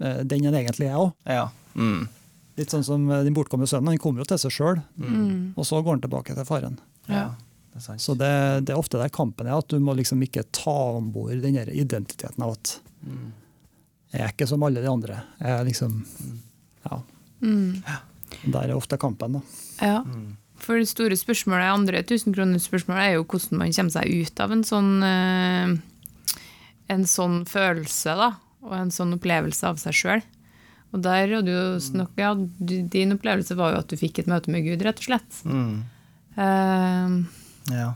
eh, 0.00 0.20
den 0.22 0.46
en 0.46 0.54
egentlig 0.60 0.86
er 0.90 1.00
òg. 1.00 1.12
Ja. 1.26 1.48
Mm. 1.74 2.04
Litt 2.60 2.70
sånn 2.74 2.84
som 2.86 3.08
eh, 3.10 3.24
den 3.26 3.34
bortkomne 3.34 3.66
sønnen. 3.66 3.90
Han 3.94 3.98
kommer 4.02 4.22
jo 4.22 4.28
til 4.30 4.38
seg 4.44 4.54
sjøl, 4.54 4.82
Mm. 5.00 5.54
og 5.56 5.64
så 5.66 5.80
går 5.82 5.96
han 5.96 6.04
tilbake 6.04 6.36
til 6.38 6.46
faren. 6.46 6.78
Ja. 7.08 7.32
Det 7.72 7.80
er. 7.88 7.98
Så 8.04 8.14
det, 8.20 8.30
det 8.68 8.74
er 8.74 8.78
ofte 8.78 8.98
der 9.00 9.08
kampen 9.10 9.46
er, 9.48 9.56
at 9.58 9.68
du 9.72 9.78
må 9.80 9.94
liksom 9.96 10.20
ikke 10.22 10.44
ta 10.52 10.74
om 10.98 11.06
bord 11.14 11.32
den 11.42 11.56
der 11.56 11.70
identiteten 11.72 12.42
av 12.44 12.54
at 12.58 12.78
Mm. 13.02 13.32
jeg 14.12 14.20
er 14.22 14.28
ikke 14.30 14.46
som 14.46 14.62
alle 14.62 14.78
de 14.84 14.86
andre. 14.92 15.16
Jeg 15.40 15.50
er 15.58 15.64
liksom 15.66 16.04
Ja. 16.86 17.00
Mm. 17.42 17.82
Der 18.52 18.68
er 18.68 18.76
ofte 18.76 18.96
kampen, 19.00 19.32
da. 19.32 19.40
ja. 19.82 20.04
Mm. 20.62 20.66
For 20.66 20.78
det 20.78 20.88
store 20.90 21.16
spørsmålet, 21.18 21.72
andre 21.74 22.02
1000-kronersspørsmålet 22.04 23.02
er 23.08 23.16
jo 23.16 23.24
hvordan 23.26 23.58
man 23.58 23.72
kommer 23.74 23.90
seg 23.96 24.12
ut 24.22 24.42
av 24.44 24.52
en 24.54 24.62
sånn 24.66 24.92
eh, 25.02 25.72
en 26.92 27.04
sånn 27.08 27.42
følelse, 27.48 28.14
da, 28.18 28.28
og 28.62 28.74
en 28.76 28.90
sånn 28.94 29.16
opplevelse 29.16 29.66
av 29.66 29.78
seg 29.82 29.96
sjøl. 29.96 30.22
Og 30.92 31.00
der 31.02 31.30
hadde 31.38 31.50
jo 31.54 31.80
snakk, 31.80 32.12
ja, 32.20 32.34
Din 32.36 33.14
opplevelse 33.16 33.56
var 33.56 33.72
jo 33.72 33.78
at 33.80 33.88
du 33.88 33.96
fikk 33.96 34.20
et 34.20 34.28
møte 34.28 34.52
med 34.52 34.66
Gud, 34.66 34.82
rett 34.84 35.00
og 35.00 35.06
slett. 35.08 35.38
Mm. 35.48 35.82
Uh, 36.36 37.24
Ja. 37.72 37.92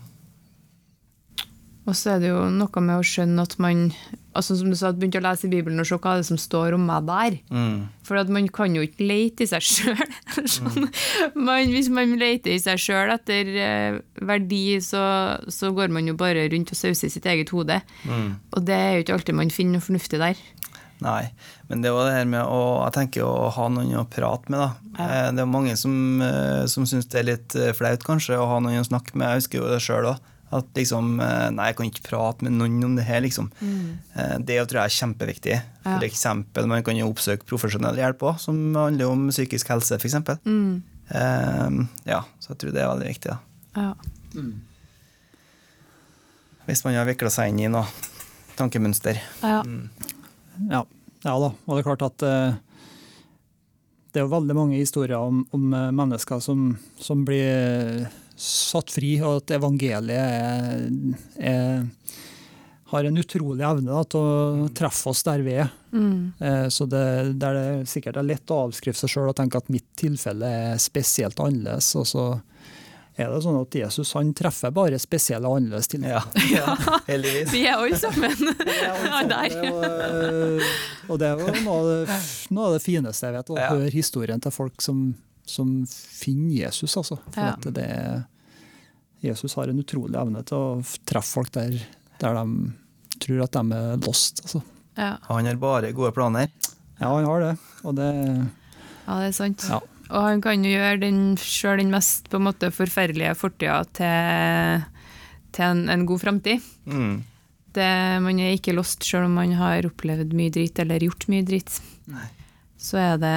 og 1.86 1.94
så 1.96 2.14
er 2.14 2.20
det 2.22 2.28
jo 2.32 2.44
noe 2.50 2.80
med 2.82 2.98
å 2.98 3.04
skjønne 3.06 3.42
at 3.42 3.58
man 3.62 3.88
altså 4.36 4.56
som 4.58 4.70
du 4.70 4.76
sa, 4.78 4.92
begynte 4.94 5.20
å 5.20 5.24
lese 5.24 5.48
i 5.48 5.52
Bibelen 5.52 5.82
og 5.82 5.88
se 5.88 5.98
hva 5.98 6.16
det 6.18 6.26
som 6.28 6.38
står 6.40 6.76
om 6.76 6.84
meg 6.88 7.06
der. 7.08 7.38
Mm. 7.50 7.78
For 8.06 8.32
man 8.32 8.48
kan 8.54 8.76
jo 8.76 8.84
ikke 8.86 9.06
lete 9.08 9.46
i 9.46 9.50
seg 9.50 9.64
sjøl. 9.64 10.02
Sånn. 10.56 10.88
mm. 11.34 11.72
Hvis 11.72 11.90
man 11.92 12.14
leter 12.20 12.54
i 12.54 12.60
seg 12.62 12.80
sjøl 12.82 13.14
etter 13.16 13.50
eh, 13.56 13.98
verdi, 14.28 14.64
så, 14.84 15.02
så 15.52 15.72
går 15.76 15.94
man 15.94 16.08
jo 16.08 16.16
bare 16.18 16.46
rundt 16.52 16.72
og 16.74 16.78
sauser 16.78 17.08
i 17.10 17.14
sitt 17.16 17.26
eget 17.28 17.52
hode. 17.54 17.80
Mm. 18.06 18.36
Og 18.54 18.68
det 18.68 18.76
er 18.76 18.92
jo 18.94 19.06
ikke 19.06 19.18
alltid 19.18 19.40
man 19.40 19.54
finner 19.54 19.78
noe 19.78 19.88
fornuftig 19.88 20.22
der. 20.22 20.44
Nei, 21.04 21.26
men 21.68 21.82
det 21.84 21.92
var 21.92 22.08
det 22.08 22.14
her 22.14 22.28
med 22.30 22.48
å 22.48 22.60
jeg 22.86 22.94
tenker 22.94 23.26
å 23.26 23.50
ha 23.52 23.66
noen 23.68 23.98
å 24.00 24.06
prate 24.08 24.52
med. 24.52 24.62
da. 24.62 24.68
Ja. 24.96 25.26
Det 25.34 25.42
er 25.44 25.50
mange 25.50 25.74
som, 25.76 26.22
eh, 26.24 26.64
som 26.72 26.86
syns 26.88 27.08
det 27.12 27.20
er 27.20 27.28
litt 27.28 27.56
eh, 27.58 27.74
flaut 27.76 28.04
kanskje 28.06 28.38
å 28.40 28.48
ha 28.48 28.62
noen 28.64 28.80
å 28.80 28.88
snakke 28.88 29.12
med. 29.16 29.28
Jeg 29.28 29.42
husker 29.42 29.60
jo 29.60 29.68
det 29.72 29.82
sjøl 29.84 30.08
òg. 30.14 30.32
At 30.54 30.68
liksom 30.78 31.16
eh, 31.18 31.48
Nei, 31.50 31.70
jeg 31.70 31.78
kan 31.78 31.88
ikke 31.90 32.04
prate 32.06 32.46
med 32.46 32.54
noen 32.54 32.78
om 32.86 32.98
det 32.98 33.06
her, 33.08 33.22
liksom. 33.24 33.48
Mm. 33.58 34.44
Det 34.46 34.60
tror 34.62 34.82
jeg 34.82 34.84
er 34.84 34.98
kjempeviktig. 34.98 35.56
Ja. 35.56 35.96
For 35.96 36.06
eksempel, 36.06 36.68
man 36.70 36.84
kan 36.86 36.98
jo 36.98 37.08
oppsøke 37.10 37.48
profesjonell 37.48 37.98
hjelp 37.98 38.22
òg, 38.26 38.38
som 38.42 38.60
handler 38.78 39.10
om 39.10 39.26
psykisk 39.32 39.72
helse, 39.74 39.98
f.eks. 39.98 40.20
Mm. 40.46 40.82
Um, 41.06 41.82
ja, 42.06 42.24
så 42.42 42.52
jeg 42.52 42.62
tror 42.62 42.74
det 42.74 42.82
er 42.82 42.90
veldig 42.90 43.10
viktig. 43.10 43.34
da. 43.34 43.38
Ja. 43.76 43.92
Hvis 46.66 46.82
man 46.86 46.96
har 46.98 47.06
vikla 47.06 47.30
seg 47.30 47.52
inn 47.52 47.62
i 47.62 47.70
noe 47.70 47.86
tankemønster. 48.58 49.20
Ja. 49.42 49.60
Ja, 50.70 50.82
ja 51.22 51.34
da. 51.42 51.50
Og 51.52 51.76
det 51.76 51.82
er 51.82 51.86
klart 51.86 52.06
at 52.06 52.24
eh, 52.26 52.56
det 54.10 54.22
er 54.22 54.26
jo 54.26 54.32
veldig 54.32 54.56
mange 54.56 54.80
historier 54.80 55.20
om, 55.20 55.44
om 55.54 55.68
eh, 55.76 55.92
mennesker 55.94 56.40
som, 56.42 56.70
som 56.98 57.22
blir 57.28 58.08
satt 58.36 58.90
fri, 58.92 59.14
og 59.24 59.38
at 59.42 59.54
evangeliet 59.56 60.10
er, 60.12 60.82
er, 61.40 61.86
har 62.92 63.04
en 63.08 63.18
utrolig 63.18 63.64
evne 63.66 63.90
da, 63.90 64.02
til 64.12 64.20
å 64.22 64.68
treffe 64.76 65.10
oss 65.10 65.22
der 65.26 65.40
vi 65.46 65.54
er. 65.62 65.70
Mm. 65.96 66.32
Eh, 66.38 66.66
Så 66.70 66.86
det, 66.86 67.04
der 67.40 67.56
det 67.56 67.88
sikkert 67.90 68.20
er 68.20 68.28
lett 68.28 68.52
å 68.52 68.66
avskrive 68.68 68.94
seg 69.00 69.10
sjøl 69.14 69.30
og 69.32 69.38
tenke 69.40 69.58
at 69.58 69.72
mitt 69.72 69.88
tilfelle 69.98 70.46
er 70.72 70.76
spesielt 70.82 71.40
annerledes. 71.42 71.88
Og 71.98 72.06
så 72.06 72.26
er 73.16 73.30
det 73.32 73.40
sånn 73.46 73.56
at 73.62 73.72
Jesus 73.80 74.10
han 74.12 74.34
treffer 74.36 74.70
bare 74.76 74.98
spesielle 75.00 75.48
og 75.48 75.56
annerledes 75.62 75.88
til. 75.88 76.04
Ja, 76.06 76.20
heldigvis. 77.08 77.48
Vi 77.56 77.62
er 77.66 77.80
alle 77.80 77.96
sammen 77.96 78.52
der. 79.32 79.56
Og, 79.72 79.86
eh, 79.88 80.74
og 81.08 81.22
det 81.22 81.30
er 81.32 81.40
jo 81.40 81.54
noe 81.64 82.02
noe 82.52 82.68
av 82.68 82.76
det 82.76 82.82
fineste 82.84 83.30
jeg 83.30 83.38
vet, 83.40 83.50
å 83.50 83.56
Ja. 83.58 83.70
høre 83.72 83.90
historien 83.96 84.44
til 84.44 84.52
folk 84.54 84.84
som, 84.84 85.14
som 85.46 85.70
finner 85.88 86.66
Jesus. 86.66 86.96
Altså. 86.98 87.18
For 87.30 87.40
Ja. 87.42 87.52
at 87.54 87.68
det, 87.74 87.88
Jesus 89.24 89.54
har 89.56 89.68
en 89.72 89.78
utrolig 89.82 90.18
evne 90.20 90.42
til 90.46 90.56
å 90.58 90.84
treffe 91.08 91.32
folk 91.38 91.52
der, 91.54 91.78
der 92.20 92.34
de 92.34 92.72
tror 93.22 93.42
at 93.46 93.52
de 93.56 93.72
er 93.78 93.96
lost. 94.04 94.42
Altså. 94.44 94.62
Ja. 94.96 95.16
Han 95.28 95.46
har 95.48 95.56
bare 95.60 95.92
gode 95.96 96.12
planer. 96.16 96.50
Ja, 97.00 97.10
han 97.14 97.24
har 97.28 97.40
det. 97.40 97.54
Og 97.84 97.94
det 97.98 98.10
ja, 99.06 99.20
det 99.20 99.28
er 99.30 99.36
sant. 99.36 99.64
Ja. 99.70 99.80
Og 100.06 100.22
han 100.22 100.40
kan 100.42 100.62
jo 100.64 100.70
gjøre 100.70 101.00
den, 101.02 101.36
selv 101.38 101.78
den 101.80 101.90
mest 101.90 102.28
på 102.30 102.38
en 102.38 102.46
måte, 102.46 102.70
forferdelige 102.74 103.34
fortida 103.38 103.80
til, 103.94 104.84
til 105.54 105.64
en, 105.66 105.88
en 105.90 106.04
god 106.06 106.20
framtid. 106.22 106.62
Mm. 106.86 107.16
Man 107.76 108.38
er 108.40 108.54
ikke 108.56 108.72
lost 108.72 109.04
selv 109.04 109.26
om 109.28 109.34
man 109.36 109.50
har 109.58 109.84
opplevd 109.84 110.30
mye 110.32 110.48
dritt 110.54 110.78
eller 110.80 111.02
gjort 111.04 111.26
mye 111.28 111.44
dritt. 111.44 111.74
Så 112.80 112.96
er 113.02 113.18
det 113.20 113.34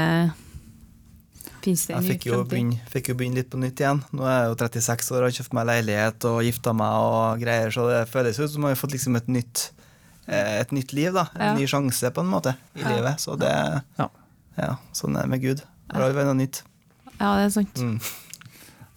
Jeg 1.66 2.04
fikk 2.06 2.26
jo, 2.30 2.34
framtid? 2.40 2.50
begynne, 2.54 2.80
fikk 2.94 3.10
jo 3.10 3.16
begynne 3.20 3.36
litt 3.42 3.50
på 3.52 3.60
nytt 3.60 3.80
igjen. 3.84 4.04
Nå 4.16 4.24
er 4.24 4.36
jeg 4.44 4.50
jo 4.50 4.56
36 4.62 5.12
år, 5.12 5.18
og 5.18 5.28
har 5.28 5.36
kjøpt 5.40 5.54
meg 5.58 5.68
leilighet 5.70 6.26
og 6.30 6.40
gifta 6.48 6.74
meg 6.74 6.94
og 7.10 7.42
greier, 7.44 7.70
så 7.76 7.88
det 7.90 8.00
føles 8.10 8.40
ut 8.40 8.50
som 8.54 8.64
jeg 8.68 8.76
har 8.76 8.80
fått 8.80 8.96
liksom 8.96 9.16
et 9.20 9.28
nytt, 9.28 9.72
eh, 10.28 10.60
et 10.62 10.72
nytt 10.72 10.94
liv, 10.94 11.12
da. 11.14 11.28
En 11.36 11.42
Ja. 11.42 11.54
ny 11.60 11.66
sjanse, 11.68 12.12
på 12.14 12.22
en 12.22 12.32
måte, 12.32 12.56
i 12.76 12.82
Ja. 12.82 12.90
livet. 12.96 13.20
Så 13.20 13.38
det 13.38 13.84
Ja. 13.98 14.10
Ja, 14.58 14.76
sånn 14.94 15.16
er 15.18 15.22
det 15.24 15.30
med 15.30 15.42
Gud. 15.42 15.58
Det 15.90 15.96
har 15.96 16.12
vært 16.14 16.26
noe 16.26 16.34
nytt. 16.46 16.64
Ja, 17.20 17.36
det 17.38 17.46
er 17.46 17.64
sant. 17.64 17.74
Mm. 17.76 18.00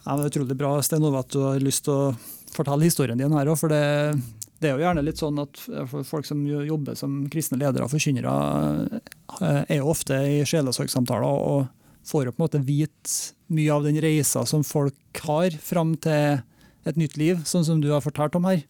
Ja, 0.07 0.17
men 0.17 0.25
det 0.25 0.37
er 0.37 0.41
utrolig 0.41 0.57
bra 0.59 0.81
Sten 0.83 1.03
Ove, 1.05 1.19
at 1.19 1.29
du 1.29 1.41
har 1.43 1.59
lyst 1.61 1.85
til 1.85 1.93
å 1.95 2.17
fortelle 2.53 2.83
historien 2.83 3.17
din 3.19 3.31
her 3.33 3.47
òg. 3.47 3.57
For 3.59 3.69
det, 3.69 4.21
det 4.61 4.71
er 4.71 4.77
jo 4.79 4.83
gjerne 4.85 5.05
litt 5.05 5.17
sånn 5.19 5.39
at 5.41 6.05
folk 6.05 6.25
som 6.27 6.45
jobber 6.47 6.97
som 6.97 7.29
kristne 7.29 7.59
ledere 7.59 7.83
og 7.85 7.91
forkynnere, 7.91 9.01
eh, 9.41 9.65
er 9.71 9.77
jo 9.79 9.87
ofte 9.91 10.11
i 10.19 10.43
sjelesorgsamtaler 10.45 11.23
og 11.25 11.69
får 12.07 12.27
jo 12.27 12.35
på 12.35 12.41
en 12.41 12.45
måte 12.45 12.63
vite 12.67 13.33
mye 13.53 13.73
av 13.75 13.85
den 13.87 14.01
reisa 14.03 14.45
som 14.49 14.65
folk 14.65 15.23
har 15.27 15.57
fram 15.63 15.97
til 16.01 16.41
et 16.89 16.99
nytt 16.99 17.19
liv, 17.21 17.43
sånn 17.47 17.67
som 17.67 17.83
du 17.83 17.91
har 17.93 18.03
fortalt 18.03 18.35
om 18.39 18.49
her. 18.49 18.65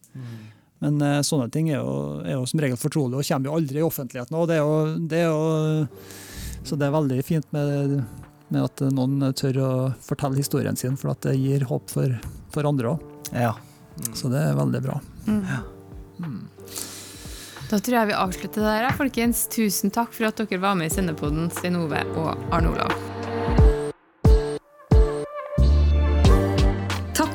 Men 0.83 0.99
uh, 1.01 1.21
sånne 1.23 1.47
ting 1.49 1.71
er 1.71 1.79
jo, 1.79 2.19
er 2.25 2.35
jo 2.35 2.43
som 2.49 2.59
regel 2.61 2.77
fortrolig 2.77 3.17
og 3.17 3.25
kommer 3.25 3.49
jo 3.49 3.55
aldri 3.57 3.79
i 3.79 3.85
offentligheten. 3.87 4.37
Og 4.37 4.49
det 4.51 4.59
er 4.59 4.61
jo, 4.61 4.75
det 5.09 5.21
er 5.23 5.31
jo, 5.31 5.87
så 6.67 6.77
det 6.77 6.89
er 6.89 6.97
veldig 6.97 7.23
fint 7.25 7.47
med 7.55 8.03
med 8.53 8.67
at 8.67 8.83
noen 8.93 9.33
tør 9.37 9.59
å 9.63 9.71
fortelle 10.03 10.39
historien 10.39 10.77
sin, 10.79 10.97
for 10.99 11.13
at 11.13 11.25
det 11.25 11.37
gir 11.39 11.65
håp 11.69 11.89
for, 11.93 12.17
for 12.53 12.69
andre 12.69 12.93
òg. 12.93 13.07
Ja. 13.33 13.53
Så 14.17 14.29
det 14.33 14.41
er 14.41 14.57
veldig 14.57 14.81
bra. 14.83 14.99
Da 17.71 17.79
tror 17.79 17.97
jeg 17.97 18.11
vi 18.11 18.17
avslutter 18.17 18.67
der, 18.67 18.89
folkens. 18.97 19.47
Tusen 19.53 19.93
takk 19.93 20.13
for 20.13 20.29
at 20.29 20.41
dere 20.41 20.61
var 20.61 20.77
med 20.77 20.91
i 20.91 20.93
Sendepoden, 20.93 21.49
Stein 21.53 21.79
Ove 21.81 22.05
og 22.13 22.53
Arne 22.53 22.73
Olav. 22.75 23.22